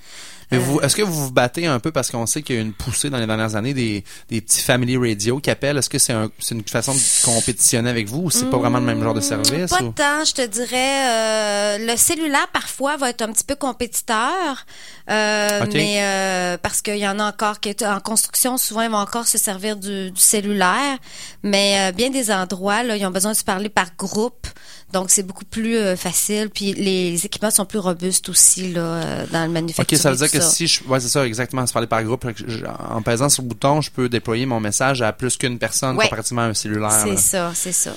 Mais 0.52 0.58
vous, 0.58 0.80
est-ce 0.80 0.94
que 0.94 1.02
vous 1.02 1.12
vous 1.26 1.32
battez 1.32 1.66
un 1.66 1.80
peu 1.80 1.90
parce 1.90 2.10
qu'on 2.10 2.26
sait 2.26 2.42
qu'il 2.42 2.54
y 2.56 2.58
a 2.58 2.62
eu 2.62 2.64
une 2.64 2.72
poussée 2.72 3.10
dans 3.10 3.18
les 3.18 3.26
dernières 3.26 3.56
années 3.56 3.74
des, 3.74 4.04
des 4.28 4.40
petits 4.40 4.60
family 4.62 4.96
radio 4.96 5.38
qui 5.40 5.50
appellent? 5.50 5.78
Est-ce 5.78 5.90
que 5.90 5.98
c'est 5.98 6.12
un, 6.12 6.30
c'est 6.38 6.54
une 6.54 6.62
façon 6.62 6.94
de 6.94 7.00
compétitionner 7.24 7.90
avec 7.90 8.06
vous 8.08 8.22
ou 8.24 8.30
c'est 8.30 8.48
pas 8.50 8.58
vraiment 8.58 8.78
le 8.78 8.84
même 8.84 9.02
genre 9.02 9.14
de 9.14 9.20
service? 9.20 9.70
Pas 9.70 9.82
ou- 9.82 9.92
tant, 9.92 10.24
je 10.24 10.32
te 10.34 10.46
dirais. 10.46 11.08
euh, 11.10 11.78
le 11.92 11.96
cellulaire, 11.96 12.48
parfois, 12.52 12.96
va 12.96 13.10
être 13.10 13.22
un 13.22 13.32
petit 13.32 13.44
peu 13.44 13.56
compétiteur. 13.56 14.66
euh. 15.10 15.64
Mais 15.72 15.98
euh, 16.02 16.58
parce 16.60 16.82
qu'il 16.82 16.96
y 16.98 17.08
en 17.08 17.18
a 17.18 17.24
encore 17.24 17.60
qui 17.60 17.68
est 17.70 17.82
en 17.82 18.00
construction, 18.00 18.56
souvent, 18.58 18.82
ils 18.82 18.90
vont 18.90 18.98
encore 18.98 19.26
se 19.26 19.38
servir 19.38 19.76
du, 19.76 20.10
du 20.10 20.20
cellulaire. 20.20 20.98
Mais 21.42 21.88
euh, 21.88 21.92
bien 21.92 22.10
des 22.10 22.30
endroits, 22.30 22.82
là, 22.82 22.96
ils 22.96 23.06
ont 23.06 23.10
besoin 23.10 23.32
de 23.32 23.36
se 23.36 23.44
parler 23.44 23.68
par 23.68 23.86
groupe. 23.96 24.46
Donc, 24.92 25.10
c'est 25.10 25.22
beaucoup 25.22 25.44
plus 25.44 25.76
euh, 25.76 25.96
facile. 25.96 26.50
Puis, 26.52 26.72
les 26.74 27.24
équipements 27.24 27.50
sont 27.50 27.64
plus 27.64 27.78
robustes 27.78 28.28
aussi 28.28 28.72
là, 28.72 28.80
euh, 28.80 29.26
dans 29.32 29.40
le 29.42 29.46
Ok, 29.48 29.52
manufacturier. 29.54 30.02
ça 30.02 30.10
veut 30.10 30.16
dire 30.16 30.30
que 30.30 30.40
si 30.40 30.66
je, 30.66 30.84
ouais, 30.84 31.00
c'est 31.00 31.08
ça, 31.08 31.26
exactement, 31.26 31.66
se 31.66 31.72
parler 31.72 31.88
par 31.88 32.02
groupe, 32.04 32.26
je- 32.46 32.64
en 32.66 33.00
pesant 33.02 33.28
sur 33.28 33.42
le 33.42 33.48
bouton, 33.48 33.80
je 33.80 33.90
peux 33.90 34.08
déployer 34.08 34.46
mon 34.46 34.60
message 34.60 35.00
à 35.02 35.12
plus 35.12 35.36
qu'une 35.36 35.58
personne 35.58 35.96
Ouais. 35.96 36.04
comparativement 36.04 36.42
à 36.42 36.46
un 36.46 36.54
cellulaire. 36.54 36.90
C'est 37.04 37.16
ça, 37.18 37.52
c'est 37.54 37.72
ça. 37.72 37.94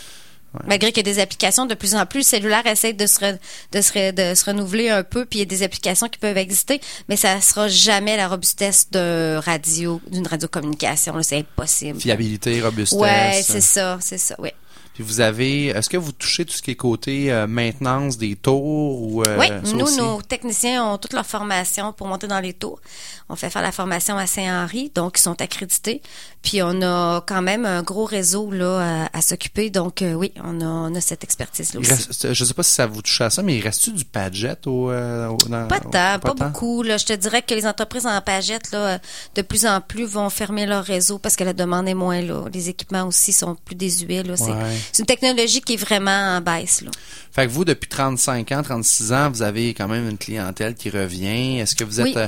Malgré 0.68 0.94
qu'il 0.94 1.06
y 1.06 1.10
a 1.10 1.14
des 1.14 1.20
applications 1.20 1.66
de 1.66 1.74
plus 1.74 1.96
en 1.96 2.06
plus, 2.06 2.20
le 2.20 2.24
cellulaire 2.24 2.66
essaie 2.66 2.94
de 2.94 3.06
se, 3.08 3.20
re- 3.20 3.38
de 3.74 3.82
se, 3.82 3.92
re- 3.92 4.14
de 4.14 4.34
se 4.36 4.46
renouveler 4.46 4.88
un 4.90 5.04
peu, 5.04 5.26
puis 5.26 5.40
il 5.40 5.42
y 5.42 5.42
a 5.42 5.46
des 5.46 5.64
applications 5.64 6.08
qui 6.08 6.18
peuvent 6.18 6.38
exister, 6.38 6.80
mais 7.10 7.18
ça 7.18 7.42
sera 7.42 7.68
jamais 7.68 8.16
la 8.16 8.30
robustesse 8.30 8.88
de 8.90 9.36
radio, 9.44 10.00
d'une 10.10 10.26
radiocommunication. 10.26 11.22
C'est 11.24 11.40
impossible. 11.40 12.00
Fiabilité, 12.00 12.62
robustesse. 12.62 12.98
Ouais, 12.98 13.42
c'est 13.44 13.60
ça, 13.60 13.98
c'est 14.00 14.18
ça, 14.18 14.36
oui. 14.40 14.52
Puis 14.96 15.04
vous 15.04 15.20
avez, 15.20 15.68
est-ce 15.68 15.90
que 15.90 15.98
vous 15.98 16.14
touchez 16.14 16.46
tout 16.46 16.54
ce 16.54 16.62
qui 16.62 16.72
est 16.72 16.76
côté 16.76 17.32
euh, 17.32 17.46
maintenance 17.48 18.18
des 18.18 18.36
tours 18.38 18.64
ou 19.02 19.22
euh, 19.24 19.38
oui, 19.38 19.48
nous, 19.74 19.82
aussi? 19.82 19.98
nos 19.98 20.22
techniciens 20.22 20.86
ont 20.86 20.98
toute 20.98 21.12
leur 21.14 21.26
formation 21.26 21.92
pour 21.92 22.08
monter 22.08 22.28
dans 22.28 22.40
les 22.40 22.54
tours. 22.54 22.80
On 23.28 23.36
fait 23.36 23.50
faire 23.50 23.62
la 23.62 23.74
formation 23.74 24.18
à 24.18 24.26
Saint-Henri, 24.26 24.92
donc 24.96 25.18
ils 25.18 25.22
sont 25.22 25.42
accrédités. 25.42 26.02
Puis 26.42 26.62
on 26.64 26.82
a 26.82 27.22
quand 27.28 27.42
même 27.42 27.66
un 27.66 27.82
gros 27.84 28.06
réseau 28.06 28.52
là 28.52 29.08
à, 29.12 29.18
à 29.18 29.22
s'occuper, 29.22 29.70
donc 29.70 30.02
euh, 30.02 30.14
oui, 30.14 30.32
on 30.44 30.62
a, 30.62 30.66
on 30.66 30.96
a 30.96 31.02
cette 31.02 31.24
expertise-là 31.24 31.82
Il 31.84 31.92
aussi. 31.92 32.06
reste- 32.08 32.34
je 32.34 32.46
sais 32.46 32.54
pas 32.54 32.64
si 32.64 32.72
ça 32.72 32.86
vous 32.88 33.02
touche 33.02 33.20
à 33.20 33.30
ça, 33.30 33.42
mais 33.44 33.58
il 33.58 33.62
reste-tu 33.62 33.92
du 33.92 34.06
Padjet 34.06 34.56
au, 34.66 34.92
euh, 34.92 35.28
au- 35.28 35.38
dans- 35.50 35.68
Pas 35.68 35.80
tant, 35.82 35.90
pas, 35.92 36.20
tant? 36.20 36.34
beaucoup. 36.36 36.84
Là. 36.84 36.96
Je 36.98 37.06
te 37.06 37.14
dirais 37.14 37.42
que 37.42 37.54
les 37.54 37.66
entreprises 37.68 38.06
en 38.08 38.22
pagette, 38.22 38.72
là, 38.72 38.78
euh, 38.78 38.98
de 39.36 39.42
plus 39.42 39.66
en 39.66 39.82
plus, 39.82 40.06
vont 40.06 40.30
fermer 40.30 40.66
leur 40.68 40.86
réseau 40.86 41.18
parce 41.20 41.36
que 41.36 41.44
la 41.44 41.54
demande 41.54 41.88
est 41.90 41.94
moins 41.96 42.22
là. 42.22 42.46
Les 42.54 42.70
équipements 42.70 43.04
aussi 43.04 43.34
sont 43.34 43.56
plus 43.66 43.76
désuets. 43.76 44.24
Là. 44.24 44.36
Ouais. 44.40 44.78
C'est 44.92 45.00
une 45.02 45.06
technologie 45.08 45.62
qui 45.62 45.74
est 45.74 45.78
vraiment 45.78 46.38
en 46.38 46.42
baisse. 46.42 46.82
Là. 46.82 46.92
Fait 47.32 47.46
que 47.48 47.52
vous, 47.52 47.66
depuis 47.66 47.90
35 47.90 48.52
ans, 48.54 48.64
36 48.64 49.14
ans, 49.14 49.30
vous 49.30 49.42
avez 49.42 49.74
quand 49.74 49.88
même 49.88 50.10
une 50.10 50.18
clientèle 50.18 50.76
qui 50.76 50.90
revient. 50.90 51.60
Est-ce 51.60 51.76
que 51.76 51.84
vous 51.84 52.00
êtes... 52.02 52.08
Oui. 52.08 52.14
euh, 52.16 52.28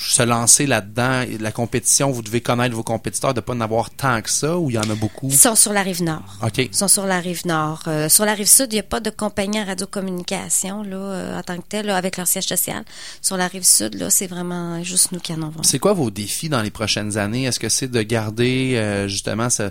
se 0.00 0.22
lancer 0.22 0.64
là-dedans, 0.66 1.24
la 1.40 1.52
compétition, 1.52 2.10
vous 2.10 2.22
devez 2.22 2.40
connaître 2.40 2.74
vos 2.74 2.82
compétiteurs, 2.82 3.34
de 3.34 3.40
pas 3.42 3.52
en 3.52 3.60
avoir 3.60 3.90
tant 3.90 4.22
que 4.22 4.30
ça, 4.30 4.56
ou 4.56 4.70
il 4.70 4.76
y 4.76 4.78
en 4.78 4.88
a 4.88 4.94
beaucoup? 4.94 5.28
Ils 5.28 5.36
sont 5.36 5.54
sur 5.54 5.74
la 5.74 5.82
rive 5.82 6.02
nord. 6.02 6.38
OK. 6.42 6.56
Ils 6.56 6.74
sont 6.74 6.88
sur 6.88 7.04
la 7.04 7.20
rive 7.20 7.46
nord. 7.46 7.82
Euh, 7.86 8.08
sur 8.08 8.24
la 8.24 8.32
rive 8.32 8.46
sud, 8.48 8.68
il 8.72 8.76
n'y 8.76 8.80
a 8.80 8.82
pas 8.82 9.00
de 9.00 9.10
compagnie 9.10 9.60
en 9.60 9.66
radiocommunication 9.66 10.82
là, 10.84 10.96
euh, 10.96 11.38
en 11.38 11.42
tant 11.42 11.58
que 11.58 11.64
telle, 11.68 11.84
là, 11.84 11.96
avec 11.96 12.16
leur 12.16 12.26
siège 12.26 12.46
social. 12.46 12.82
Sur 13.20 13.36
la 13.36 13.46
rive 13.46 13.64
sud, 13.64 13.94
là, 13.96 14.08
c'est 14.08 14.26
vraiment 14.26 14.82
juste 14.82 15.12
nous 15.12 15.20
qui 15.20 15.32
en 15.34 15.42
avons. 15.42 15.62
C'est 15.62 15.78
quoi 15.78 15.92
vos 15.92 16.10
défis 16.10 16.48
dans 16.48 16.62
les 16.62 16.70
prochaines 16.70 17.18
années? 17.18 17.44
Est-ce 17.44 17.60
que 17.60 17.68
c'est 17.68 17.88
de 17.88 18.00
garder 18.02 18.72
euh, 18.76 19.06
justement 19.06 19.50
ce- 19.50 19.70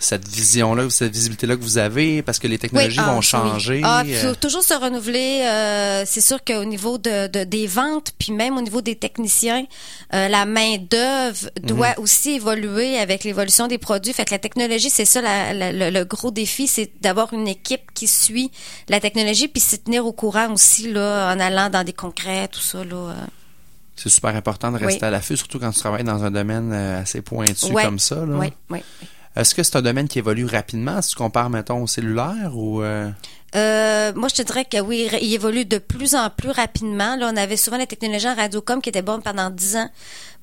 cette 0.00 0.28
vision-là, 0.28 0.88
cette 0.90 1.12
visibilité-là 1.12 1.56
que 1.56 1.62
vous 1.62 1.76
avez? 1.78 2.22
Parce 2.22 2.38
que 2.38 2.46
les 2.46 2.58
technologies 2.58 2.98
Oui, 3.00 3.04
ah, 3.06 3.10
vont 3.12 3.18
oui. 3.18 3.24
changer. 3.24 3.80
Ah, 3.84 4.02
puis 4.04 4.12
il 4.12 4.16
euh, 4.16 4.28
faut 4.30 4.34
toujours 4.36 4.62
se 4.62 4.74
renouveler. 4.74 5.42
euh, 5.44 6.04
c'est 6.06 6.20
sûr 6.20 6.38
qu'au 6.44 6.64
niveau 6.64 6.98
de, 6.98 7.26
de- 7.26 7.44
des 7.44 7.66
ventes, 7.66 8.12
puis 8.18 8.32
même 8.32 8.56
au 8.56 8.60
niveau 8.62 8.80
des 8.80 8.94
techniciens, 8.96 9.66
euh, 10.14 10.28
la 10.28 10.46
main 10.46 10.76
d'œuvre 10.78 11.50
doit 11.62 11.88
Mhm. 11.98 12.02
aussi 12.04 12.30
évoluer 12.32 12.98
avec 12.98 13.24
l'évolution 13.24 13.66
des 13.66 13.78
produits. 13.78 14.12
Fait 14.12 14.24
que 14.24 14.30
la 14.30 14.38
technologie, 14.38 14.88
c'est 14.90 15.04
ça 15.04 15.20
la- 15.20 15.52
la- 15.52 15.72
le, 15.72 15.90
le 15.90 16.04
gros 16.04 16.30
défi, 16.30 16.68
c'est 16.68 16.90
d'avoir 17.00 17.32
une 17.34 17.48
équipe 17.48 17.92
qui 17.92 18.06
suit 18.06 18.50
la 18.88 19.00
technologie, 19.00 19.48
puis 19.48 19.60
s'y 19.60 19.78
tenir 19.80 20.06
au 20.06 20.12
courant 20.12 20.52
aussi 20.52 20.92
là, 20.92 21.34
en 21.34 21.40
allant 21.40 21.70
dans 21.70 21.82
des 21.84 21.92
congrès, 21.92 22.46
tout 22.48 22.60
ça 22.60 22.84
là. 22.84 23.14
c'est 23.96 24.10
super 24.10 24.36
important 24.36 24.70
de 24.70 24.78
rester 24.78 25.00
Oui. 25.02 25.08
à 25.08 25.10
l'affût, 25.10 25.36
surtout 25.36 25.58
quand 25.58 25.72
tu 25.72 25.80
travailles 25.80 26.04
dans 26.04 26.22
un 26.22 26.30
domaine 26.30 26.72
assez 26.72 27.20
pointu 27.20 27.72
Ouais. 27.72 27.82
comme 27.82 27.98
ça. 27.98 28.14
Là. 28.14 28.36
Oui, 28.38 28.52
oui. 28.70 28.78
Est-ce 29.38 29.54
que 29.54 29.62
c'est 29.62 29.76
un 29.76 29.82
domaine 29.82 30.08
qui 30.08 30.18
évolue 30.18 30.46
rapidement? 30.46 31.00
Si 31.00 31.10
tu 31.10 31.16
compares, 31.16 31.48
mettons, 31.48 31.82
au 31.82 31.86
cellulaire 31.86 32.50
ou... 32.54 32.82
euh, 32.82 33.08
Euh, 33.54 34.12
moi, 34.14 34.28
je 34.28 34.34
te 34.34 34.42
dirais 34.42 34.66
que 34.66 34.78
oui, 34.78 35.08
il 35.22 35.32
évolue 35.32 35.64
de 35.64 35.78
plus 35.78 36.14
en 36.14 36.28
plus 36.28 36.50
rapidement. 36.50 37.16
Là, 37.16 37.30
on 37.32 37.36
avait 37.36 37.56
souvent 37.56 37.78
la 37.78 37.86
technologie 37.86 38.28
en 38.28 38.34
radiocom 38.34 38.82
qui 38.82 38.90
était 38.90 39.00
bonne 39.00 39.22
pendant 39.22 39.48
10 39.48 39.76
ans. 39.76 39.88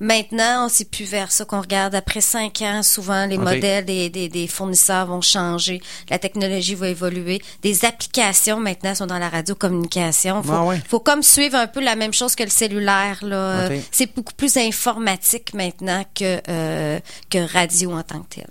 Maintenant, 0.00 0.66
on 0.66 0.68
s'est 0.68 0.86
plus 0.86 1.04
vers 1.04 1.30
ça 1.30 1.44
qu'on 1.44 1.60
regarde. 1.60 1.94
Après 1.94 2.20
5 2.20 2.62
ans, 2.62 2.82
souvent, 2.82 3.26
les 3.26 3.38
modèles 3.38 3.84
des, 3.84 4.10
des, 4.10 4.28
des 4.28 4.46
fournisseurs 4.48 5.06
vont 5.06 5.20
changer. 5.20 5.80
La 6.10 6.18
technologie 6.18 6.74
va 6.74 6.88
évoluer. 6.88 7.40
Des 7.62 7.84
applications, 7.84 8.58
maintenant, 8.58 8.94
sont 8.96 9.06
dans 9.06 9.18
la 9.20 9.28
radiocommunication. 9.28 10.42
Faut, 10.42 10.52
Ah 10.52 10.64
ouais. 10.64 10.80
faut 10.88 11.00
comme 11.00 11.22
suivre 11.22 11.56
un 11.56 11.68
peu 11.68 11.80
la 11.80 11.94
même 11.96 12.12
chose 12.14 12.34
que 12.34 12.42
le 12.44 12.50
cellulaire. 12.50 13.18
Là. 13.22 13.68
C'est 13.92 14.12
beaucoup 14.16 14.34
plus 14.34 14.56
informatique 14.56 15.54
maintenant 15.54 16.02
que, 16.14 16.40
euh, 16.48 16.98
que 17.30 17.52
radio 17.52 17.92
en 17.92 18.02
tant 18.02 18.20
que 18.20 18.36
tel. 18.36 18.46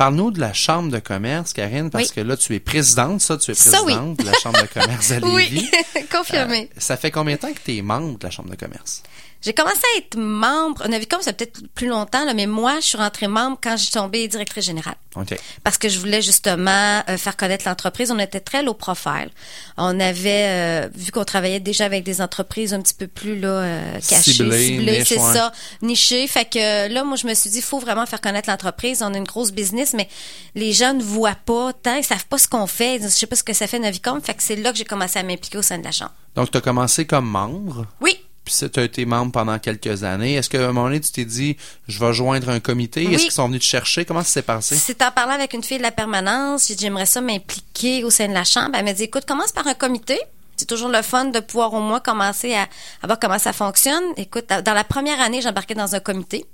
Parle-nous 0.00 0.30
de 0.30 0.40
la 0.40 0.54
Chambre 0.54 0.90
de 0.90 0.98
commerce, 0.98 1.52
Karine, 1.52 1.90
parce 1.90 2.08
Oui. 2.08 2.14
que 2.14 2.20
là, 2.22 2.34
tu 2.34 2.54
es 2.54 2.58
présidente, 2.58 3.20
ça, 3.20 3.36
tu 3.36 3.50
es 3.50 3.54
Ça, 3.54 3.82
oui. 3.84 3.92
présidente 3.92 4.18
de 4.18 4.24
la 4.24 4.32
Chambre 4.32 4.62
de 4.62 4.66
commerce 4.66 5.10
à 5.10 5.20
Lévis. 5.20 5.68
Oui, 5.94 6.04
confirmé. 6.10 6.70
Euh, 6.72 6.74
ça 6.80 6.96
fait 6.96 7.10
combien 7.10 7.34
de 7.34 7.40
temps 7.42 7.52
que 7.52 7.58
tu 7.62 7.76
es 7.76 7.82
membre 7.82 8.18
de 8.18 8.24
la 8.24 8.30
Chambre 8.30 8.48
de 8.48 8.56
commerce? 8.56 9.02
J'ai 9.42 9.54
commencé 9.54 9.80
à 9.94 9.98
être 9.98 10.18
membre, 10.18 10.86
Navicom, 10.86 11.20
ça 11.22 11.32
peut-être 11.32 11.66
plus 11.74 11.86
longtemps, 11.86 12.24
là, 12.26 12.34
mais 12.34 12.46
moi, 12.46 12.78
je 12.80 12.86
suis 12.86 12.98
rentrée 12.98 13.26
membre 13.26 13.58
quand 13.62 13.76
j'ai 13.78 13.90
tombé 13.90 14.28
directrice 14.28 14.66
générale. 14.66 14.96
OK. 15.16 15.34
Parce 15.64 15.78
que 15.78 15.88
je 15.88 15.98
voulais 15.98 16.20
justement 16.20 17.02
euh, 17.08 17.16
faire 17.16 17.36
connaître 17.36 17.66
l'entreprise. 17.66 18.10
On 18.10 18.18
était 18.18 18.40
très 18.40 18.62
low 18.62 18.74
profile. 18.74 19.30
On 19.78 19.98
avait, 19.98 20.84
euh, 20.84 20.88
vu 20.94 21.10
qu'on 21.10 21.24
travaillait 21.24 21.58
déjà 21.58 21.86
avec 21.86 22.04
des 22.04 22.20
entreprises 22.20 22.74
un 22.74 22.82
petit 22.82 22.92
peu 22.94 23.06
plus 23.06 23.38
là, 23.40 23.48
euh, 23.48 23.94
cachées, 24.06 24.32
Ciblées, 24.32 25.04
c'est 25.06 25.18
ouais. 25.18 25.34
ça, 25.34 25.52
nichées. 25.80 26.26
Fait 26.26 26.44
que 26.44 26.92
là, 26.92 27.02
moi, 27.04 27.16
je 27.16 27.26
me 27.26 27.32
suis 27.32 27.48
dit, 27.48 27.58
il 27.58 27.64
faut 27.64 27.78
vraiment 27.78 28.04
faire 28.04 28.20
connaître 28.20 28.50
l'entreprise. 28.50 29.02
On 29.02 29.14
a 29.14 29.16
une 29.16 29.24
grosse 29.24 29.52
business, 29.52 29.94
mais 29.94 30.08
les 30.54 30.72
gens 30.72 30.92
ne 30.92 31.02
voient 31.02 31.34
pas 31.34 31.72
tant, 31.72 31.96
ils 31.96 32.04
savent 32.04 32.26
pas 32.26 32.38
ce 32.38 32.46
qu'on 32.46 32.66
fait. 32.66 32.96
Ils 32.96 33.00
disent, 33.00 33.14
Je 33.14 33.20
sais 33.20 33.26
pas 33.26 33.36
ce 33.36 33.44
que 33.44 33.54
ça 33.54 33.66
fait 33.66 33.78
Navicom. 33.78 34.20
Fait 34.20 34.34
que 34.34 34.42
c'est 34.42 34.56
là 34.56 34.70
que 34.70 34.78
j'ai 34.78 34.84
commencé 34.84 35.18
à 35.18 35.22
m'impliquer 35.22 35.56
au 35.56 35.62
sein 35.62 35.78
de 35.78 35.84
la 35.84 35.92
chambre. 35.92 36.12
Donc, 36.36 36.50
tu 36.50 36.58
as 36.58 36.60
commencé 36.60 37.06
comme 37.06 37.26
membre? 37.26 37.86
Oui. 38.00 38.18
Puis 38.44 38.54
tu 38.72 38.80
as 38.80 38.84
été 38.84 39.04
membre 39.04 39.32
pendant 39.32 39.58
quelques 39.58 40.02
années. 40.02 40.34
Est-ce 40.34 40.48
qu'à 40.48 40.58
un 40.58 40.68
moment 40.68 40.84
donné, 40.84 41.00
tu 41.00 41.12
t'es 41.12 41.24
dit, 41.24 41.56
je 41.88 41.98
vais 42.00 42.12
joindre 42.12 42.48
un 42.48 42.60
comité? 42.60 43.06
Oui. 43.06 43.14
Est-ce 43.14 43.24
qu'ils 43.24 43.32
sont 43.32 43.46
venus 43.48 43.60
te 43.60 43.66
chercher? 43.66 44.04
Comment 44.04 44.22
ça 44.22 44.30
s'est 44.30 44.42
passé? 44.42 44.76
C'est 44.76 45.02
en 45.02 45.10
parlant 45.10 45.34
avec 45.34 45.52
une 45.52 45.62
fille 45.62 45.78
de 45.78 45.82
la 45.82 45.92
permanence, 45.92 46.66
j'ai 46.68 46.74
dit 46.74 46.84
j'aimerais 46.84 47.06
ça 47.06 47.20
m'impliquer 47.20 48.02
au 48.04 48.10
sein 48.10 48.28
de 48.28 48.34
la 48.34 48.44
chambre. 48.44 48.70
Elle 48.74 48.84
m'a 48.84 48.92
dit 48.92 49.04
écoute, 49.04 49.24
commence 49.26 49.52
par 49.52 49.66
un 49.66 49.74
comité. 49.74 50.18
C'est 50.56 50.66
toujours 50.66 50.90
le 50.90 51.00
fun 51.02 51.26
de 51.26 51.40
pouvoir 51.40 51.72
au 51.72 51.80
moins 51.80 52.00
commencer 52.00 52.54
à, 52.54 52.62
à 53.02 53.06
voir 53.06 53.18
comment 53.18 53.38
ça 53.38 53.52
fonctionne. 53.52 54.02
Écoute, 54.16 54.46
dans 54.48 54.74
la 54.74 54.84
première 54.84 55.20
année, 55.20 55.40
j'embarquais 55.40 55.74
dans 55.74 55.94
un 55.94 56.00
comité 56.00 56.44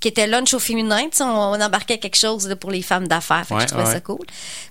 qui 0.00 0.08
était 0.08 0.26
lunch 0.26 0.52
au 0.54 0.58
féminin. 0.58 1.00
On, 1.20 1.24
on 1.24 1.60
embarquait 1.60 1.98
quelque 1.98 2.16
chose 2.16 2.48
là, 2.48 2.56
pour 2.56 2.70
les 2.70 2.82
femmes 2.82 3.08
d'affaires. 3.08 3.44
Ouais, 3.50 3.60
je 3.62 3.66
trouvais 3.66 3.84
ouais. 3.84 3.92
ça 3.92 4.00
cool. 4.00 4.26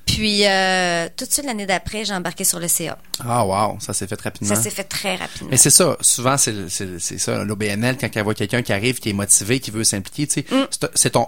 Puis, 0.05 0.45
euh, 0.45 1.07
tout 1.15 1.25
de 1.25 1.31
suite, 1.31 1.45
l'année 1.45 1.65
d'après, 1.65 2.05
j'ai 2.05 2.13
embarqué 2.13 2.43
sur 2.43 2.59
le 2.59 2.67
CA. 2.67 2.97
Ah, 3.25 3.45
wow, 3.45 3.77
ça 3.79 3.93
s'est 3.93 4.05
fait 4.05 4.19
rapidement. 4.21 4.53
Ça 4.53 4.61
s'est 4.61 4.69
fait 4.69 4.83
très 4.83 5.15
rapidement. 5.15 5.47
Mais 5.51 5.57
c'est 5.57 5.69
ça, 5.69 5.95
souvent 6.01 6.35
c'est 6.37 6.53
ça, 6.99 7.43
l'OBNL, 7.43 7.97
quand 7.99 8.09
elle 8.13 8.23
voit 8.23 8.33
quelqu'un 8.35 8.61
qui 8.61 8.73
arrive, 8.73 8.99
qui 8.99 9.09
est 9.09 9.13
motivé, 9.13 9.59
qui 9.59 9.71
veut 9.71 9.83
s'impliquer, 9.83 10.27
tu 10.27 10.33
sais, 10.33 10.45
Mm. 10.51 10.67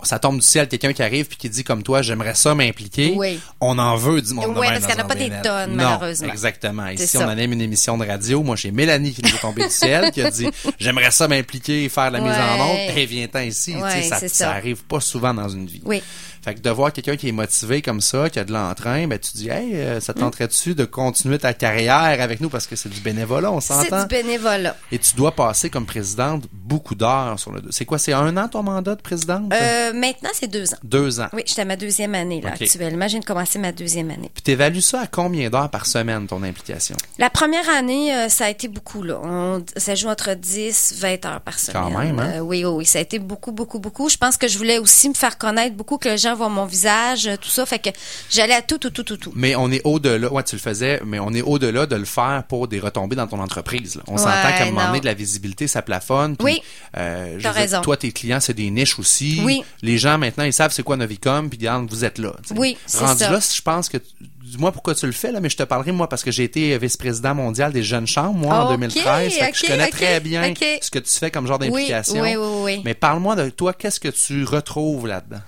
ça 0.04 0.20
tombe 0.20 0.36
du 0.36 0.46
ciel, 0.46 0.68
quelqu'un 0.68 0.94
qui 0.94 1.02
arrive 1.02 1.26
puis 1.28 1.38
qui 1.38 1.50
dit 1.50 1.64
comme 1.64 1.82
toi, 1.84 2.02
j'aimerais 2.02 2.36
ça 2.36 2.54
m'impliquer. 2.54 3.14
Oui. 3.16 3.40
On 3.62 3.80
en 3.80 3.96
veut 3.96 4.22
du 4.22 4.34
monde 4.34 4.54
de 4.54 4.60
Oui, 4.60 4.68
parce 4.68 4.86
qu'il 4.86 4.96
y 4.96 4.98
en 4.98 5.04
a 5.04 5.08
pas 5.08 5.16
des 5.16 5.30
tonnes, 5.42 5.72
Non, 5.76 5.84
malheureusement. 5.84 6.28
exactement. 6.32 6.88
Ici, 6.88 7.08
C'est 7.08 7.18
on 7.18 7.22
ça. 7.22 7.30
anime 7.30 7.54
une 7.54 7.62
émission 7.62 7.98
de 7.98 8.06
radio. 8.06 8.44
Moi, 8.44 8.56
j'ai 8.56 8.72
Mélanie 8.72 9.14
qui 9.14 9.22
nous 9.24 9.30
est 9.30 9.40
tombée 9.40 9.64
du 9.64 9.70
ciel, 9.74 10.12
qui 10.12 10.22
a 10.22 10.30
dit, 10.30 10.48
j'aimerais 10.80 11.12
ça 11.12 11.28
m'impliquer 11.28 11.86
et 11.86 11.90
faire 11.90 12.12
la 12.12 12.20
mise 12.20 12.32
en 12.34 12.64
onde. 12.66 12.72
Ouais. 12.76 12.94
Hey, 13.00 13.06
viens-t'en 13.06 13.40
ici. 13.40 13.65
Tu 13.66 13.72
sais, 13.74 13.82
Ouais, 13.84 14.02
ça, 14.04 14.20
ça 14.20 14.28
ça. 14.30 14.52
arrive 14.52 14.84
pas 14.84 15.00
souvent 15.00 15.34
dans 15.34 15.50
une 15.50 15.66
vie. 15.68 15.82
Oui. 15.86 16.02
Fait 16.46 16.54
que 16.54 16.60
de 16.62 16.70
voir 16.70 16.94
quelqu'un 16.94 17.16
qui 17.18 17.28
est 17.28 17.32
motivé 17.32 17.82
comme 17.82 18.02
ça, 18.02 18.30
qui 18.30 18.38
a 18.38 18.44
de 18.46 18.54
l'entrain, 18.54 19.08
ben 19.08 19.18
tu 19.18 19.32
dis 19.36 19.50
hey, 19.50 19.72
euh, 19.74 19.98
Mm. 19.98 20.00
ça 20.02 20.14
te 20.14 20.20
tenterait-tu 20.20 20.76
de 20.76 20.86
continuer 20.86 21.40
ta 21.40 21.54
carrière 21.56 22.22
avec 22.22 22.40
nous? 22.40 22.50
Parce 22.50 22.68
que 22.68 22.76
c'est 22.76 22.88
du 22.90 23.02
bénévolat, 23.02 23.52
on 23.52 23.60
C'est 23.60 23.74
s'entend. 23.74 24.02
du 24.04 24.08
bénévolat. 24.08 24.76
Et 24.92 25.00
tu 25.00 25.16
dois 25.16 25.32
passer 25.34 25.72
comme 25.72 25.88
présidente 25.88 26.46
beaucoup 26.54 26.94
d'heures 26.94 27.40
sur 27.40 27.52
le. 27.52 27.64
C'est 27.72 27.86
quoi, 27.86 27.98
c'est 27.98 28.14
un 28.14 28.38
an 28.38 28.48
ton 28.48 28.62
mandat 28.62 28.94
de 28.96 29.02
présidente? 29.02 29.52
Euh, 29.54 29.92
maintenant, 29.94 30.30
c'est 30.34 30.48
deux 30.48 30.72
ans. 30.74 30.78
Deux 30.84 31.20
ans. 31.20 31.30
Oui, 31.34 31.42
j'étais 31.48 31.62
à 31.62 31.66
ma 31.66 31.76
deuxième 31.78 32.14
année, 32.14 32.42
là, 32.42 32.52
Ok. 32.56 32.62
actuellement. 32.62 33.08
Je 33.08 33.12
viens 33.14 33.20
de 33.22 33.26
commencer 33.26 33.58
ma 33.58 33.72
deuxième 33.72 34.12
année. 34.12 34.30
Puis 34.32 34.44
t'évalues 34.44 34.82
ça 34.82 35.02
à 35.02 35.08
combien 35.08 35.50
d'heures 35.50 35.72
par 35.72 35.88
semaine 35.88 36.28
ton 36.28 36.44
implication? 36.44 36.96
La 37.18 37.32
première 37.32 37.68
année, 37.70 38.14
euh, 38.16 38.30
ça 38.30 38.46
a 38.46 38.50
été 38.52 38.68
beaucoup, 38.68 39.02
là. 39.02 39.20
On- 39.24 39.64
ça 39.78 39.96
joue 39.96 40.10
entre 40.10 40.36
10, 40.36 40.94
20 41.00 41.26
heures 41.26 41.42
par 41.42 41.58
semaine. 41.58 41.82
Quand 41.92 42.00
même, 42.00 42.20
hein? 42.20 42.34
Euh, 42.36 42.40
oui, 42.42 42.64
oui, 42.66 42.72
oui. 42.72 42.86
Ça 42.86 43.00
a 43.00 43.02
été 43.02 43.18
beaucoup, 43.18 43.52
beaucoup, 43.52 43.80
beaucoup. 43.80 44.10
Je 44.10 44.18
pense 44.18 44.38
que 44.38 44.48
je 44.48 44.58
voulais 44.60 44.78
aussi 44.78 45.10
me 45.10 45.16
faire 45.16 45.40
connaître 45.40 45.76
beaucoup, 45.76 45.98
que 45.98 46.10
les 46.10 46.18
gens 46.20 46.35
voient 46.36 46.50
mon 46.50 46.66
visage, 46.66 47.30
tout 47.42 47.50
ça. 47.50 47.66
Fait 47.66 47.80
que 47.80 47.90
j'allais 48.30 48.54
à 48.54 48.62
tout, 48.62 48.78
tout, 48.78 48.90
tout, 48.92 49.04
tout, 49.04 49.18
tout. 49.18 49.32
Mais 49.36 49.56
on 49.56 49.72
est 49.72 49.82
au-delà. 49.84 50.32
Ouais, 50.32 50.44
tu 50.44 50.56
le 50.56 50.62
faisais, 50.62 51.02
mais 51.06 51.20
on 51.20 51.32
est 51.34 51.42
au-delà 51.42 51.86
de 51.86 51.96
le 51.96 52.06
faire 52.06 52.44
pour 52.48 52.68
des 52.68 52.80
retombées 52.80 53.16
dans 53.16 53.28
ton 53.28 53.40
entreprise. 53.40 53.96
là. 53.96 54.04
On 54.08 54.14
Ouais, 54.14 54.18
s'entend 54.20 54.32
qu'à 54.58 54.64
un 54.64 54.72
moment 54.72 54.88
donné, 54.88 55.00
de 55.02 55.06
la 55.06 55.14
visibilité, 55.14 55.68
ça 55.68 55.82
plafonne. 55.82 56.36
Oui. 56.42 56.62
euh, 56.98 57.38
dire, 57.38 57.52
raison. 57.52 57.82
Toi, 57.82 57.98
tes 57.98 58.12
clients, 58.12 58.40
c'est 58.40 58.54
des 58.54 58.70
niches 58.70 59.00
aussi. 59.00 59.42
Oui. 59.44 59.64
Les 59.82 59.98
gens, 59.98 60.18
maintenant, 60.18 60.44
ils 60.44 60.54
savent 60.54 60.72
c'est 60.72 60.84
quoi 60.84 60.98
Novicom, 60.98 61.50
puis 61.50 61.60
vous 61.90 62.06
êtes 62.06 62.18
là. 62.18 62.34
Oui, 62.56 62.78
c'est 62.86 63.00
Rendu 63.00 63.20
ça. 63.20 63.32
là, 63.32 63.40
je 63.40 63.62
pense 63.62 63.90
que... 63.90 63.98
Dis-moi 64.46 64.72
pourquoi 64.72 64.94
tu 64.94 65.08
le 65.08 65.12
fais, 65.12 65.32
là, 65.32 65.40
mais 65.40 65.50
je 65.50 65.58
te 65.58 65.64
parlerai, 65.64 65.92
moi, 65.92 66.08
parce 66.08 66.24
que 66.24 66.30
j'ai 66.30 66.44
été 66.44 66.78
vice-président 66.78 67.34
mondial 67.34 67.74
des 67.74 67.82
jeunes 67.82 68.06
chambres, 68.06 68.36
moi, 68.38 68.56
en 68.60 68.66
Ok, 68.66 68.72
2013. 68.74 69.34
Fait 69.34 69.52
que 69.52 69.58
je 69.58 69.66
connais 69.66 69.88
très 69.90 70.20
bien 70.20 70.54
ce 70.82 70.92
que 70.92 71.00
tu 71.00 71.10
fais 71.10 71.32
comme 71.32 71.48
genre 71.48 71.58
d'implication. 71.58 72.22
oui, 72.22 72.36
oui, 72.36 72.48
oui. 72.62 72.82
Mais 72.86 72.94
parle-moi 72.94 73.36
de 73.36 73.50
toi, 73.50 73.74
qu'est-ce 73.74 74.00
que 74.00 74.10
tu 74.10 74.44
retrouves 74.44 75.08
là-dedans? 75.08 75.42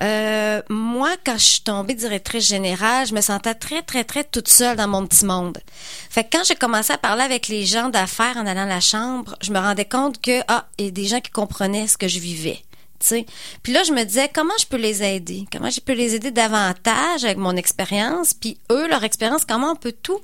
Euh, 0.00 0.62
moi, 0.68 1.10
quand 1.24 1.38
je 1.38 1.44
suis 1.44 1.60
tombée 1.60 1.94
directrice 1.94 2.46
générale, 2.46 3.06
je 3.06 3.14
me 3.14 3.20
sentais 3.20 3.54
très, 3.54 3.82
très, 3.82 4.04
très 4.04 4.24
toute 4.24 4.48
seule 4.48 4.76
dans 4.76 4.88
mon 4.88 5.06
petit 5.06 5.24
monde. 5.24 5.58
Fait 6.10 6.24
que 6.24 6.36
quand 6.36 6.44
j'ai 6.44 6.54
commencé 6.54 6.92
à 6.92 6.98
parler 6.98 7.22
avec 7.22 7.48
les 7.48 7.66
gens 7.66 7.88
d'affaires 7.88 8.36
en 8.36 8.46
allant 8.46 8.62
à 8.62 8.66
la 8.66 8.80
chambre, 8.80 9.36
je 9.42 9.52
me 9.52 9.58
rendais 9.58 9.84
compte 9.84 10.20
que, 10.20 10.40
ah, 10.48 10.66
il 10.78 10.86
y 10.86 10.88
a 10.88 10.90
des 10.90 11.06
gens 11.06 11.20
qui 11.20 11.30
comprenaient 11.30 11.86
ce 11.86 11.96
que 11.96 12.08
je 12.08 12.18
vivais. 12.18 12.62
tu 13.00 13.08
sais. 13.08 13.26
Puis 13.62 13.72
là, 13.72 13.82
je 13.82 13.92
me 13.92 14.04
disais, 14.04 14.30
comment 14.32 14.54
je 14.60 14.66
peux 14.66 14.76
les 14.76 15.02
aider? 15.02 15.46
Comment 15.52 15.70
je 15.70 15.80
peux 15.80 15.92
les 15.92 16.14
aider 16.14 16.30
davantage 16.30 17.24
avec 17.24 17.36
mon 17.36 17.56
expérience? 17.56 18.32
Puis 18.32 18.58
eux, 18.70 18.88
leur 18.88 19.04
expérience, 19.04 19.44
comment 19.44 19.72
on 19.72 19.76
peut 19.76 19.94
tout 20.02 20.20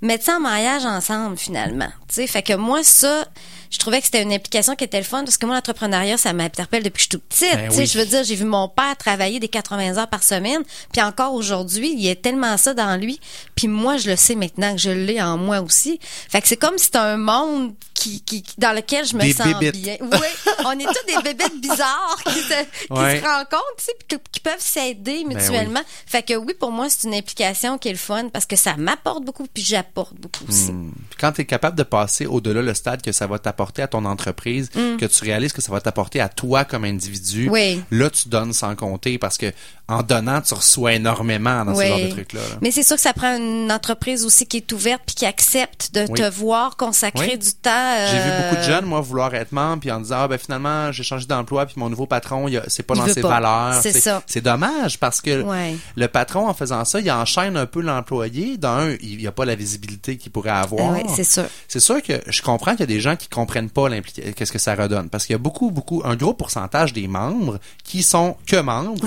mettre 0.00 0.24
ça 0.24 0.36
en 0.36 0.40
mariage 0.40 0.84
ensemble, 0.84 1.36
finalement? 1.36 1.88
Tu 2.08 2.14
sais, 2.16 2.26
fait 2.26 2.42
que 2.42 2.54
moi, 2.54 2.82
ça, 2.82 3.24
je 3.70 3.78
trouvais 3.78 3.98
que 4.00 4.06
c'était 4.06 4.22
une 4.22 4.32
implication 4.32 4.74
qui 4.74 4.84
était 4.84 4.98
le 4.98 5.04
fun 5.04 5.22
parce 5.24 5.36
que 5.38 5.46
moi, 5.46 5.54
l'entrepreneuriat, 5.54 6.16
ça 6.16 6.32
m'interpelle 6.32 6.82
depuis 6.82 6.98
que 6.98 6.98
je 6.98 7.02
suis 7.02 7.08
toute 7.10 7.22
petite. 7.24 7.54
Ben 7.54 7.68
tu 7.68 7.74
sais, 7.74 7.80
oui. 7.82 7.86
je 7.86 7.98
veux 7.98 8.06
dire, 8.06 8.24
j'ai 8.24 8.34
vu 8.34 8.44
mon 8.44 8.68
père 8.68 8.96
travailler 8.96 9.38
des 9.40 9.48
80 9.48 9.96
heures 9.98 10.08
par 10.08 10.22
semaine, 10.22 10.62
puis 10.92 11.02
encore 11.02 11.34
aujourd'hui, 11.34 11.92
il 11.92 12.00
y 12.00 12.10
a 12.10 12.16
tellement 12.16 12.56
ça 12.56 12.74
dans 12.74 12.96
lui, 13.00 13.20
puis 13.54 13.68
moi, 13.68 13.96
je 13.96 14.10
le 14.10 14.16
sais 14.16 14.34
maintenant 14.34 14.72
que 14.74 14.80
je 14.80 14.90
l'ai 14.90 15.20
en 15.22 15.36
moi 15.38 15.60
aussi. 15.60 16.00
Fait 16.02 16.40
que 16.40 16.48
c'est 16.48 16.56
comme 16.56 16.78
si 16.78 16.86
c'était 16.86 16.98
un 16.98 17.16
monde 17.16 17.74
qui, 17.94 18.22
qui, 18.22 18.42
dans 18.56 18.72
lequel 18.74 19.04
je 19.06 19.14
me 19.14 19.20
Des 19.20 19.34
sens 19.34 19.46
bébites. 19.58 19.82
bien. 19.82 19.96
Oui, 20.00 20.26
on 20.64 20.72
est 20.72 20.84
tous 20.84 21.06
des 21.06 21.22
bébêtes 21.22 21.60
bizarres 21.60 22.16
qui 22.24 22.40
se, 22.40 22.86
qui 22.86 22.92
Ouais. 22.92 23.20
se 23.20 23.24
rencontrent, 23.24 23.76
tu 23.76 23.84
sais, 23.84 24.18
qui 24.32 24.40
peuvent 24.40 24.54
s'aider 24.58 25.22
Ben 25.28 25.36
mutuellement. 25.36 25.82
Fait 26.06 26.22
que 26.22 26.32
oui, 26.34 26.54
pour 26.58 26.72
moi, 26.72 26.88
c'est 26.88 27.06
une 27.06 27.14
implication 27.14 27.76
qui 27.76 27.88
est 27.88 27.92
le 27.92 27.98
fun 27.98 28.30
parce 28.30 28.46
que 28.46 28.56
ça 28.56 28.74
m'apporte 28.78 29.22
beaucoup, 29.24 29.46
puis 29.52 29.62
j'apporte 29.90 30.14
beaucoup 30.20 30.44
aussi. 30.48 30.72
Hmm. 30.72 30.92
Quand 31.18 31.32
tu 31.32 31.40
es 31.42 31.44
capable 31.44 31.76
de 31.76 31.82
passer 31.82 32.26
au-delà 32.26 32.62
le 32.62 32.74
stade 32.74 33.02
que 33.02 33.12
ça 33.12 33.26
va 33.26 33.38
t'apporter 33.38 33.82
à 33.82 33.88
ton 33.88 34.04
entreprise, 34.04 34.70
Mm. 34.74 34.98
que 34.98 35.06
tu 35.06 35.24
réalises 35.24 35.52
que 35.52 35.60
ça 35.60 35.72
va 35.72 35.80
t'apporter 35.80 36.20
à 36.20 36.28
toi 36.28 36.64
comme 36.64 36.84
individu, 36.84 37.48
Oui. 37.50 37.82
là 37.90 38.08
tu 38.10 38.28
donnes 38.28 38.52
sans 38.52 38.74
compter 38.76 39.18
parce 39.18 39.36
que 39.36 39.52
en 39.90 40.02
donnant, 40.02 40.40
tu 40.40 40.54
reçois 40.54 40.94
énormément 40.94 41.64
dans 41.64 41.74
ce 41.74 41.84
genre 41.84 41.98
de 41.98 42.06
trucs-là. 42.08 42.40
là. 42.40 42.56
Mais 42.62 42.70
c'est 42.70 42.82
sûr 42.82 42.96
que 42.96 43.02
ça 43.02 43.12
prend 43.12 43.36
une 43.36 43.70
entreprise 43.72 44.24
aussi 44.24 44.46
qui 44.46 44.58
est 44.58 44.72
ouverte 44.72 45.02
puis 45.06 45.14
qui 45.14 45.26
accepte 45.26 45.92
de 45.94 46.06
Oui. 46.08 46.18
te 46.18 46.28
voir 46.30 46.76
consacrer 46.76 47.30
Oui. 47.32 47.38
du 47.38 47.52
temps. 47.54 48.06
J'ai 48.10 48.16
vu 48.18 48.22
euh, 48.30 48.42
beaucoup 48.50 48.56
de 48.56 48.62
jeunes, 48.66 48.84
moi, 48.86 49.00
vouloir 49.00 49.34
être 49.34 49.52
membre, 49.52 49.80
puis 49.80 49.90
en 49.90 50.00
disant, 50.00 50.16
ah, 50.20 50.28
ben 50.28 50.38
finalement, 50.38 50.92
j'ai 50.92 51.02
changé 51.02 51.26
d'emploi, 51.26 51.66
puis 51.66 51.74
mon 51.78 51.90
nouveau 51.90 52.06
patron, 52.06 52.48
il 52.48 52.56
a- 52.58 52.62
c'est 52.68 52.82
pas 52.82 52.94
Il 52.94 52.98
dans 53.00 53.06
ses 53.08 53.20
pas. 53.20 53.28
valeurs. 53.28 53.80
C'est 53.82 53.92
ça. 53.92 54.22
C'est 54.26 54.40
dommage, 54.40 54.98
parce 54.98 55.20
que 55.20 55.44
le 55.96 56.06
patron, 56.08 56.48
en 56.48 56.54
faisant 56.54 56.84
ça, 56.84 57.00
il 57.00 57.10
enchaîne 57.10 57.56
un 57.56 57.66
peu 57.66 57.80
l'employé. 57.80 58.56
Dans 58.56 58.68
un, 58.78 58.96
il 59.00 59.18
n'y 59.18 59.26
a 59.26 59.32
pas 59.32 59.44
la 59.44 59.54
visibilité 59.54 60.16
qu'il 60.16 60.30
pourrait 60.32 60.50
avoir. 60.50 60.94
Ah 60.96 61.08
c'est 61.16 61.24
sûr. 61.24 61.44
C'est 61.68 61.80
sûr 61.80 62.02
que 62.02 62.20
je 62.26 62.42
comprends 62.42 62.72
qu'il 62.72 62.80
y 62.80 62.84
a 62.84 62.86
des 62.86 63.00
gens 63.00 63.16
qui 63.16 63.28
comprennent 63.28 63.70
pas 63.70 63.88
l'implication, 63.88 64.32
qu'est-ce 64.36 64.52
que 64.52 64.58
ça 64.58 64.74
redonne. 64.74 65.08
Parce 65.08 65.26
qu'il 65.26 65.34
y 65.34 65.36
a 65.36 65.38
beaucoup, 65.38 65.70
beaucoup, 65.70 66.02
un 66.04 66.16
gros 66.16 66.34
pourcentage 66.34 66.92
des 66.92 67.08
membres 67.08 67.58
qui 67.84 68.02
sont 68.02 68.36
que 68.46 68.56
membres, 68.56 69.00
qui 69.00 69.06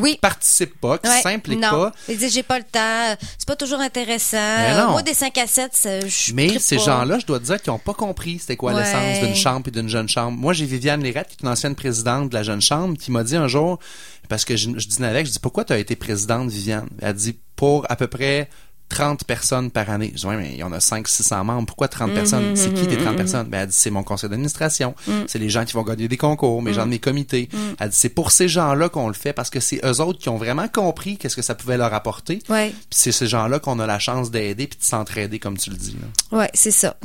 participent 0.74 0.80
pas, 0.82 0.98
qui 0.98 1.50
Ouais, 1.56 1.60
pas. 1.60 1.92
Ils 2.10 2.18
disent 2.18 2.34
j'ai 2.34 2.44
pas 2.44 2.58
le 2.58 2.64
temps, 2.66 3.16
c'est 3.38 3.48
pas 3.48 3.56
toujours 3.56 3.80
intéressant. 3.80 4.38
Euh, 4.38 4.88
Moi 4.90 5.02
des 5.04 5.14
5 5.14 5.38
à 5.38 5.48
7, 5.48 5.72
c'est- 5.74 6.08
je 6.10 6.34
Mais 6.34 6.60
ces 6.60 6.80
gens-là, 6.80 7.20
je 7.20 7.26
dois 7.26 7.40
te 7.40 7.46
dire 7.46 7.62
qu'ils 7.62 7.72
n'ont 7.72 7.80
pas 7.80 7.94
compris 7.94 8.40
c'était 8.40 8.56
quoi 8.56 8.74
Ouais. 8.74 8.80
l'essence 8.84 9.20
d'une 9.26 9.36
chambre 9.36 9.68
et 9.68 9.72
d'une 9.72 9.90
jeune 9.90 10.10
chambre. 10.10 10.38
Moi, 10.38 10.54
j'ai 10.54 10.66
Viviane 10.66 11.02
Lérette, 11.04 11.28
qui 11.28 11.36
est 11.40 11.44
une 11.44 11.50
ancienne 11.50 11.76
présidente 11.76 12.30
de 12.30 12.34
la 12.34 12.44
jeune 12.44 12.62
chambre, 12.62 12.98
qui 12.98 13.12
m'a 13.12 13.24
dit 13.24 13.36
un 13.36 13.48
jour, 13.48 13.80
parce 14.30 14.46
que 14.46 14.56
je, 14.56 14.70
je 14.78 14.88
dînais 14.88 15.08
avec, 15.08 15.26
je 15.28 15.32
dis 15.32 15.40
pourquoi 15.40 15.64
tu 15.66 15.74
as 15.74 15.78
été 15.78 15.96
présidente, 15.96 16.50
Viviane? 16.50 16.88
Elle 17.02 17.14
dit 17.14 17.38
pour 17.56 17.86
à 17.90 17.96
peu 17.96 18.08
près 18.08 18.50
30 18.90 19.24
personnes 19.24 19.72
par 19.72 19.90
année. 19.90 20.12
Je 20.14 20.20
dis, 20.22 20.26
ouais, 20.28 20.38
mais 20.38 20.52
il 20.52 20.58
y 20.58 20.64
en 20.64 20.72
a 20.72 20.80
5 20.80 21.08
600 21.08 21.44
membres. 21.44 21.66
Pourquoi 21.66 21.88
30 21.88 22.10
Mhm, 22.10 22.16
personnes? 22.16 22.56
C'est 22.56 22.72
qui 22.74 22.86
tes 22.88 22.98
30 22.98 23.12
mhm, 23.12 23.16
personnes? 23.16 23.48
Ben, 23.48 23.62
elle 23.62 23.68
dit, 23.70 23.76
c'est 23.76 23.90
mon 23.90 24.04
conseil 24.04 24.30
d'administration. 24.30 24.94
Mhm. 25.08 25.24
C'est 25.28 25.40
les 25.40 25.50
gens 25.50 25.66
qui 25.66 25.74
vont 25.74 25.82
gagner 25.84 26.08
des 26.08 26.18
concours, 26.18 26.62
mes 26.62 26.72
Mhm. 26.72 26.76
gens 26.76 26.86
de 26.86 26.90
mes 26.92 27.00
comités. 27.00 27.50
Mhm. 27.52 27.60
Elle 27.80 27.90
dit, 27.90 27.96
c'est 27.98 28.10
pour 28.10 28.32
ces 28.32 28.48
gens-là 28.48 28.90
qu'on 28.90 29.08
le 29.08 29.14
fait 29.16 29.34
parce 29.34 29.50
que 29.50 29.60
c'est 29.60 29.84
eux 29.84 30.00
autres 30.02 30.20
qui 30.20 30.30
ont 30.30 30.38
vraiment 30.38 30.68
compris 30.68 31.18
qu'est-ce 31.18 31.36
que 31.36 31.42
ça 31.42 31.56
pouvait 31.56 31.78
leur 31.78 31.94
apporter. 31.94 32.40
Ouais. 32.50 32.70
Puis 32.70 32.86
c'est 32.92 33.12
ces 33.12 33.26
gens-là 33.28 33.60
qu'on 33.60 33.80
a 33.80 33.88
la 33.88 33.98
chance 34.00 34.30
d'aider 34.32 34.68
puis 34.68 34.78
de 34.80 34.84
s'entraider, 34.86 35.40
comme 35.40 35.58
tu 35.58 35.70
le 35.72 35.76
dis. 35.78 35.96
Ouais, 36.32 36.50
c'est 36.54 36.72
ça. 36.72 36.96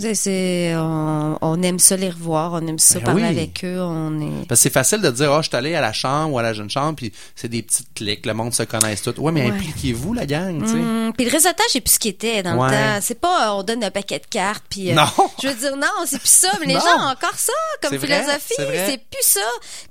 On, 0.76 1.39
on 1.41 1.62
aime 1.62 1.79
ça 1.79 1.97
les 1.97 2.11
revoir, 2.11 2.53
on 2.55 2.66
aime 2.66 2.79
ça 2.79 2.99
Ben 2.99 3.05
parler 3.07 3.22
oui. 3.22 3.29
avec 3.29 3.64
eux, 3.64 3.81
on 3.81 4.20
est 4.20 4.47
Parce 4.49 4.61
que 4.61 4.62
c'est 4.64 4.70
facile 4.72 5.01
de 5.01 5.11
dire, 5.11 5.31
oh, 5.33 5.43
je 5.43 5.49
suis 5.49 5.57
allé 5.57 5.74
à 5.74 5.81
la 5.81 5.93
chambre 5.93 6.35
ou 6.35 6.39
à 6.39 6.43
la 6.43 6.53
jeune 6.53 6.70
chambre, 6.70 6.97
puis 6.97 7.12
c'est 7.35 7.49
des 7.49 7.62
petites 7.62 7.89
clics, 7.95 8.26
le 8.26 8.35
monde 8.35 8.53
se 8.55 8.62
connaisse 8.62 9.03
tout. 9.03 9.14
Ouais, 9.20 9.33
mais 9.33 9.45
Ouais. 9.49 9.51
impliquez-vous, 9.53 10.12
la 10.14 10.26
gang, 10.26 10.61
tu 10.62 10.68
sais. 10.68 11.12
Puis 11.16 11.24
le 11.26 11.31
réseautage 11.31 11.68
est 11.77 11.81
plus 11.83 11.95
ce 11.95 11.99
qu'il 11.99 12.11
était 12.12 12.43
dans 12.43 12.55
Ouais. 12.57 12.71
le 12.71 12.75
temps. 12.75 12.99
C'est 13.03 13.21
pas 13.21 13.49
euh, 13.49 13.59
on 13.59 13.62
donne 13.62 13.85
un 13.85 13.91
paquet 13.91 14.19
de 14.19 14.27
cartes 14.27 14.64
puis 14.71 14.91
euh, 14.91 14.95
Non. 14.95 15.05
je 15.43 15.49
veux 15.49 15.55
dire 15.55 15.77
non, 15.77 15.87
c'est 16.07 16.19
plus 16.19 16.29
ça, 16.29 16.49
mais 16.61 16.66
les 16.66 16.75
Non. 16.75 16.81
gens 16.81 17.07
ont 17.07 17.11
encore 17.11 17.35
ça 17.37 17.53
comme 17.83 17.99
philosophie, 17.99 18.55
c'est 18.57 18.99
plus 19.11 19.23
ça. 19.23 19.41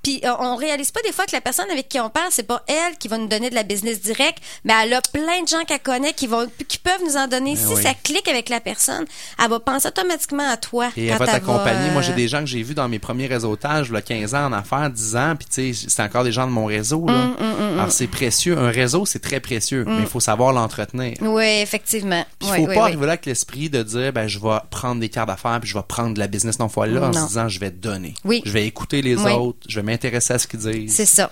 Puis 0.04 0.22
euh, 0.24 0.32
on 0.40 0.56
réalise 0.56 0.92
pas 0.92 1.02
des 1.04 1.12
fois 1.12 1.26
que 1.26 1.32
la 1.34 1.42
personne 1.42 1.70
avec 1.72 1.88
qui 1.90 2.00
on 2.00 2.10
parle, 2.10 2.28
c'est 2.32 2.44
pas 2.44 2.64
elle 2.68 2.98
qui 2.98 3.08
va 3.08 3.18
nous 3.18 3.28
donner 3.28 3.50
de 3.50 3.56
la 3.56 3.64
business 3.64 4.02
direct, 4.02 4.40
mais 4.64 4.74
elle 4.84 4.94
a 4.94 5.02
plein 5.02 5.44
de 5.44 5.48
gens 5.48 5.64
qu'elle 5.66 5.80
connaît 5.80 6.14
qui 6.14 6.28
vont 6.28 6.48
qui 6.68 6.78
peuvent 6.80 7.04
nous 7.06 7.18
en 7.18 7.28
donner. 7.28 7.56
Ben 7.56 7.68
si 7.68 7.74
oui. 7.74 7.84
ça 7.84 7.94
clique 8.04 8.28
avec 8.28 8.50
la 8.50 8.60
personne, 8.60 9.06
elle 9.44 9.50
va 9.50 9.60
penser 9.60 9.88
automatiquement 9.88 10.50
à 10.50 10.58
toi 10.58 10.88
Et 10.98 11.08
quand 11.08 11.14
elle 11.14 11.20
va 11.20 11.26
t'accompagner. 11.28 11.90
euh, 11.90 11.94
Moi, 11.94 12.02
j'ai 12.02 12.14
des 12.14 12.28
gens 12.28 12.40
que 12.40 12.46
j'ai 12.48 12.64
vus 12.64 12.74
dans 12.74 12.88
mes 12.90 13.00
premiers 13.00 13.28
réseautages, 13.28 13.92
là, 13.92 14.02
15 14.02 14.34
ans 14.36 14.46
en 14.46 14.54
affaires, 14.54 14.90
10 14.90 15.16
ans, 15.16 15.36
puis 15.38 15.48
tu 15.48 15.74
sais, 15.74 15.88
c'est 15.90 16.02
encore 16.02 16.24
des 16.24 16.32
gens 16.32 16.46
de 16.48 16.52
mon 16.52 16.66
réseau, 16.66 17.06
là. 17.08 17.14
Hum, 17.14 17.36
hum, 17.40 17.54
hum, 17.62 17.80
Alors, 17.80 17.92
c'est 17.92 18.08
précieux. 18.08 18.58
Un 18.58 18.70
réseau, 18.70 19.06
c'est 19.06 19.20
très 19.22 19.40
précieux, 19.40 19.84
mais 19.88 20.00
il 20.02 20.08
faut 20.08 20.20
savoir 20.20 20.54
l'entretenir. 20.54 21.16
Oui, 21.22 21.66
effectivement. 21.68 22.26
Il 22.42 22.48
Oui, 22.50 22.56
faut 22.56 22.62
oui, 22.62 22.66
pas 22.68 22.72
oui. 22.74 22.88
arriver 22.88 23.06
là 23.06 23.12
avec 23.14 23.26
l'esprit 23.26 23.70
de 23.70 23.84
dire, 23.84 24.14
ben, 24.14 24.28
je 24.28 24.40
vais 24.40 24.58
prendre 24.72 25.00
des 25.02 25.10
cartes 25.10 25.28
d'affaires, 25.28 25.60
puis 25.60 25.70
je 25.70 25.78
vais 25.78 25.84
prendre 25.88 26.14
de 26.14 26.20
la 26.20 26.28
business. 26.28 26.60
Non, 26.60 26.70
faut 26.70 26.82
aller 26.82 26.94
là 26.94 27.10
en 27.10 27.14
se 27.14 27.28
disant, 27.28 27.48
je 27.50 27.60
vais 27.60 27.72
donner. 27.72 28.14
Oui. 28.24 28.42
Je 28.46 28.52
vais 28.52 28.66
écouter 28.66 29.02
les 29.02 29.16
autres, 29.18 29.60
je 29.68 29.80
vais 29.80 29.84
m'intéresser 29.84 30.34
à 30.34 30.40
ce 30.40 30.48
qu'ils 30.48 30.60
disent. 30.60 30.96
C'est 30.96 31.06
ça. 31.06 31.32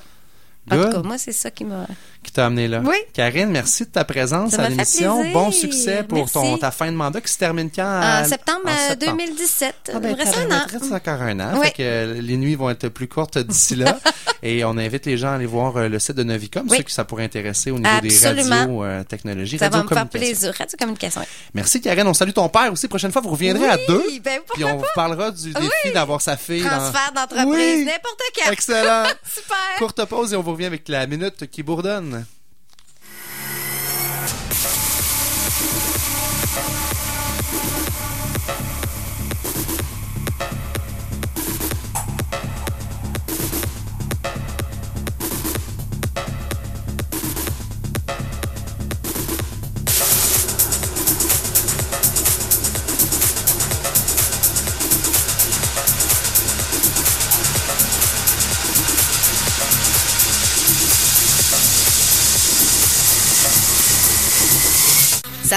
En 0.72 0.76
Good. 0.78 0.86
tout 0.90 1.02
cas, 1.02 1.08
moi, 1.08 1.18
c'est 1.20 1.32
ça 1.32 1.52
qui 1.52 1.64
m'a. 1.64 1.86
qui 2.24 2.32
t'a 2.32 2.48
amené 2.48 2.68
là. 2.68 2.82
Oui. 2.84 2.96
Karine, 3.14 3.50
merci 3.50 3.84
de 3.86 3.90
ta 3.90 4.04
présence 4.04 4.52
Ça 4.54 4.64
à 4.64 4.70
l'émission. 4.70 5.24
Bon 5.32 5.52
succès 5.52 6.02
pour 6.04 6.30
ton, 6.32 6.58
ta 6.58 6.72
fin 6.72 6.88
de 6.92 6.96
mandat 6.98 7.22
qui 7.22 7.32
se 7.32 7.38
termine 7.38 7.70
quand? 7.70 7.84
En 8.02 8.26
septembre, 8.26 8.62
en 8.66 8.70
euh, 8.70 8.90
septembre. 8.90 9.18
2017. 9.18 9.76
Ah 9.94 10.00
ben, 10.00 10.10
Il 10.10 10.16
reste 10.24 10.34
t'as- 10.34 10.40
un 10.42 10.58
an. 10.58 10.62
il 10.66 10.72
te 10.72 10.80
reste 10.80 10.92
encore 10.92 11.22
un 11.22 11.40
an. 11.40 11.52
Oui. 11.60 11.66
Fait 11.68 11.72
que 11.72 11.84
euh, 11.84 12.22
les 12.22 12.38
nuits 12.38 12.56
vont 12.56 12.72
être 12.72 12.88
plus 12.90 13.08
courtes 13.08 13.38
d'ici 13.38 13.76
là. 13.76 13.98
Et 14.44 14.64
on 14.66 14.78
invite 14.78 15.06
les 15.08 15.18
gens 15.18 15.30
à 15.32 15.36
aller 15.36 15.46
voir 15.46 15.76
euh, 15.78 15.88
le 15.88 15.98
site 15.98 16.16
de 16.18 16.24
Novicom, 16.24 16.66
Oui. 16.70 16.78
ceux 16.78 16.84
que 16.84 16.92
ça 16.92 17.04
pourrait 17.04 17.24
intéresser 17.24 17.72
au 17.72 17.80
niveau 17.80 17.90
Absolument. 17.96 18.44
des 18.44 18.54
radios 18.56 18.84
euh, 18.84 19.04
technologies, 19.04 19.58
Ça 19.58 19.70
va 19.70 19.84
me 19.84 19.88
faire 19.88 20.08
plaisir. 20.08 20.54
Radio 20.58 20.78
Communication. 20.80 21.22
oui. 21.22 21.28
Merci 21.54 21.80
Karine. 21.82 22.08
On 22.08 22.14
salue 22.14 22.32
ton 22.32 22.50
père 22.50 22.72
aussi. 22.72 22.88
Prochaine 22.88 23.12
fois, 23.12 23.22
vous 23.22 23.30
reviendrez 23.30 23.68
à 23.70 23.78
deux. 23.88 24.04
ben, 24.24 24.40
Puis 24.54 24.64
on 24.64 24.78
vous 24.78 24.86
parlera 24.96 25.30
du 25.32 25.54
défi 25.54 25.92
d'avoir 25.94 26.22
sa 26.22 26.38
fille. 26.38 26.64
dans- 26.64 26.70
Transfert 26.70 27.12
d'entreprise, 27.16 27.48
Oui. 27.48 27.86
n'importe 27.86 28.22
quel. 28.34 28.52
Excellent. 28.54 29.04
Super. 29.32 29.58
Courte 29.78 30.06
pause 30.06 30.34
et 30.34 30.36
on 30.36 30.42
vous 30.42 30.55
revient 30.56 30.66
avec 30.66 30.88
la 30.88 31.06
minute 31.06 31.48
qui 31.52 31.64
bourdonne. 31.64 32.26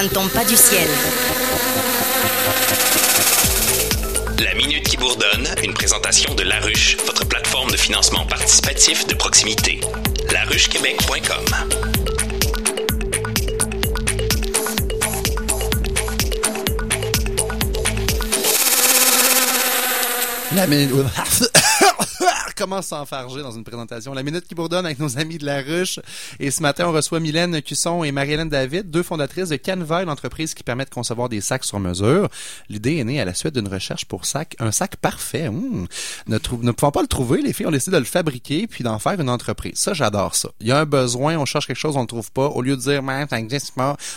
Ne 0.08 0.14
tombe 0.14 0.30
pas 0.30 0.44
du 0.44 0.56
ciel. 0.56 0.88
La 4.38 4.54
Minute 4.54 4.84
qui 4.84 4.96
bourdonne, 4.96 5.48
une 5.62 5.74
présentation 5.74 6.34
de 6.34 6.42
La 6.44 6.60
Ruche, 6.60 6.96
votre 7.06 7.26
plateforme 7.26 7.70
de 7.70 7.76
financement 7.76 8.24
participatif 8.26 9.06
de 9.06 9.14
proximité. 9.14 9.80
laruchequebec.com. 10.32 11.44
La 20.54 20.66
minute. 20.66 20.90
Comment 22.58 22.82
s'enfarger 22.82 23.40
dans 23.40 23.52
une 23.52 23.62
présentation? 23.62 24.12
La 24.14 24.24
minute 24.24 24.48
qui 24.48 24.56
bourdonne 24.56 24.84
avec 24.84 24.98
nos 24.98 25.16
amis 25.16 25.38
de 25.38 25.46
la 25.46 25.62
ruche. 25.62 26.00
Et 26.40 26.50
ce 26.50 26.60
matin, 26.60 26.86
on 26.88 26.92
reçoit 26.92 27.20
Mylène 27.20 27.62
Cusson 27.62 28.02
et 28.02 28.10
Marie-Hélène 28.10 28.48
David, 28.48 28.90
deux 28.90 29.04
fondatrices 29.04 29.50
de 29.50 29.56
Canva, 29.56 30.02
une 30.02 30.10
entreprise 30.10 30.54
qui 30.54 30.64
permet 30.64 30.84
de 30.84 30.90
concevoir 30.90 31.28
des 31.28 31.40
sacs 31.40 31.62
sur 31.62 31.78
mesure. 31.78 32.28
L'idée 32.68 32.96
est 32.96 33.04
née 33.04 33.20
à 33.20 33.24
la 33.24 33.32
suite 33.32 33.54
d'une 33.54 33.68
recherche 33.68 34.06
pour 34.06 34.24
sac, 34.24 34.56
un 34.58 34.72
sac 34.72 34.96
parfait. 34.96 35.46
Hum. 35.46 35.86
Ne, 36.26 36.38
ne 36.62 36.72
pouvant 36.72 36.90
pas 36.90 37.00
le 37.00 37.06
trouver, 37.06 37.42
les 37.42 37.52
filles 37.52 37.66
ont 37.66 37.70
décidé 37.70 37.94
de 37.94 38.00
le 38.00 38.04
fabriquer 38.04 38.66
puis 38.66 38.82
d'en 38.82 38.98
faire 38.98 39.20
une 39.20 39.30
entreprise. 39.30 39.74
Ça, 39.76 39.94
j'adore 39.94 40.34
ça. 40.34 40.48
Il 40.58 40.66
y 40.66 40.72
a 40.72 40.80
un 40.80 40.84
besoin, 40.84 41.36
on 41.36 41.44
cherche 41.44 41.68
quelque 41.68 41.76
chose, 41.76 41.96
on 41.96 42.00
le 42.00 42.08
trouve 42.08 42.32
pas. 42.32 42.48
Au 42.48 42.62
lieu 42.62 42.74
de 42.74 42.80
dire, 42.80 43.04
man, 43.04 43.28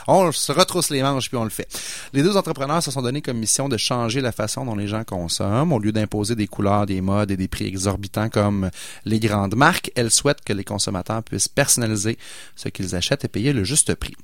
on 0.07 0.31
se 0.31 0.51
retrousse 0.51 0.89
les 0.89 1.03
manches 1.03 1.29
puis 1.29 1.37
on 1.37 1.43
le 1.43 1.51
fait. 1.51 1.67
Les 2.11 2.23
deux 2.23 2.35
entrepreneurs 2.35 2.81
se 2.81 2.89
sont 2.89 3.03
donné 3.03 3.21
comme 3.21 3.37
mission 3.37 3.69
de 3.69 3.77
changer 3.77 4.19
la 4.19 4.31
façon 4.31 4.65
dont 4.65 4.75
les 4.75 4.87
gens 4.87 5.03
consomment. 5.03 5.73
Au 5.73 5.77
lieu 5.77 5.91
d'imposer 5.91 6.33
des 6.33 6.47
couleurs, 6.47 6.87
des 6.87 7.01
modes 7.01 7.29
et 7.29 7.37
des 7.37 7.47
prix 7.47 7.67
exorbitants 7.67 8.30
comme 8.31 8.71
les 9.05 9.19
grandes 9.19 9.55
marques, 9.55 9.91
elles 9.95 10.11
souhaitent 10.11 10.43
que 10.43 10.53
les 10.53 10.63
consommateurs 10.63 11.23
puissent 11.23 11.47
personnaliser 11.47 12.17
ce 12.55 12.69
qu'ils 12.69 12.95
achètent 12.95 13.25
et 13.25 13.27
payer 13.27 13.53
le 13.53 13.63
juste 13.63 13.93
prix. 13.95 14.15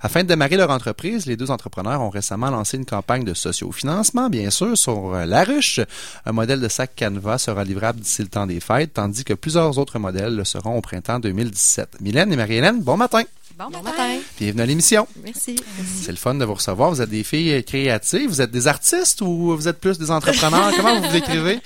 Afin 0.00 0.22
de 0.22 0.28
démarrer 0.28 0.56
leur 0.56 0.70
entreprise, 0.70 1.26
les 1.26 1.36
deux 1.36 1.50
entrepreneurs 1.50 2.00
ont 2.00 2.10
récemment 2.10 2.50
lancé 2.50 2.76
une 2.76 2.86
campagne 2.86 3.24
de 3.24 3.34
sociofinancement, 3.34 4.30
bien 4.30 4.50
sûr, 4.50 4.76
sur 4.76 5.14
euh, 5.14 5.26
La 5.26 5.44
Ruche. 5.44 5.80
Un 6.24 6.32
modèle 6.32 6.60
de 6.60 6.68
sac 6.68 6.92
Canva 6.96 7.38
sera 7.38 7.64
livrable 7.64 8.00
d'ici 8.00 8.22
le 8.22 8.28
temps 8.28 8.46
des 8.46 8.60
fêtes, 8.60 8.94
tandis 8.94 9.24
que 9.24 9.34
plusieurs 9.34 9.78
autres 9.78 9.98
modèles 9.98 10.36
le 10.36 10.44
seront 10.44 10.76
au 10.76 10.80
printemps 10.80 11.18
2017. 11.18 12.00
Mylène 12.00 12.32
et 12.32 12.36
Marie-Hélène, 12.36 12.82
bon 12.82 12.96
matin! 12.96 13.22
Bon 13.58 13.70
matin. 13.70 14.18
Bienvenue 14.38 14.60
à 14.62 14.66
l'émission. 14.66 15.08
Merci. 15.24 15.56
C'est 16.02 16.10
le 16.10 16.18
fun 16.18 16.34
de 16.34 16.44
vous 16.44 16.52
recevoir. 16.52 16.90
Vous 16.90 17.00
êtes 17.00 17.08
des 17.08 17.24
filles 17.24 17.64
créatives. 17.64 18.28
Vous 18.28 18.42
êtes 18.42 18.50
des 18.50 18.68
artistes 18.68 19.22
ou 19.22 19.56
vous 19.56 19.66
êtes 19.66 19.80
plus 19.80 19.96
des 19.98 20.10
entrepreneurs? 20.10 20.72
Comment 20.76 20.96
vous 21.00 21.06
vous 21.06 21.12
décrivez? 21.12 21.60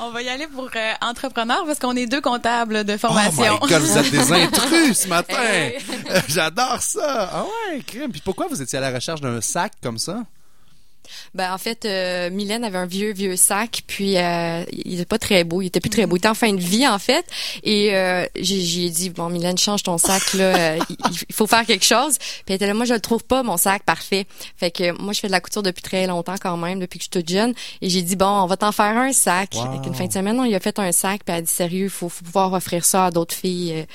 On 0.00 0.10
va 0.10 0.22
y 0.22 0.28
aller 0.30 0.46
pour 0.46 0.70
euh, 0.74 0.92
entrepreneur 1.02 1.66
parce 1.66 1.78
qu'on 1.78 1.94
est 1.96 2.06
deux 2.06 2.22
comptables 2.22 2.82
de 2.84 2.94
Oh 2.94 2.98
formation. 2.98 3.58
my 3.62 3.68
God, 3.68 3.82
vous 3.82 3.98
êtes 3.98 4.10
des 4.10 4.32
intrus 4.42 4.98
ce 5.00 5.08
matin. 5.08 5.34
Hey. 5.38 5.76
Euh, 6.10 6.20
J'adore 6.28 6.80
ça. 6.80 7.28
Ah 7.30 7.44
ouais, 7.44 7.82
crime. 7.86 8.10
Puis 8.10 8.22
pourquoi 8.24 8.46
vous 8.48 8.62
étiez 8.62 8.78
à 8.78 8.80
la 8.80 8.90
recherche 8.90 9.20
d'un 9.20 9.42
sac 9.42 9.72
comme 9.82 9.98
ça? 9.98 10.22
Ben 11.34 11.52
en 11.52 11.58
fait, 11.58 11.84
euh, 11.84 12.30
Mylène 12.30 12.64
avait 12.64 12.78
un 12.78 12.86
vieux 12.86 13.12
vieux 13.12 13.36
sac, 13.36 13.82
puis 13.86 14.16
euh, 14.16 14.64
il 14.72 14.94
était 14.94 15.04
pas 15.04 15.18
très 15.18 15.44
beau, 15.44 15.62
il 15.62 15.66
était 15.66 15.80
plus 15.80 15.90
très 15.90 16.06
beau, 16.06 16.16
il 16.16 16.18
était 16.18 16.28
en 16.28 16.34
fin 16.34 16.52
de 16.52 16.60
vie 16.60 16.86
en 16.86 16.98
fait. 16.98 17.26
Et 17.62 17.94
euh, 17.94 18.26
j'ai 18.36 18.90
dit 18.90 19.10
bon 19.10 19.28
Mylène 19.28 19.58
change 19.58 19.82
ton 19.82 19.98
sac 19.98 20.34
là, 20.34 20.44
euh, 20.74 20.78
il, 20.90 20.96
il 21.28 21.34
faut 21.34 21.46
faire 21.46 21.64
quelque 21.66 21.84
chose. 21.84 22.18
Puis 22.18 22.44
elle 22.48 22.56
était 22.56 22.66
là 22.66 22.74
moi 22.74 22.84
je 22.84 22.94
le 22.94 23.00
trouve 23.00 23.24
pas 23.24 23.42
mon 23.42 23.56
sac 23.56 23.82
parfait. 23.82 24.26
Fait 24.56 24.70
que 24.70 24.92
moi 25.00 25.12
je 25.12 25.20
fais 25.20 25.26
de 25.26 25.32
la 25.32 25.40
couture 25.40 25.62
depuis 25.62 25.82
très 25.82 26.06
longtemps 26.06 26.36
quand 26.40 26.56
même, 26.56 26.80
depuis 26.80 26.98
que 26.98 27.04
je 27.04 27.10
suis 27.10 27.22
toute 27.22 27.30
jeune. 27.30 27.54
Et 27.82 27.90
j'ai 27.90 28.02
dit 28.02 28.16
bon 28.16 28.26
on 28.26 28.46
va 28.46 28.56
t'en 28.56 28.72
faire 28.72 28.96
un 28.96 29.12
sac. 29.12 29.54
Wow. 29.54 29.80
Qu'une 29.80 29.94
fin 29.94 30.06
de 30.06 30.12
semaine 30.12 30.38
on 30.38 30.44
lui 30.44 30.54
a 30.54 30.60
fait 30.60 30.78
un 30.78 30.92
sac, 30.92 31.22
puis 31.24 31.32
elle 31.32 31.38
a 31.38 31.42
dit 31.42 31.50
sérieux 31.50 31.84
il 31.84 31.90
faut, 31.90 32.08
faut 32.08 32.24
pouvoir 32.24 32.52
offrir 32.52 32.84
ça 32.84 33.06
à 33.06 33.10
d'autres 33.10 33.34
filles 33.34 33.86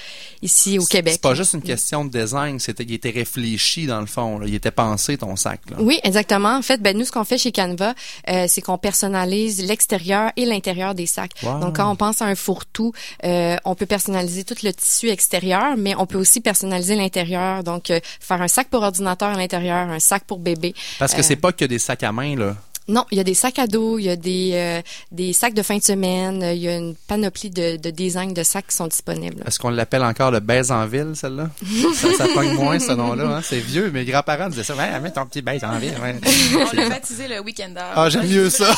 ici 0.41 0.79
au 0.79 0.85
Québec. 0.85 1.13
C'est 1.13 1.21
pas 1.21 1.35
juste 1.35 1.53
une 1.53 1.61
question 1.61 2.05
de 2.05 2.09
design, 2.09 2.59
c'était 2.59 2.83
il 2.83 2.93
était 2.93 3.09
réfléchi 3.09 3.85
dans 3.85 3.99
le 3.99 4.05
fond, 4.05 4.39
là. 4.39 4.47
il 4.47 4.55
était 4.55 4.71
pensé 4.71 5.17
ton 5.17 5.35
sac. 5.35 5.61
Là. 5.69 5.77
Oui, 5.79 5.99
exactement. 6.03 6.55
En 6.55 6.61
fait, 6.61 6.81
ben 6.81 6.97
nous, 6.97 7.02
ce 7.03 7.11
qu'on 7.11 7.23
fait 7.23 7.37
chez 7.37 7.51
Canva, 7.51 7.93
euh, 8.29 8.45
c'est 8.47 8.61
qu'on 8.61 8.77
personnalise 8.77 9.63
l'extérieur 9.65 10.31
et 10.35 10.45
l'intérieur 10.45 10.95
des 10.95 11.05
sacs. 11.05 11.31
Wow. 11.43 11.59
Donc, 11.59 11.75
quand 11.77 11.89
on 11.91 11.95
pense 11.95 12.21
à 12.21 12.25
un 12.25 12.35
fourre-tout, 12.35 12.91
euh, 13.23 13.55
on 13.65 13.75
peut 13.75 13.85
personnaliser 13.85 14.43
tout 14.43 14.55
le 14.63 14.71
tissu 14.71 15.09
extérieur, 15.09 15.75
mais 15.77 15.95
on 15.95 16.05
peut 16.05 16.17
aussi 16.17 16.41
personnaliser 16.41 16.95
l'intérieur. 16.95 17.63
Donc, 17.63 17.89
euh, 17.89 17.99
faire 18.19 18.41
un 18.41 18.47
sac 18.47 18.67
pour 18.69 18.81
ordinateur 18.83 19.29
à 19.29 19.37
l'intérieur, 19.37 19.89
un 19.89 19.99
sac 19.99 20.23
pour 20.25 20.39
bébé. 20.39 20.73
Parce 20.99 21.13
que 21.13 21.21
c'est 21.21 21.35
pas 21.35 21.51
que 21.51 21.65
des 21.65 21.79
sacs 21.79 22.03
à 22.03 22.11
main 22.11 22.35
là. 22.35 22.55
Non, 22.87 23.05
il 23.11 23.17
y 23.17 23.21
a 23.21 23.23
des 23.23 23.33
sacs 23.33 23.59
à 23.59 23.67
dos, 23.67 23.97
il 23.99 24.03
y 24.05 24.09
a 24.09 24.15
des 24.15 24.51
euh, 24.53 24.81
des 25.11 25.31
sacs 25.33 25.53
de 25.53 25.61
fin 25.63 25.77
de 25.77 25.83
semaine, 25.83 26.43
euh, 26.43 26.53
il 26.53 26.61
y 26.61 26.67
a 26.67 26.75
une 26.75 26.95
panoplie 27.07 27.49
de, 27.49 27.77
de 27.77 27.89
designs 27.89 28.33
de 28.33 28.43
sacs 28.43 28.67
qui 28.67 28.75
sont 28.75 28.87
disponibles. 28.87 29.43
Est-ce 29.47 29.57
qu'on 29.59 29.69
l'appelle 29.69 30.03
encore 30.03 30.31
le 30.31 30.39
baise 30.41 30.71
en 30.71 30.85
ville, 30.85 31.11
celle-là? 31.15 31.49
ça, 31.95 32.13
ça 32.17 32.27
pogne 32.33 32.53
moins, 32.53 32.79
ce 32.79 32.91
nom-là. 32.91 33.37
Hein? 33.37 33.41
C'est 33.43 33.59
vieux. 33.59 33.89
Mes 33.91 34.03
grands-parents 34.03 34.49
disaient 34.49 34.63
ça. 34.63 34.75
Ouais, 34.75 34.99
mets 34.99 35.11
ton 35.11 35.25
petit 35.25 35.41
baise 35.41 35.63
en 35.63 35.77
ville. 35.79 35.93
Ouais. 36.01 36.15
On 36.55 36.75
l'a 36.75 36.89
baptisé 36.89 37.27
le 37.27 37.39
Weekender. 37.41 37.81
Ah, 37.95 38.09
j'aime 38.09 38.27
mieux 38.27 38.49
ça. 38.49 38.75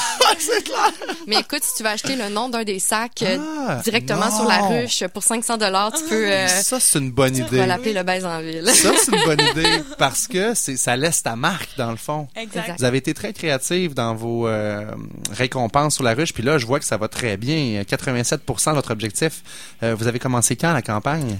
Mais 1.28 1.38
écoute, 1.40 1.64
si 1.64 1.76
tu 1.78 1.84
vas 1.84 1.92
acheter 1.92 2.16
le 2.16 2.30
nom 2.30 2.50
d'un 2.50 2.64
des 2.64 2.78
sacs 2.80 3.24
euh, 3.24 3.38
Ah, 3.68 3.82
directement 3.84 4.30
non. 4.30 4.36
sur 4.36 4.46
la 4.48 4.60
ruche 4.68 5.04
pour 5.14 5.24
500 5.24 5.58
dollars, 5.58 5.92
tu 5.94 6.04
peux 6.04 6.32
euh, 6.32 6.48
Ça, 6.48 6.80
c'est 6.80 7.00
une 7.00 7.12
bonne 7.12 7.34
tu 7.34 7.42
idée. 7.42 7.58
vas 7.58 7.66
l'appeler 7.66 7.94
le 7.94 8.04
baise 8.04 8.26
en 8.26 8.40
ville. 8.42 8.68
Ça, 8.68 8.92
c'est 8.98 9.12
une 9.16 9.24
bonne 9.26 9.42
idée 9.52 9.82
parce 9.98 10.28
que 10.28 10.54
c'est 10.54 10.78
ça 10.78 10.96
laisse 10.96 11.24
ta 11.24 11.36
marque 11.36 11.70
dans 11.78 11.90
le 11.90 11.98
fond. 11.98 12.28
Exact. 12.36 12.76
Vous 12.78 12.84
avez 12.86 13.00
été 13.00 13.14
très 13.16 13.34
créative 13.34 13.95
dans 13.96 14.14
vos 14.14 14.48
euh, 14.48 14.86
récompenses 15.32 15.96
sur 15.96 16.04
la 16.04 16.14
ruche, 16.14 16.34
puis 16.34 16.44
là, 16.44 16.58
je 16.58 16.66
vois 16.66 16.80
que 16.80 16.86
ça 16.86 16.98
va 16.98 17.08
très 17.08 17.38
bien. 17.38 17.84
87 17.84 18.42
de 18.46 18.72
votre 18.74 18.92
objectif. 18.92 19.42
Euh, 19.84 19.96
vous 19.96 20.08
avez 20.08 20.20
commencé 20.20 20.56
quand 20.56 20.74
la 20.74 20.82
campagne? 20.82 21.40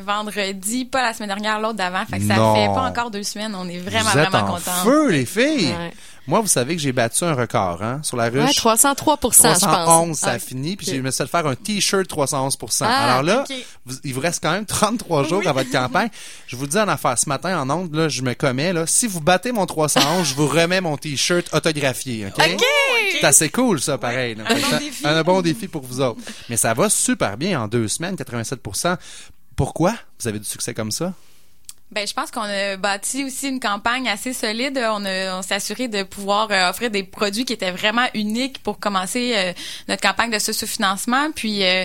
Vendredi, 0.00 0.84
pas 0.84 1.02
la 1.02 1.14
semaine 1.14 1.28
dernière, 1.28 1.60
l'autre 1.60 1.74
d'avant. 1.74 2.04
Fait 2.06 2.18
que 2.18 2.26
ça 2.26 2.36
Non. 2.36 2.54
fait 2.54 2.66
pas 2.66 2.82
encore 2.82 3.10
deux 3.10 3.22
semaines. 3.22 3.54
On 3.54 3.68
est 3.68 3.78
vraiment, 3.78 4.10
vous 4.10 4.18
êtes 4.18 4.28
vraiment 4.30 4.48
en 4.52 4.54
contents. 4.56 4.84
feu, 4.84 5.10
les 5.10 5.26
filles! 5.26 5.68
Ouais. 5.68 5.92
Moi, 6.26 6.40
vous 6.40 6.46
savez 6.46 6.76
que 6.76 6.82
j'ai 6.82 6.92
battu 6.92 7.24
un 7.24 7.34
record 7.34 7.82
hein, 7.82 8.00
sur 8.04 8.16
la 8.16 8.26
ruche. 8.28 8.44
Ouais, 8.44 8.52
303 8.54 9.16
je 9.16 9.20
pense. 9.20 9.36
311, 9.58 10.16
ça 10.18 10.28
Ah, 10.30 10.34
a 10.34 10.38
fini, 10.38 10.76
puis 10.76 10.86
ok. 10.86 10.94
j'ai 10.94 11.00
me 11.02 11.10
suis 11.10 11.24
fait 11.24 11.30
faire 11.30 11.46
un 11.46 11.56
t-shirt 11.56 12.06
311 12.06 12.56
Ah, 12.82 13.14
Alors 13.14 13.22
là, 13.24 13.44
vous- 13.84 13.96
il 14.04 14.14
vous 14.14 14.20
reste 14.20 14.40
quand 14.40 14.52
même 14.52 14.66
33 14.66 15.24
jours 15.24 15.42
à 15.48 15.52
votre 15.52 15.70
campagne. 15.72 16.08
Je 16.46 16.54
vous 16.54 16.64
le 16.64 16.68
dis 16.68 16.78
en 16.78 16.86
affaire 16.86 17.18
ce 17.18 17.28
matin 17.28 17.58
en 17.60 17.68
ondes, 17.70 17.92
là, 17.94 18.08
je 18.08 18.22
me 18.22 18.34
commets 18.34 18.72
là, 18.72 18.86
si 18.86 19.08
vous 19.08 19.20
battez 19.20 19.50
mon 19.50 19.66
311, 19.66 20.28
je 20.28 20.34
vous 20.34 20.46
remets 20.46 20.80
mon 20.82 20.96
t-shirt 20.96 21.52
autographié, 21.52 22.26
OK? 22.26 22.44
C'est 23.18 23.26
assez 23.26 23.48
cool 23.48 23.80
ça 23.80 23.98
pareil. 23.98 24.36
là. 24.36 24.44
Un 24.48 24.54
bon 24.54 24.60
Ça- 24.70 24.78
défi. 24.78 25.06
un 25.06 25.22
bon 25.24 25.42
défi 25.42 25.66
pour 25.68 25.82
vous 25.82 26.00
autres. 26.00 26.20
Mais 26.48 26.56
ça 26.56 26.74
va 26.74 26.88
super 26.90 27.36
bien 27.38 27.60
en 27.62 27.66
deux 27.66 27.88
semaines, 27.88 28.14
87 28.14 28.60
Pourquoi? 29.60 29.94
Vous 30.18 30.26
avez 30.26 30.38
du 30.38 30.46
succès 30.46 30.72
comme 30.72 30.90
ça? 30.90 31.12
Ben, 31.90 32.06
je 32.06 32.14
pense 32.14 32.30
qu'on 32.30 32.40
a 32.40 32.78
bâti 32.78 33.24
aussi 33.24 33.48
une 33.48 33.60
campagne 33.60 34.08
assez 34.08 34.32
solide. 34.32 34.78
On, 34.90 35.04
a- 35.04 35.36
on 35.38 35.42
s'est 35.42 35.52
assuré 35.56 35.86
de 35.86 36.02
pouvoir 36.02 36.50
euh, 36.50 36.70
offrir 36.70 36.90
des 36.90 37.02
produits 37.02 37.44
qui 37.44 37.52
étaient 37.52 37.70
vraiment 37.70 38.06
uniques 38.14 38.62
pour 38.62 38.78
commencer 38.78 39.32
euh, 39.34 39.52
notre 39.86 40.00
campagne 40.00 40.30
de 40.30 40.38
sous-financement. 40.38 41.30
Puis, 41.34 41.62
euh, 41.62 41.84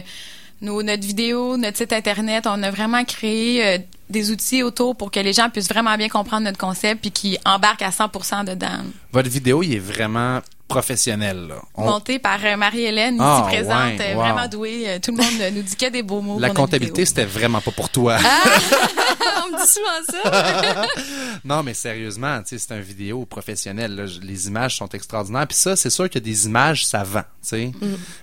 nos, 0.61 0.83
notre 0.83 1.05
vidéo, 1.05 1.57
notre 1.57 1.75
site 1.77 1.91
Internet, 1.91 2.45
on 2.47 2.63
a 2.63 2.71
vraiment 2.71 3.03
créé 3.03 3.65
euh, 3.65 3.77
des 4.09 4.31
outils 4.31 4.63
autour 4.63 4.95
pour 4.95 5.11
que 5.11 5.19
les 5.19 5.33
gens 5.33 5.49
puissent 5.49 5.67
vraiment 5.67 5.97
bien 5.97 6.07
comprendre 6.07 6.43
notre 6.43 6.57
concept 6.59 7.01
puis 7.01 7.11
qu'ils 7.11 7.39
embarquent 7.43 7.81
à 7.81 7.89
100% 7.89 8.45
dedans. 8.45 8.85
Votre 9.11 9.27
vidéo, 9.29 9.63
il 9.63 9.75
est 9.75 9.79
vraiment 9.79 10.39
professionnel 10.67 11.47
là. 11.47 11.55
On- 11.75 11.85
Monté 11.85 12.19
par 12.19 12.39
euh, 12.43 12.57
Marie-Hélène, 12.57 13.15
ici 13.15 13.23
Ah, 13.23 13.43
présente, 13.47 13.99
ouais, 13.99 14.11
euh, 14.11 14.15
wow. 14.15 14.21
vraiment 14.21 14.47
douée. 14.47 14.83
Euh, 14.87 14.99
Tout 14.99 15.11
le 15.11 15.17
monde 15.17 15.53
nous 15.55 15.61
dit 15.61 15.75
que 15.75 15.89
des 15.89 16.03
beaux 16.03 16.21
mots. 16.21 16.39
la 16.39 16.49
comptabilité, 16.49 17.05
c'était 17.05 17.25
vraiment 17.25 17.61
pas 17.61 17.71
pour 17.71 17.89
toi. 17.89 18.17
on 19.45 19.51
me 19.51 19.61
dit 19.63 19.71
souvent 19.71 20.21
ça. 20.23 20.85
non, 21.45 21.61
mais 21.63 21.73
sérieusement, 21.73 22.41
c'est 22.45 22.71
un 22.71 22.79
vidéo 22.79 23.25
professionnel. 23.25 23.95
là. 23.95 24.05
Je- 24.07 24.19
Les 24.21 24.47
images 24.47 24.77
sont 24.77 24.89
extraordinaires. 24.89 25.47
Puis 25.47 25.57
ça, 25.57 25.75
c'est 25.75 25.89
sûr 25.89 26.09
que 26.09 26.19
des 26.19 26.45
images, 26.47 26.85
ça 26.85 27.03
vend. 27.03 27.23
sais. 27.41 27.71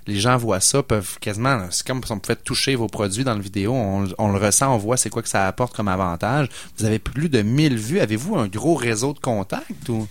Les 0.07 0.18
gens 0.18 0.36
voient 0.36 0.61
ça, 0.61 0.82
peuvent 0.82 1.18
quasiment. 1.20 1.66
C'est 1.70 1.86
comme 1.86 2.03
si 2.05 2.11
on 2.12 2.18
pouvait 2.18 2.36
toucher 2.36 2.74
vos 2.74 2.88
produits 2.88 3.24
dans 3.24 3.34
le 3.34 3.40
vidéo. 3.43 3.72
On, 3.72 4.07
on 4.18 4.32
le 4.32 4.38
ressent, 4.38 4.74
on 4.74 4.78
voit 4.78 4.97
c'est 4.97 5.11
quoi 5.11 5.22
que 5.22 5.28
ça 5.28 5.47
apporte 5.47 5.74
comme 5.76 5.88
avantage. 5.88 6.49
Vous 6.78 6.84
avez 6.84 6.99
plus 6.99 7.28
de 7.28 7.43
1000 7.43 7.76
vues. 7.76 8.01
Avez-vous 8.01 8.36
un 8.36 8.49
gros 8.49 8.74
réseau 8.74 9.12
de 9.12 9.20
contacts 9.20 9.88
ou? 9.88 10.07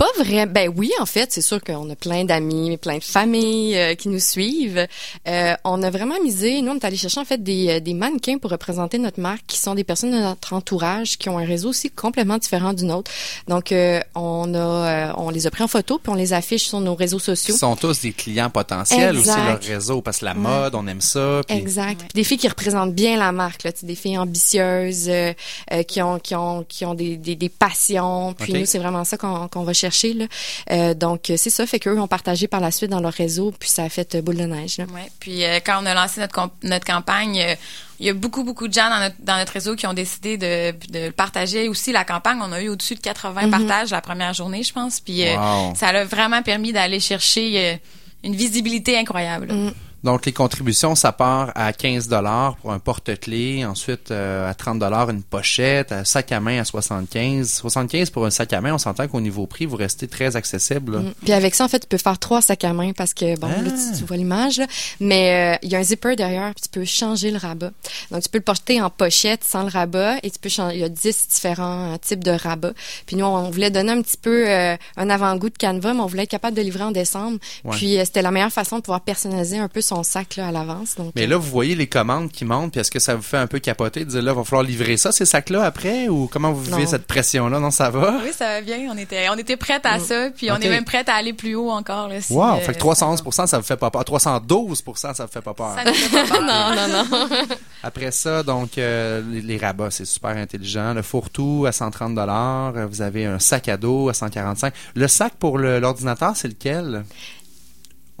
Pas 0.00 0.24
vrai. 0.24 0.46
Ben 0.46 0.72
oui, 0.74 0.90
en 0.98 1.04
fait, 1.04 1.30
c'est 1.30 1.42
sûr 1.42 1.62
qu'on 1.62 1.90
a 1.90 1.94
plein 1.94 2.24
d'amis, 2.24 2.78
plein 2.78 2.96
de 2.96 3.04
familles 3.04 3.76
euh, 3.76 3.94
qui 3.94 4.08
nous 4.08 4.18
suivent. 4.18 4.86
Euh, 5.28 5.54
on 5.62 5.82
a 5.82 5.90
vraiment 5.90 6.14
misé. 6.24 6.62
Nous, 6.62 6.72
on 6.72 6.76
est 6.76 6.84
allé 6.86 6.96
chercher 6.96 7.20
en 7.20 7.26
fait 7.26 7.42
des, 7.42 7.68
euh, 7.68 7.80
des 7.80 7.92
mannequins 7.92 8.38
pour 8.38 8.50
représenter 8.50 8.96
notre 8.96 9.20
marque, 9.20 9.42
qui 9.46 9.58
sont 9.58 9.74
des 9.74 9.84
personnes 9.84 10.12
de 10.12 10.16
notre 10.18 10.54
entourage 10.54 11.18
qui 11.18 11.28
ont 11.28 11.36
un 11.36 11.44
réseau 11.44 11.68
aussi 11.68 11.90
complètement 11.90 12.38
différent 12.38 12.72
du 12.72 12.86
nôtre. 12.86 13.10
Donc, 13.46 13.72
euh, 13.72 14.00
on 14.14 14.54
a, 14.54 14.58
euh, 14.58 15.12
on 15.18 15.28
les 15.28 15.46
a 15.46 15.50
pris 15.50 15.64
en 15.64 15.68
photo 15.68 15.98
puis 16.02 16.10
on 16.10 16.14
les 16.14 16.32
affiche 16.32 16.64
sur 16.68 16.80
nos 16.80 16.94
réseaux 16.94 17.18
sociaux. 17.18 17.54
Ils 17.54 17.58
sont 17.58 17.76
tous 17.76 18.00
des 18.00 18.12
clients 18.14 18.48
potentiels 18.48 19.18
Exact. 19.18 19.36
aussi 19.38 19.46
leur 19.48 19.60
réseau 19.76 20.00
parce 20.00 20.20
que 20.20 20.24
la 20.24 20.32
mode, 20.32 20.76
on 20.76 20.86
aime 20.86 21.02
ça. 21.02 21.42
puis- 21.46 21.58
Exact. 21.58 21.98
Puis 22.00 22.08
des 22.14 22.24
filles 22.24 22.38
qui 22.38 22.48
représentent 22.48 22.94
bien 22.94 23.18
la 23.18 23.32
marque, 23.32 23.64
là, 23.64 23.72
tu 23.72 23.80
sais, 23.80 23.86
des 23.86 23.96
filles 23.96 24.16
ambitieuses, 24.16 25.10
euh, 25.10 25.34
euh, 25.74 25.82
qui 25.82 26.00
ont 26.00 26.18
qui 26.18 26.34
ont 26.34 26.64
qui 26.66 26.86
ont 26.86 26.94
des 26.94 27.18
des, 27.18 27.36
des 27.36 27.50
passions. 27.50 28.32
Puis 28.38 28.54
nous, 28.54 28.64
c'est 28.64 28.78
vraiment 28.78 29.04
ça 29.04 29.18
qu'on 29.18 29.46
qu'on 29.48 29.62
va 29.62 29.74
chercher 29.74 29.89
là. 30.14 30.26
Euh, 30.70 30.94
donc 30.94 31.32
c'est 31.36 31.50
ça, 31.50 31.66
fait 31.66 31.78
qu'eux 31.80 31.98
ont 31.98 32.06
partagé 32.08 32.48
par 32.48 32.60
la 32.60 32.70
suite 32.70 32.90
dans 32.90 33.00
leur 33.00 33.12
réseau, 33.12 33.52
puis 33.58 33.68
ça 33.68 33.82
a 33.84 33.88
fait 33.88 34.14
euh, 34.14 34.22
boule 34.22 34.36
de 34.36 34.44
neige. 34.44 34.78
Là. 34.78 34.84
Ouais. 34.94 35.10
Puis 35.20 35.44
euh, 35.44 35.58
quand 35.64 35.82
on 35.82 35.86
a 35.86 35.94
lancé 35.94 36.20
notre 36.20 36.34
comp- 36.34 36.52
notre 36.62 36.86
campagne, 36.86 37.40
euh, 37.40 37.54
il 37.98 38.06
y 38.06 38.08
a 38.08 38.14
beaucoup 38.14 38.44
beaucoup 38.44 38.66
de 38.68 38.72
gens 38.72 38.88
dans 38.88 38.98
notre 39.00 39.16
dans 39.20 39.36
notre 39.36 39.52
réseau 39.52 39.76
qui 39.76 39.86
ont 39.86 39.92
décidé 39.94 40.36
de 40.38 40.72
de 40.90 41.10
partager 41.10 41.68
aussi 41.68 41.92
la 41.92 42.04
campagne. 42.04 42.38
On 42.42 42.52
a 42.52 42.62
eu 42.62 42.68
au-dessus 42.68 42.94
de 42.94 43.00
80 43.00 43.42
Mhm. 43.46 43.50
partages 43.50 43.90
la 43.90 44.00
première 44.00 44.32
journée, 44.32 44.62
je 44.62 44.72
pense. 44.72 45.00
Puis 45.00 45.26
euh, 45.26 45.36
Wow. 45.36 45.74
ça 45.76 45.88
a 45.88 46.04
vraiment 46.04 46.42
permis 46.42 46.72
d'aller 46.72 47.00
chercher 47.00 47.52
euh, 47.58 47.76
une 48.24 48.34
visibilité 48.36 48.96
incroyable. 48.98 49.52
Mm. 49.52 49.72
Donc, 50.02 50.26
les 50.26 50.32
contributions, 50.32 50.94
ça 50.94 51.12
part 51.12 51.52
à 51.54 51.72
15 51.72 52.08
dollars 52.08 52.56
pour 52.56 52.72
un 52.72 52.78
porte-clés, 52.78 53.64
ensuite 53.64 54.10
euh, 54.10 54.48
à 54.48 54.54
30 54.54 54.78
dollars 54.78 55.10
une 55.10 55.22
pochette, 55.22 55.92
un 55.92 56.04
sac 56.04 56.32
à 56.32 56.40
main 56.40 56.60
à 56.60 56.64
75. 56.64 57.50
75 57.50 58.10
pour 58.10 58.24
un 58.26 58.30
sac 58.30 58.52
à 58.52 58.60
main, 58.60 58.74
on 58.74 58.78
s'entend 58.78 59.06
qu'au 59.08 59.20
niveau 59.20 59.46
prix, 59.46 59.66
vous 59.66 59.76
restez 59.76 60.08
très 60.08 60.36
accessible. 60.36 60.98
Mm. 60.98 61.12
Puis 61.22 61.32
avec 61.32 61.54
ça, 61.54 61.64
en 61.64 61.68
fait, 61.68 61.80
tu 61.80 61.86
peux 61.86 61.98
faire 61.98 62.18
trois 62.18 62.40
sacs 62.42 62.64
à 62.64 62.72
main 62.72 62.92
parce 62.92 63.14
que, 63.14 63.38
bon, 63.38 63.48
là, 63.48 63.56
Ah. 63.66 63.70
tu, 63.92 63.98
tu 63.98 64.04
vois 64.04 64.16
l'image, 64.16 64.60
mais 65.00 65.54
euh, 65.54 65.58
il 65.62 65.70
y 65.70 65.76
a 65.76 65.78
un 65.78 65.82
zipper 65.82 66.16
derrière, 66.16 66.52
puis 66.54 66.62
tu 66.62 66.68
peux 66.68 66.84
changer 66.84 67.30
le 67.30 67.38
rabat. 67.38 67.70
Donc, 68.10 68.22
tu 68.22 68.28
peux 68.28 68.38
le 68.38 68.44
porter 68.44 68.80
en 68.80 68.90
pochette 68.90 69.44
sans 69.44 69.62
le 69.62 69.68
rabat 69.70 70.16
et 70.22 70.30
tu 70.30 70.38
peux 70.38 70.48
changer, 70.48 70.76
il 70.76 70.80
y 70.80 70.84
a 70.84 70.88
10 70.88 71.28
différents 71.28 71.92
euh, 71.92 71.96
types 72.00 72.24
de 72.24 72.30
rabats. 72.30 72.72
Puis 73.06 73.16
nous, 73.16 73.24
on 73.24 73.50
voulait 73.50 73.70
donner 73.70 73.92
un 73.92 74.02
petit 74.02 74.16
peu 74.16 74.48
euh, 74.48 74.76
un 74.96 75.10
avant-goût 75.10 75.50
de 75.50 75.58
Canva, 75.58 75.94
mais 75.94 76.00
on 76.00 76.06
voulait 76.06 76.22
être 76.24 76.30
capable 76.30 76.56
de 76.56 76.62
livrer 76.62 76.84
en 76.84 76.90
décembre. 76.90 77.38
Ouais. 77.64 77.76
Puis 77.76 77.98
euh, 77.98 78.04
c'était 78.04 78.22
la 78.22 78.30
meilleure 78.30 78.52
façon 78.52 78.76
de 78.76 78.82
pouvoir 78.82 79.00
personnaliser 79.02 79.58
un 79.58 79.68
peu 79.68 79.80
son 79.90 80.02
sac 80.02 80.36
là, 80.36 80.48
à 80.48 80.52
l'avance. 80.52 80.94
Donc, 80.96 81.12
Mais 81.14 81.26
là, 81.26 81.36
vous 81.36 81.50
voyez 81.50 81.74
les 81.74 81.86
commandes 81.86 82.30
qui 82.30 82.44
montent, 82.44 82.72
puis 82.72 82.80
est-ce 82.80 82.90
que 82.90 82.98
ça 82.98 83.14
vous 83.14 83.22
fait 83.22 83.36
un 83.36 83.46
peu 83.46 83.58
capoter 83.58 84.04
de 84.04 84.10
dire 84.10 84.22
là, 84.22 84.32
va 84.32 84.44
falloir 84.44 84.62
livrer 84.62 84.96
ça, 84.96 85.12
ces 85.12 85.24
sacs-là 85.26 85.64
après, 85.64 86.08
ou 86.08 86.28
comment 86.32 86.52
vous 86.52 86.62
vivez 86.62 86.84
Non. 86.84 86.86
cette 86.90 87.06
pression-là? 87.06 87.58
Non, 87.60 87.70
ça 87.70 87.90
va? 87.90 88.14
Oui, 88.24 88.30
ça 88.36 88.46
va 88.46 88.60
bien. 88.62 88.78
On 88.90 88.96
était 88.96 89.28
on 89.30 89.36
était 89.36 89.56
prête 89.56 89.84
à 89.84 89.98
ça, 89.98 90.30
puis 90.34 90.50
on 90.50 90.56
est 90.56 90.68
même 90.68 90.84
prête 90.84 91.08
à 91.08 91.14
aller 91.14 91.32
plus 91.32 91.54
haut 91.54 91.70
encore. 91.70 92.08
Là, 92.08 92.20
si, 92.20 92.32
Wow! 92.32 92.54
euh, 92.54 92.56
fait 92.60 92.72
que 92.74 92.78
311 92.78 93.22
ça 93.46 93.58
vous 93.58 93.64
fait 93.64 93.76
pas 93.76 93.90
peur. 93.90 94.02
312% 94.04 95.14
ça 95.14 95.24
vous 95.26 95.30
fait 95.32 95.42
pas 95.42 95.54
peur. 95.54 95.74
ça 95.84 95.92
fait 95.92 96.08
pas 96.28 96.36
peur. 96.38 96.40
non, 96.46 96.74
non, 96.74 97.04
non. 97.10 97.28
Après 97.82 98.10
ça, 98.10 98.42
donc, 98.42 98.78
euh, 98.78 99.22
les, 99.30 99.40
les 99.40 99.56
rabats, 99.58 99.90
c'est 99.90 100.04
super 100.04 100.30
intelligent. 100.36 100.94
Le 100.94 101.02
fourre-tout 101.02 101.64
à 101.66 101.72
130 101.72 102.14
dollars. 102.14 102.72
Vous 102.88 103.02
avez 103.02 103.24
un 103.26 103.38
sac 103.38 103.68
à 103.68 103.76
dos 103.76 104.08
à 104.08 104.14
145. 104.14 104.72
Le 104.94 105.08
sac 105.08 105.32
pour 105.38 105.58
le- 105.58 105.80
l'ordinateur, 105.80 106.32
c'est 106.36 106.48
lequel? 106.48 107.04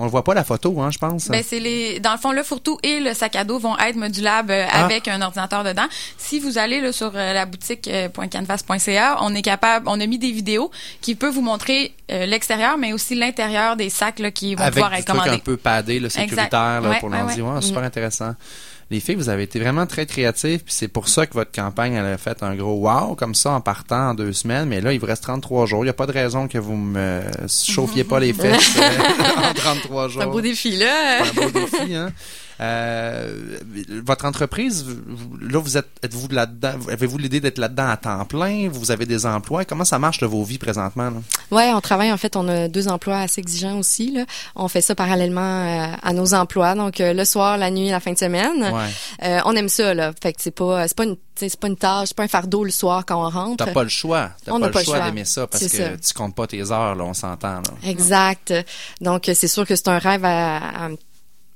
On 0.00 0.04
le 0.04 0.10
voit 0.10 0.24
pas 0.24 0.32
la 0.32 0.44
photo, 0.44 0.80
hein, 0.80 0.90
je 0.90 0.98
pense. 0.98 1.28
Ben 1.28 1.44
c'est 1.46 1.60
les 1.60 2.00
dans 2.00 2.12
le 2.12 2.18
fond 2.18 2.32
le 2.32 2.42
fourre-tout 2.42 2.78
et 2.82 3.00
le 3.00 3.12
sac 3.12 3.36
à 3.36 3.44
dos 3.44 3.58
vont 3.58 3.76
être 3.78 3.96
modulables 3.96 4.50
euh, 4.50 4.64
Ah. 4.72 4.86
avec 4.86 5.06
un 5.08 5.20
ordinateur 5.20 5.62
dedans. 5.62 5.84
Si 6.16 6.40
vous 6.40 6.56
allez 6.56 6.80
là, 6.80 6.90
sur 6.90 7.12
euh, 7.14 7.32
la 7.34 7.44
boutique 7.44 7.86
euh, 7.86 8.08
.canvas.ca, 8.08 9.18
on 9.20 9.34
est 9.34 9.42
capable 9.42 9.86
on 9.88 10.00
a 10.00 10.06
mis 10.06 10.18
des 10.18 10.32
vidéos 10.32 10.70
qui 11.02 11.14
peuvent 11.14 11.34
vous 11.34 11.42
montrer 11.42 11.94
euh, 12.10 12.24
l'extérieur 12.26 12.78
mais 12.78 12.92
aussi 12.94 13.14
l'intérieur 13.14 13.76
des 13.76 13.90
sacs 13.90 14.18
là, 14.20 14.30
qui 14.30 14.54
vont 14.54 14.62
Avec 14.62 14.74
pouvoir 14.74 14.94
être 14.94 15.06
commandés. 15.06 15.30
un 15.30 15.38
peu 15.38 15.56
padé, 15.56 16.00
le 16.00 16.08
sécuritaire, 16.08 16.80
là, 16.80 16.88
Ouais, 16.90 17.00
pour 17.00 17.10
ouais, 17.10 17.60
super 17.62 17.80
Mhm. 17.82 17.86
intéressant. 17.86 18.34
Les 18.90 18.98
filles, 18.98 19.14
vous 19.14 19.28
avez 19.28 19.44
été 19.44 19.60
vraiment 19.60 19.86
très 19.86 20.04
créatives, 20.04 20.64
puis 20.64 20.74
c'est 20.74 20.88
pour 20.88 21.08
ça 21.08 21.24
que 21.24 21.34
votre 21.34 21.52
campagne 21.52 21.94
elle 21.94 22.06
a 22.06 22.18
fait 22.18 22.42
un 22.42 22.56
gros 22.56 22.74
wow 22.74 23.14
comme 23.14 23.36
ça 23.36 23.52
en 23.52 23.60
partant 23.60 24.10
en 24.10 24.14
deux 24.14 24.32
semaines. 24.32 24.68
Mais 24.68 24.80
là, 24.80 24.92
il 24.92 24.98
vous 24.98 25.06
reste 25.06 25.22
33 25.22 25.66
jours. 25.66 25.82
Il 25.82 25.86
n'y 25.86 25.90
a 25.90 25.94
pas 25.94 26.06
de 26.06 26.12
raison 26.12 26.48
que 26.48 26.58
vous 26.58 26.76
me 26.76 27.22
chauffiez 27.48 28.02
pas 28.02 28.18
les 28.18 28.32
fesses 28.32 28.76
euh, 28.78 29.50
en 29.50 29.54
33 29.54 30.08
jours. 30.08 30.22
C'est 30.22 30.28
un 30.28 30.32
beau 30.32 30.40
défi, 30.40 30.76
là. 30.76 31.24
C'est 31.24 31.40
un 31.40 31.48
beau 31.48 31.60
défi, 31.60 31.94
hein. 31.94 32.12
Euh, 32.60 33.58
votre 34.04 34.26
entreprise, 34.26 34.84
là, 35.40 35.58
vous 35.58 35.76
êtes, 35.78 35.88
êtes-vous 36.02 36.28
là-dedans, 36.28 36.72
avez-vous 36.90 37.16
l'idée 37.16 37.40
d'être 37.40 37.58
là-dedans 37.58 37.88
à 37.88 37.96
temps 37.96 38.24
plein? 38.26 38.68
Vous 38.70 38.90
avez 38.90 39.06
des 39.06 39.24
emplois? 39.24 39.64
Comment 39.64 39.84
ça 39.84 39.98
marche, 39.98 40.20
là, 40.20 40.26
vos 40.26 40.44
vies 40.44 40.58
présentement? 40.58 41.10
là? 41.10 41.16
Ouais, 41.50 41.72
on 41.72 41.80
travaille 41.80 42.12
en 42.12 42.16
fait, 42.18 42.36
on 42.36 42.46
a 42.48 42.68
deux 42.68 42.88
emplois 42.88 43.18
assez 43.20 43.40
exigeants 43.40 43.78
aussi. 43.78 44.12
Là. 44.12 44.24
On 44.56 44.68
fait 44.68 44.82
ça 44.82 44.94
parallèlement 44.94 45.40
euh, 45.40 45.94
à 46.02 46.12
nos 46.12 46.34
emplois, 46.34 46.74
donc 46.74 47.00
euh, 47.00 47.14
le 47.14 47.24
soir, 47.24 47.56
la 47.56 47.70
nuit, 47.70 47.88
la 47.88 48.00
fin 48.00 48.12
de 48.12 48.18
semaine. 48.18 48.62
Ouais. 48.62 48.90
Euh, 49.26 49.40
on 49.46 49.56
aime 49.56 49.68
ça 49.70 49.94
là. 49.94 50.12
Fait 50.22 50.32
que 50.34 50.42
c'est 50.42 50.50
pas, 50.50 50.86
c'est 50.86 50.96
pas 50.96 51.04
une, 51.04 51.16
c'est 51.36 51.58
pas 51.58 51.68
une 51.68 51.76
tâche, 51.76 52.08
c'est 52.08 52.16
pas 52.16 52.24
un 52.24 52.28
fardeau 52.28 52.64
le 52.64 52.70
soir 52.70 53.04
quand 53.06 53.24
on 53.24 53.30
rentre. 53.30 53.64
T'as 53.64 53.72
pas 53.72 53.82
le 53.84 53.88
choix. 53.88 54.30
T'as 54.44 54.52
On 54.52 54.60
pas 54.60 54.66
le 54.66 54.72
pas 54.72 54.78
le 54.80 54.84
choix, 54.84 54.96
choix. 54.96 55.06
d'aimer 55.06 55.24
ça 55.24 55.46
parce 55.46 55.64
que 55.64 55.70
ça. 55.76 55.96
tu 55.96 56.12
comptes 56.14 56.34
pas 56.34 56.46
tes 56.46 56.70
heures, 56.70 56.94
là, 56.94 57.04
on 57.04 57.14
s'entend, 57.14 57.54
là. 57.56 57.62
Exact. 57.84 58.52
Donc 59.00 59.30
c'est 59.32 59.48
sûr 59.48 59.66
que 59.66 59.74
c'est 59.76 59.88
un 59.88 59.98
rêve 59.98 60.24
à, 60.26 60.56
à 60.58 60.88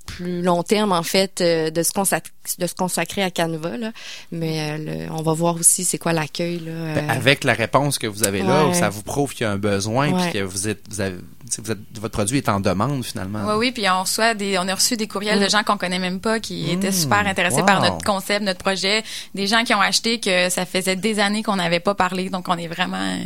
plus 0.06 0.42
long 0.42 0.62
terme 0.62 0.92
en 0.92 1.02
fait 1.02 1.40
euh, 1.40 1.70
de 1.70 1.82
se 1.82 1.92
consacrer 1.92 2.30
de 2.58 2.66
se 2.66 2.74
consacrer 2.74 3.22
à 3.22 3.30
Canva 3.30 3.78
là. 3.78 3.90
Mais 4.30 4.72
euh, 4.72 5.06
le- 5.06 5.12
on 5.12 5.22
va 5.22 5.32
voir 5.32 5.54
aussi 5.56 5.82
c'est 5.84 5.96
quoi 5.96 6.12
l'accueil 6.12 6.58
là. 6.58 6.70
euh, 6.72 6.94
Ben, 6.96 7.10
avec 7.10 7.42
la 7.42 7.54
réponse 7.54 7.98
que 7.98 8.06
vous 8.06 8.24
avez 8.24 8.42
là, 8.42 8.66
Ouais. 8.66 8.74
ça 8.74 8.90
vous 8.90 9.02
prouve 9.02 9.32
qu'il 9.32 9.44
y 9.46 9.48
a 9.48 9.52
un 9.52 9.56
besoin 9.56 10.10
Ouais. 10.12 10.22
puis 10.30 10.32
que 10.40 10.44
vous 10.44 10.68
êtes, 10.68 10.82
vous 10.90 11.00
avez, 11.00 11.16
tu 11.16 11.22
sais, 11.48 11.62
vous 11.62 11.70
êtes- 11.72 11.78
votre 11.98 12.12
produit 12.12 12.36
est 12.38 12.48
en 12.50 12.60
demande 12.60 13.02
finalement. 13.02 13.44
Oui, 13.46 13.54
oui, 13.58 13.72
puis 13.72 13.88
on 13.88 14.02
reçoit 14.02 14.34
des, 14.34 14.58
on 14.58 14.68
a 14.68 14.74
reçu 14.74 14.96
des 14.98 15.08
courriels 15.08 15.40
de 15.40 15.46
Mm. 15.46 15.50
gens 15.50 15.62
qu'on 15.64 15.78
connaît 15.78 15.98
même 15.98 16.20
pas 16.20 16.38
qui 16.38 16.70
étaient 16.70 16.90
Mm, 16.90 16.92
super 16.92 17.26
intéressés 17.26 17.60
wow. 17.60 17.66
par 17.66 17.80
notre 17.80 18.04
concept, 18.04 18.42
notre 18.44 18.60
projet, 18.62 19.02
des 19.34 19.46
gens 19.46 19.64
qui 19.64 19.72
ont 19.72 19.80
acheté 19.80 20.20
que 20.20 20.50
ça 20.50 20.66
faisait 20.66 20.96
des 20.96 21.18
années 21.20 21.42
qu'on 21.42 21.56
n'avait 21.56 21.80
pas 21.80 21.94
parlé, 21.94 22.28
donc 22.28 22.46
on 22.48 22.58
est 22.58 22.68
vraiment, 22.68 23.16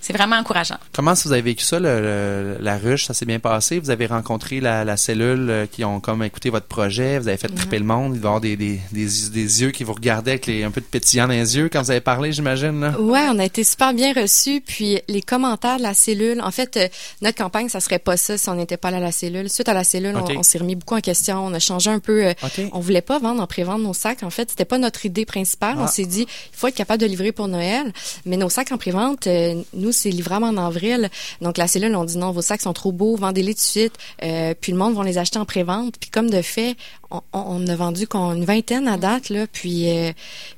c'est 0.00 0.12
vraiment 0.12 0.36
encourageant. 0.36 0.76
Comment 0.92 1.14
vous 1.14 1.32
avez 1.32 1.42
vécu 1.42 1.64
ça, 1.64 1.78
le- 1.80 2.00
le- 2.00 2.56
la 2.60 2.78
ruche? 2.78 3.06
Ça 3.06 3.14
s'est 3.14 3.26
bien 3.26 3.38
passé? 3.38 3.78
Vous 3.78 3.90
avez 3.90 4.06
rencontré 4.06 4.60
la, 4.60 4.84
la 4.84 4.96
cellule 4.96 5.50
euh, 5.50 5.66
qui 5.66 5.84
ont 5.84 6.00
comme 6.00 6.22
écouté 6.22 6.50
votre 6.50 6.66
projet? 6.66 7.18
Vous 7.18 7.28
avez 7.28 7.36
fait 7.36 7.48
triper 7.48 7.78
le 7.78 7.84
monde? 7.84 8.14
Il 8.14 8.20
doit 8.20 8.28
y 8.28 8.30
avoir 8.30 8.40
des, 8.40 8.56
des, 8.56 8.80
des, 8.92 9.06
des 9.32 9.62
yeux 9.62 9.70
qui 9.70 9.84
vous 9.84 9.92
regardaient 9.92 10.32
avec 10.32 10.46
les, 10.46 10.64
un 10.64 10.70
peu 10.70 10.80
de 10.80 10.86
pétillant 10.86 11.26
dans 11.26 11.34
les 11.34 11.56
yeux 11.56 11.68
quand 11.68 11.82
vous 11.82 11.90
avez 11.90 12.00
parlé, 12.00 12.32
j'imagine. 12.32 12.94
Ouais, 12.98 13.26
on 13.30 13.38
a 13.38 13.44
été 13.44 13.64
super 13.64 13.92
bien 13.94 14.12
reçus. 14.12 14.62
Puis 14.66 15.00
les 15.08 15.22
commentaires 15.22 15.78
de 15.78 15.82
la 15.82 15.94
cellule, 15.94 16.40
en 16.40 16.50
fait, 16.50 16.76
euh, 16.76 16.88
notre 17.22 17.36
campagne, 17.38 17.68
ça 17.68 17.80
serait 17.80 17.98
pas 17.98 18.16
ça 18.16 18.38
si 18.38 18.48
on 18.48 18.54
n'était 18.54 18.76
pas 18.76 18.88
allé 18.88 18.98
à 18.98 19.00
la 19.00 19.12
cellule. 19.12 19.48
Suite 19.50 19.68
à 19.68 19.74
la 19.74 19.84
cellule, 19.84 20.14
on- 20.16 20.42
s'est 20.42 20.58
remis 20.58 20.76
beaucoup 20.76 20.94
en 20.96 21.00
question. 21.00 21.44
On 21.44 21.52
a 21.52 21.58
changé 21.58 21.90
un 21.90 21.98
peu. 21.98 22.26
euh, 22.26 22.32
OK. 22.42 22.60
On 22.72 22.80
voulait 22.80 23.02
pas 23.02 23.18
vendre 23.18 23.42
en 23.42 23.46
pré-vente 23.46 23.82
nos 23.82 23.92
sacs. 23.94 24.22
En 24.22 24.30
fait, 24.30 24.50
c'était 24.50 24.64
pas 24.64 24.78
notre 24.78 25.04
idée 25.06 25.26
principale. 25.26 25.74
Ah. 25.78 25.82
On 25.84 25.86
s'est 25.86 26.06
dit, 26.06 26.22
il 26.22 26.56
faut 26.56 26.66
être 26.68 26.74
capable 26.74 27.00
de 27.02 27.06
livrer 27.06 27.32
pour 27.32 27.48
Noël. 27.48 27.92
Mais 28.24 28.36
nos 28.36 28.48
sacs 28.48 28.72
en 28.72 28.78
pré-vente, 28.78 29.26
euh, 29.26 29.60
nous, 29.74 29.92
c'est 29.98 30.10
livrable 30.10 30.44
en 30.44 30.56
avril. 30.56 31.10
Donc 31.40 31.58
la 31.58 31.66
cellule, 31.68 31.94
on 31.96 32.04
dit 32.04 32.16
non, 32.18 32.30
vos 32.32 32.42
sacs 32.42 32.62
sont 32.62 32.72
trop 32.72 32.92
beaux, 32.92 33.16
vendez-les 33.16 33.54
tout 33.54 33.58
de 33.60 33.64
suite. 33.64 33.94
Euh, 34.22 34.54
puis 34.60 34.72
le 34.72 34.78
monde 34.78 34.94
va 34.96 35.04
les 35.04 35.18
acheter 35.18 35.38
en 35.38 35.44
pré-vente. 35.44 35.94
Puis 36.00 36.10
comme 36.10 36.30
de 36.30 36.42
fait, 36.42 36.76
on, 37.10 37.20
on- 37.32 37.66
a 37.68 37.76
vendu 37.76 38.06
qu'on- 38.06 38.34
une 38.34 38.44
vingtaine 38.44 38.86
à 38.88 38.96
date 38.98 39.30
là. 39.30 39.46
Puis, 39.52 39.88
euh, 39.90 40.12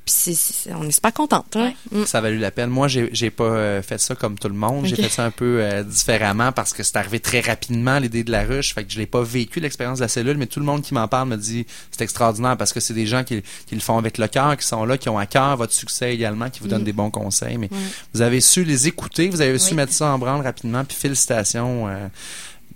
puis 0.05 0.37
on 0.75 0.83
est 0.87 0.91
super 0.91 1.13
contente. 1.13 1.55
Hein? 1.55 1.73
Mm. 1.91 2.05
Ça 2.05 2.17
a 2.19 2.21
valu 2.21 2.37
la 2.39 2.51
peine. 2.51 2.69
Moi, 2.69 2.87
j'ai 2.87 3.29
pas 3.29 3.43
euh, 3.45 3.81
fait 3.81 3.99
ça 3.99 4.15
comme 4.15 4.37
tout 4.37 4.47
le 4.49 4.53
monde. 4.55 4.85
J'ai 4.85 4.95
fait 4.95 5.09
ça 5.09 5.25
un 5.25 5.31
peu 5.31 5.59
euh, 5.61 5.83
différemment 5.83 6.51
parce 6.51 6.73
que 6.73 6.83
c'est 6.83 6.97
arrivé 6.97 7.19
très 7.19 7.39
rapidement 7.41 7.99
l'idée 7.99 8.23
de 8.23 8.31
la 8.31 8.43
ruche. 8.43 8.73
Fait 8.73 8.83
que 8.83 8.91
je 8.91 8.99
l'ai 8.99 9.05
pas 9.05 9.23
vécu 9.23 9.59
l'expérience 9.59 9.99
de 9.99 10.03
la 10.03 10.07
cellule, 10.09 10.37
mais 10.37 10.45
tout 10.47 10.59
le 10.59 10.65
monde 10.65 10.81
qui 10.81 10.93
m'en 10.93 11.07
parle 11.07 11.29
me 11.29 11.37
dit 11.37 11.65
c'est 11.91 12.01
extraordinaire 12.03 12.57
parce 12.57 12.73
que 12.73 12.79
c'est 12.79 12.93
des 12.93 13.05
gens 13.07 13.23
qui, 13.23 13.41
qui 13.67 13.75
le 13.75 13.81
font 13.81 13.97
avec 13.97 14.17
le 14.17 14.27
cœur, 14.27 14.57
qui 14.57 14.67
sont 14.67 14.83
là, 14.85 14.97
qui 14.97 15.09
ont 15.09 15.17
à 15.17 15.25
cœur 15.25 15.55
votre 15.57 15.73
succès 15.73 16.13
également, 16.13 16.49
qui 16.49 16.59
vous 16.59 16.67
donnent 16.67 16.81
Mm. 16.81 16.85
des 16.85 16.93
bons 16.93 17.11
conseils. 17.11 17.57
Mais 17.57 17.69
vous 18.13 18.21
avez 18.21 18.41
su 18.41 18.63
les 18.63 18.87
écouter, 18.87 19.20
vous 19.29 19.41
avez 19.41 19.57
su 19.59 19.69
Oui. 19.71 19.75
mettre 19.77 19.93
ça 19.93 20.07
en 20.07 20.17
branle 20.19 20.41
rapidement. 20.43 20.83
Puis 20.85 20.97
félicitations. 20.97 21.87
euh, 21.87 22.07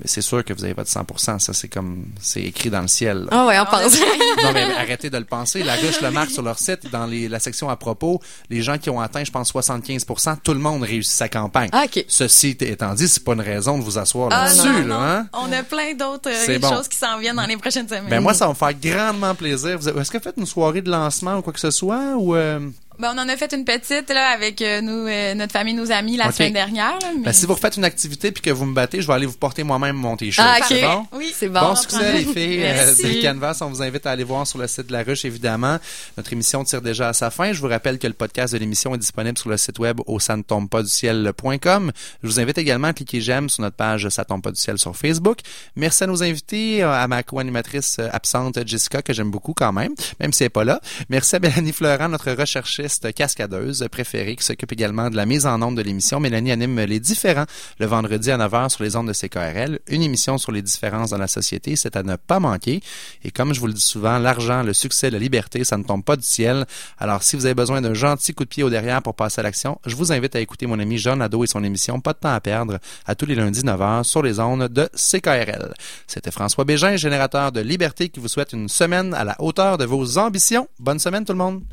c'est 0.03 0.21
sûr 0.21 0.43
que 0.43 0.51
vous 0.51 0.61
avez 0.65 0.73
votre 0.73 0.89
100%. 0.89 1.39
Ça, 1.39 1.53
c'est 1.53 1.69
comme, 1.69 2.03
c'est 2.19 2.41
écrit 2.41 2.69
dans 2.69 2.81
le 2.81 2.87
ciel. 2.89 3.27
Ah 3.31 3.45
ouais, 3.45 3.57
on 3.57 3.63
pense. 3.65 3.97
Non, 4.43 4.51
mais 4.53 4.63
arrêtez 4.77 5.09
de 5.09 5.17
le 5.17 5.23
penser. 5.23 5.63
La 5.63 5.75
ruche 5.75 6.01
le 6.01 6.11
marque 6.11 6.29
sur 6.31 6.41
leur 6.43 6.59
site, 6.59 6.91
dans 6.91 7.05
les- 7.05 7.29
la 7.29 7.39
section 7.39 7.69
à 7.69 7.77
propos, 7.77 8.19
les 8.49 8.61
gens 8.61 8.77
qui 8.77 8.89
ont 8.89 8.99
atteint, 8.99 9.23
je 9.23 9.31
pense, 9.31 9.53
75% 9.53 10.35
tout 10.43 10.53
le 10.53 10.59
monde 10.59 10.83
réussit 10.83 11.13
sa 11.13 11.29
campagne. 11.29 11.69
Ah, 11.71 11.83
OK. 11.85 12.03
Ceci 12.09 12.57
étant 12.59 12.93
dit, 12.93 13.07
c'est 13.07 13.23
pas 13.23 13.31
une 13.33 13.41
raison 13.41 13.77
de 13.79 13.83
vous 13.85 13.97
asseoir 13.97 14.27
Ah, 14.33 14.47
là-dessus, 14.47 14.83
là, 14.83 14.95
hein? 15.19 15.27
On 15.31 15.49
a 15.53 15.63
plein 15.63 15.93
d'autres 15.93 16.29
euh, 16.29 16.59
bon. 16.59 16.69
choses 16.75 16.89
qui 16.89 16.97
s'en 16.97 17.17
viennent 17.17 17.37
dans 17.37 17.45
les 17.45 17.55
prochaines 17.55 17.87
semaines. 17.87 18.07
Ben, 18.09 18.19
moi, 18.19 18.33
ça 18.33 18.47
va 18.47 18.49
me 18.51 18.55
faire 18.55 18.73
grandement 18.73 19.33
plaisir. 19.33 19.75
Est-ce 19.79 20.11
que 20.11 20.17
vous 20.17 20.23
faites 20.23 20.35
une 20.37 20.45
soirée 20.45 20.81
de 20.81 20.91
lancement 20.91 21.37
ou 21.37 21.41
quoi 21.41 21.53
que 21.53 21.59
ce 21.61 21.71
soit, 21.71 22.15
ou, 22.17 22.35
euh, 22.35 22.59
Ben, 22.99 23.13
on 23.15 23.19
en 23.19 23.27
a 23.29 23.37
fait 23.37 23.51
une 23.53 23.65
petite 23.65 24.09
là 24.09 24.29
avec 24.29 24.61
euh, 24.61 24.81
nous, 24.81 25.07
euh, 25.07 25.33
notre 25.35 25.51
famille, 25.53 25.73
nos 25.73 25.91
amis 25.91 26.17
la 26.17 26.31
semaine 26.31 26.53
dernière. 26.53 26.97
là, 27.01 27.09
mais- 27.17 27.23
ben, 27.23 27.33
si 27.33 27.45
vous 27.45 27.53
refaites 27.53 27.77
une 27.77 27.83
activité 27.83 28.31
puis 28.31 28.41
que 28.41 28.49
vous 28.49 28.65
me 28.65 28.73
battez, 28.73 29.01
je 29.01 29.07
vais 29.07 29.13
aller 29.13 29.25
vous 29.25 29.33
porter 29.37 29.63
moi-même 29.63 29.95
mon 29.95 30.15
t-shirt. 30.17 30.47
Ah, 30.49 30.57
ok. 30.59 30.65
C'est 30.69 30.81
bon? 30.81 31.07
Oui, 31.13 31.33
C'est 31.35 31.49
bon. 31.49 31.59
Bon 31.59 31.67
on 31.71 31.75
succès, 31.75 32.13
les 32.13 32.23
filles. 32.25 32.63
Euh, 32.63 32.93
c'est 32.95 33.21
Canvas. 33.21 33.57
On 33.61 33.67
vous 33.67 33.81
invite 33.81 34.05
à 34.05 34.11
aller 34.11 34.23
voir 34.23 34.45
sur 34.47 34.59
le 34.59 34.67
site 34.67 34.87
de 34.87 34.93
La 34.93 35.03
Ruche, 35.03 35.25
évidemment. 35.25 35.77
Notre 36.17 36.31
émission 36.33 36.63
tire 36.63 36.81
déjà 36.81 37.09
à 37.09 37.13
sa 37.13 37.29
fin. 37.31 37.53
Je 37.53 37.59
vous 37.61 37.67
rappelle 37.67 37.99
que 37.99 38.07
le 38.07 38.13
podcast 38.13 38.53
de 38.53 38.59
l'émission 38.59 38.93
est 38.95 38.97
disponible 38.99 39.37
sur 39.37 39.49
le 39.49 39.57
site 39.57 39.79
web 39.79 39.99
au 40.05 40.19
ça 40.19 40.35
ne 40.37 40.43
tombe 40.43 40.69
pas 40.69 40.81
du 40.83 40.89
ciel.com. 40.89 41.91
Je 42.23 42.27
vous 42.27 42.39
invite 42.39 42.57
également 42.57 42.87
à 42.89 42.93
cliquer 42.93 43.21
j'aime 43.21 43.49
sur 43.49 43.61
notre 43.61 43.75
page 43.75 44.07
Ça 44.09 44.23
tombe 44.25 44.41
pas 44.41 44.51
du 44.51 44.59
ciel 44.59 44.77
sur 44.77 44.95
Facebook. 44.95 45.39
Merci 45.75 46.03
à 46.03 46.07
nos 46.07 46.23
invités, 46.23 46.83
euh, 46.83 46.91
à 46.91 47.07
ma 47.07 47.23
co-animatrice 47.23 47.97
euh, 47.99 48.07
absente 48.11 48.59
Jessica, 48.65 49.01
que 49.01 49.13
j'aime 49.13 49.31
beaucoup 49.31 49.53
quand 49.53 49.73
même, 49.73 49.93
même 50.19 50.31
si 50.33 50.43
elle 50.43 50.45
n'est 50.47 50.49
pas 50.49 50.63
là. 50.63 50.79
Merci 51.09 51.35
à 51.35 51.39
Mélanie 51.39 51.71
Florent, 51.73 52.09
notre 52.09 52.31
recherchiste 52.31 52.84
cascadeuse 53.13 53.87
préférée, 53.91 54.35
qui 54.35 54.43
s'occupe 54.43 54.71
également 54.71 55.09
de 55.09 55.15
la 55.15 55.25
mise 55.25 55.45
en 55.45 55.61
onde 55.61 55.77
de 55.77 55.81
l'émission. 55.81 56.19
Mélanie 56.19 56.51
anime 56.51 56.79
Les 56.81 56.99
Différents 56.99 57.45
le 57.79 57.85
vendredi 57.85 58.31
à 58.31 58.37
9h 58.37 58.69
sur 58.69 58.83
les 58.83 58.95
ondes 58.95 59.07
de 59.07 59.13
CKRL. 59.13 59.79
Une 59.87 60.01
émission 60.01 60.37
sur 60.37 60.51
les 60.51 60.61
différences 60.61 61.11
dans 61.11 61.17
la 61.17 61.27
société, 61.27 61.75
c'est 61.75 61.95
à 61.95 62.03
ne 62.03 62.15
pas 62.15 62.39
manquer. 62.39 62.81
Et 63.23 63.31
comme 63.31 63.53
je 63.53 63.59
vous 63.59 63.67
le 63.67 63.73
dis 63.73 63.81
souvent, 63.81 64.17
l'argent, 64.17 64.63
le 64.63 64.73
succès, 64.73 65.09
la 65.09 65.19
liberté, 65.19 65.63
ça 65.63 65.77
ne 65.77 65.83
tombe 65.83 66.03
pas 66.03 66.15
du 66.15 66.23
ciel. 66.23 66.65
Alors, 66.97 67.23
si 67.23 67.35
vous 67.35 67.45
avez 67.45 67.55
besoin 67.55 67.81
d'un 67.81 67.93
gentil 67.93 68.33
coup 68.33 68.43
de 68.43 68.49
pied 68.49 68.63
au 68.63 68.69
derrière 68.69 69.01
pour 69.01 69.15
passer 69.15 69.39
à 69.39 69.43
l'action, 69.43 69.79
je 69.85 69.95
vous 69.95 70.11
invite 70.11 70.35
à 70.35 70.39
écouter 70.39 70.67
mon 70.67 70.79
ami 70.79 70.97
Jean 70.97 71.15
Nadeau 71.15 71.43
et 71.43 71.47
son 71.47 71.63
émission 71.63 71.99
Pas 71.99 72.13
de 72.13 72.19
temps 72.19 72.33
à 72.33 72.39
perdre 72.39 72.79
à 73.05 73.15
tous 73.15 73.25
les 73.25 73.35
lundis 73.35 73.61
9h 73.61 74.03
sur 74.03 74.21
les 74.21 74.39
ondes 74.39 74.67
de 74.67 74.89
CKRL. 74.95 75.73
C'était 76.07 76.31
François 76.31 76.63
Bégin, 76.63 76.95
générateur 76.95 77.51
de 77.51 77.61
liberté, 77.61 78.09
qui 78.09 78.19
vous 78.19 78.27
souhaite 78.27 78.53
une 78.53 78.69
semaine 78.69 79.13
à 79.13 79.23
la 79.23 79.35
hauteur 79.41 79.77
de 79.77 79.85
vos 79.85 80.17
ambitions. 80.17 80.67
Bonne 80.79 80.99
semaine 80.99 81.25
tout 81.25 81.33
le 81.33 81.39
monde! 81.39 81.63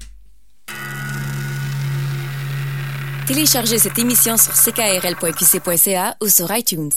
Téléchargez 3.27 3.79
cette 3.79 3.99
émission 4.01 4.37
sur 4.37 4.53
ckrl.qc.ca 4.53 6.17
ou 6.21 6.29
sur 6.29 6.55
iTunes. 6.57 6.91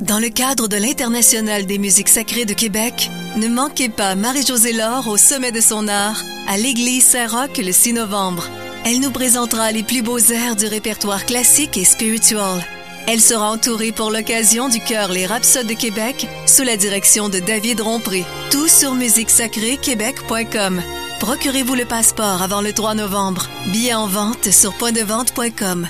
Dans 0.00 0.18
le 0.18 0.28
cadre 0.28 0.68
de 0.68 0.76
l'International 0.76 1.64
des 1.64 1.78
musiques 1.78 2.08
sacrées 2.08 2.44
de 2.44 2.52
Québec, 2.52 3.10
ne 3.36 3.48
manquez 3.48 3.88
pas 3.88 4.14
Marie-Josée 4.14 4.72
Laure 4.72 5.06
au 5.08 5.16
sommet 5.16 5.52
de 5.52 5.60
son 5.60 5.86
art 5.88 6.22
à 6.48 6.56
l'église 6.56 7.04
Saint-Roch 7.04 7.56
le 7.58 7.72
6 7.72 7.94
novembre. 7.94 8.48
Elle 8.84 9.00
nous 9.00 9.12
présentera 9.12 9.70
les 9.72 9.84
plus 9.84 10.02
beaux 10.02 10.18
airs 10.18 10.56
du 10.56 10.66
répertoire 10.66 11.24
classique 11.24 11.76
et 11.76 11.84
spiritual. 11.84 12.64
Elle 13.08 13.20
sera 13.20 13.52
entourée 13.52 13.92
pour 13.92 14.10
l'occasion 14.10 14.68
du 14.68 14.80
chœur 14.80 15.12
Les 15.12 15.26
Rhapsodes 15.26 15.66
de 15.66 15.74
Québec 15.74 16.26
sous 16.46 16.64
la 16.64 16.76
direction 16.76 17.28
de 17.28 17.38
David 17.38 17.80
Rompré. 17.80 18.24
Tout 18.50 18.66
sur 18.66 18.94
musiquesacréquebec.com. 18.94 20.82
Procurez-vous 21.20 21.76
le 21.76 21.84
passeport 21.84 22.42
avant 22.42 22.60
le 22.60 22.72
3 22.72 22.94
novembre. 22.94 23.46
Billets 23.68 23.94
en 23.94 24.08
vente 24.08 24.50
sur 24.50 24.74
pointdevente.com. 24.74 25.88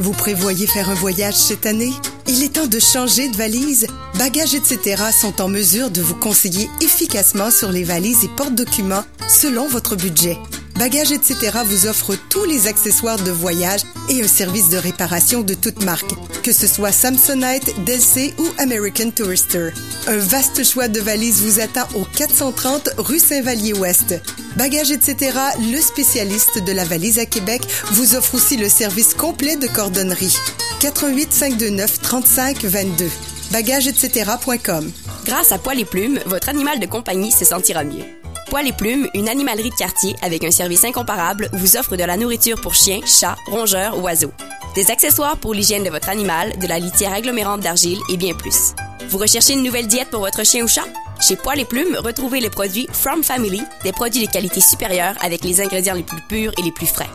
Vous 0.00 0.12
prévoyez 0.12 0.66
faire 0.66 0.90
un 0.90 0.94
voyage 0.94 1.36
cette 1.36 1.64
année? 1.64 1.92
Il 2.30 2.42
est 2.42 2.52
temps 2.52 2.66
de 2.66 2.78
changer 2.78 3.28
de 3.30 3.36
valise. 3.38 3.86
Bagages 4.18 4.54
etc. 4.54 5.02
sont 5.18 5.40
en 5.40 5.48
mesure 5.48 5.88
de 5.88 6.02
vous 6.02 6.14
conseiller 6.14 6.68
efficacement 6.82 7.50
sur 7.50 7.72
les 7.72 7.84
valises 7.84 8.22
et 8.22 8.28
porte-documents 8.28 9.04
selon 9.26 9.66
votre 9.66 9.96
budget. 9.96 10.36
Bagages 10.78 11.10
etc. 11.10 11.36
vous 11.64 11.86
offre 11.86 12.16
tous 12.28 12.44
les 12.44 12.66
accessoires 12.66 13.18
de 13.18 13.30
voyage 13.30 13.80
et 14.10 14.22
un 14.22 14.28
service 14.28 14.68
de 14.68 14.76
réparation 14.76 15.40
de 15.40 15.54
toute 15.54 15.82
marque, 15.82 16.12
que 16.42 16.52
ce 16.52 16.66
soit 16.66 16.92
Samsonite, 16.92 17.72
Delsey 17.86 18.34
ou 18.38 18.46
American 18.58 19.10
Tourister. 19.10 19.70
Un 20.06 20.18
vaste 20.18 20.62
choix 20.64 20.88
de 20.88 21.00
valises 21.00 21.40
vous 21.40 21.60
attend 21.60 21.88
au 21.94 22.04
430 22.04 22.90
rue 22.98 23.20
Saint-Vallier-Ouest. 23.20 24.20
Bagages 24.56 24.90
etc., 24.90 25.32
le 25.72 25.80
spécialiste 25.80 26.62
de 26.62 26.72
la 26.72 26.84
valise 26.84 27.18
à 27.18 27.24
Québec, 27.24 27.62
vous 27.92 28.14
offre 28.16 28.34
aussi 28.34 28.58
le 28.58 28.68
service 28.68 29.14
complet 29.14 29.56
de 29.56 29.66
cordonnerie. 29.66 30.36
88 30.80 31.32
529 31.32 32.00
35 32.22 32.64
22. 32.64 33.10
Bagagesetc.com. 33.52 34.90
Grâce 35.24 35.52
à 35.52 35.58
Poil 35.58 35.78
et 35.78 35.84
Plumes, 35.84 36.18
votre 36.26 36.48
animal 36.48 36.80
de 36.80 36.86
compagnie 36.86 37.30
se 37.30 37.44
sentira 37.44 37.84
mieux. 37.84 38.04
Poil 38.50 38.66
et 38.66 38.72
Plumes, 38.72 39.08
une 39.14 39.28
animalerie 39.28 39.70
de 39.70 39.74
quartier 39.76 40.16
avec 40.22 40.42
un 40.42 40.50
service 40.50 40.84
incomparable, 40.84 41.48
vous 41.52 41.76
offre 41.76 41.96
de 41.96 42.02
la 42.02 42.16
nourriture 42.16 42.60
pour 42.60 42.74
chiens, 42.74 43.00
chats, 43.06 43.36
rongeurs, 43.46 44.02
oiseaux. 44.02 44.32
Des 44.74 44.90
accessoires 44.90 45.36
pour 45.36 45.54
l'hygiène 45.54 45.84
de 45.84 45.90
votre 45.90 46.08
animal, 46.08 46.58
de 46.58 46.66
la 46.66 46.80
litière 46.80 47.12
agglomérante 47.12 47.60
d'argile 47.60 48.00
et 48.10 48.16
bien 48.16 48.34
plus. 48.34 48.74
Vous 49.10 49.18
recherchez 49.18 49.52
une 49.52 49.62
nouvelle 49.62 49.86
diète 49.86 50.10
pour 50.10 50.20
votre 50.20 50.44
chien 50.44 50.64
ou 50.64 50.68
chat? 50.68 50.86
Chez 51.20 51.36
Poil 51.36 51.60
et 51.60 51.64
Plumes, 51.64 51.98
retrouvez 52.02 52.40
les 52.40 52.50
produits 52.50 52.88
From 52.92 53.22
Family, 53.22 53.62
des 53.84 53.92
produits 53.92 54.26
de 54.26 54.32
qualité 54.32 54.60
supérieure 54.60 55.14
avec 55.20 55.44
les 55.44 55.60
ingrédients 55.60 55.94
les 55.94 56.02
plus 56.02 56.22
purs 56.28 56.52
et 56.58 56.62
les 56.62 56.72
plus 56.72 56.86
frais. 56.86 57.10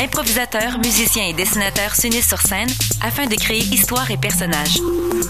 Improvisateurs, 0.00 0.78
musiciens 0.78 1.26
et 1.26 1.32
dessinateurs 1.32 1.96
s'unissent 1.96 2.28
sur 2.28 2.40
scène 2.40 2.68
afin 3.02 3.26
de 3.26 3.34
créer 3.34 3.62
histoire 3.62 4.10
et 4.10 4.16
personnages. 4.16 4.78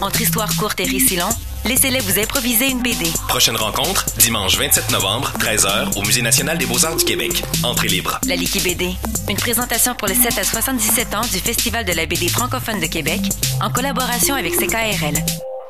Entre 0.01 0.21
histoires 0.21 0.55
courtes 0.57 0.81
et 0.81 0.85
récits 0.85 1.17
longs, 1.17 1.35
laissez-les 1.65 2.01
vous 2.01 2.19
improviser 2.19 2.69
une 2.69 2.83
BD. 2.83 3.11
Prochaine 3.29 3.57
rencontre, 3.57 4.05
dimanche 4.19 4.57
27 4.59 4.91
novembre, 4.91 5.33
13h, 5.39 5.97
au 5.97 6.03
Musée 6.03 6.23
national 6.23 6.59
des 6.59 6.67
beaux-arts 6.67 6.97
du 6.97 7.05
Québec. 7.05 7.43
Entrée 7.63 7.89
libre. 7.89 8.19
La 8.27 8.37
Liki 8.37 8.61
BD, 8.61 8.91
une 9.29 9.37
présentation 9.37 9.95
pour 9.95 10.09
les 10.09 10.15
7 10.15 10.39
à 10.39 10.45
77 10.45 11.15
ans 11.15 11.23
du 11.33 11.39
Festival 11.39 11.85
de 11.85 11.93
la 11.93 12.07
BD 12.07 12.29
francophone 12.29 12.81
de 12.81 12.87
Québec, 12.87 13.21
en 13.63 13.71
collaboration 13.71 14.35
avec 14.35 14.55
CKRL. 14.55 15.15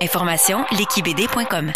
Information 0.03 0.65
likibd.com. 0.73 1.73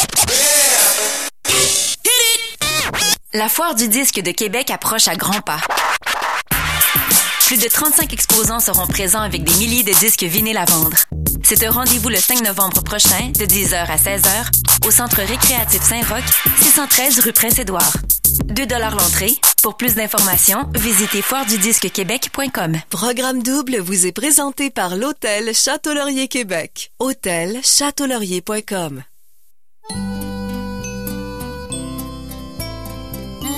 La 3.33 3.49
foire 3.49 3.77
du 3.77 3.87
disque 3.87 4.21
de 4.21 4.33
Québec 4.33 4.73
approche 4.73 5.07
à 5.07 5.15
grands 5.15 5.41
pas. 5.41 5.61
Plus 7.47 7.59
de 7.59 7.69
35 7.69 8.13
exposants 8.13 8.59
seront 8.59 8.89
présents 8.89 9.21
avec 9.21 9.45
des 9.45 9.55
milliers 9.55 9.85
de 9.85 9.93
disques 9.93 10.25
vinyles 10.25 10.57
à 10.57 10.65
vendre. 10.65 10.97
C'est 11.45 11.65
un 11.65 11.71
rendez-vous 11.71 12.09
le 12.09 12.17
5 12.17 12.41
novembre 12.43 12.83
prochain, 12.83 13.29
de 13.29 13.47
10h 13.47 13.87
à 13.87 13.97
16h, 13.97 14.85
au 14.85 14.91
Centre 14.91 15.23
récréatif 15.23 15.81
Saint-Roch, 15.81 16.25
613 16.61 17.21
rue 17.21 17.33
Prince-Édouard. 17.33 17.93
2 18.47 18.67
l'entrée. 18.67 19.37
Pour 19.63 19.77
plus 19.77 19.95
d'informations, 19.95 20.69
visitez 20.75 21.23
foiredudisquequebec.com. 21.23 22.79
Programme 22.89 23.45
double 23.45 23.77
vous 23.79 24.07
est 24.07 24.13
présenté 24.13 24.71
par 24.71 24.97
l'Hôtel 24.97 25.55
Château-Laurier 25.55 26.27
Québec. 26.27 26.91
Hôtel. 26.99 27.61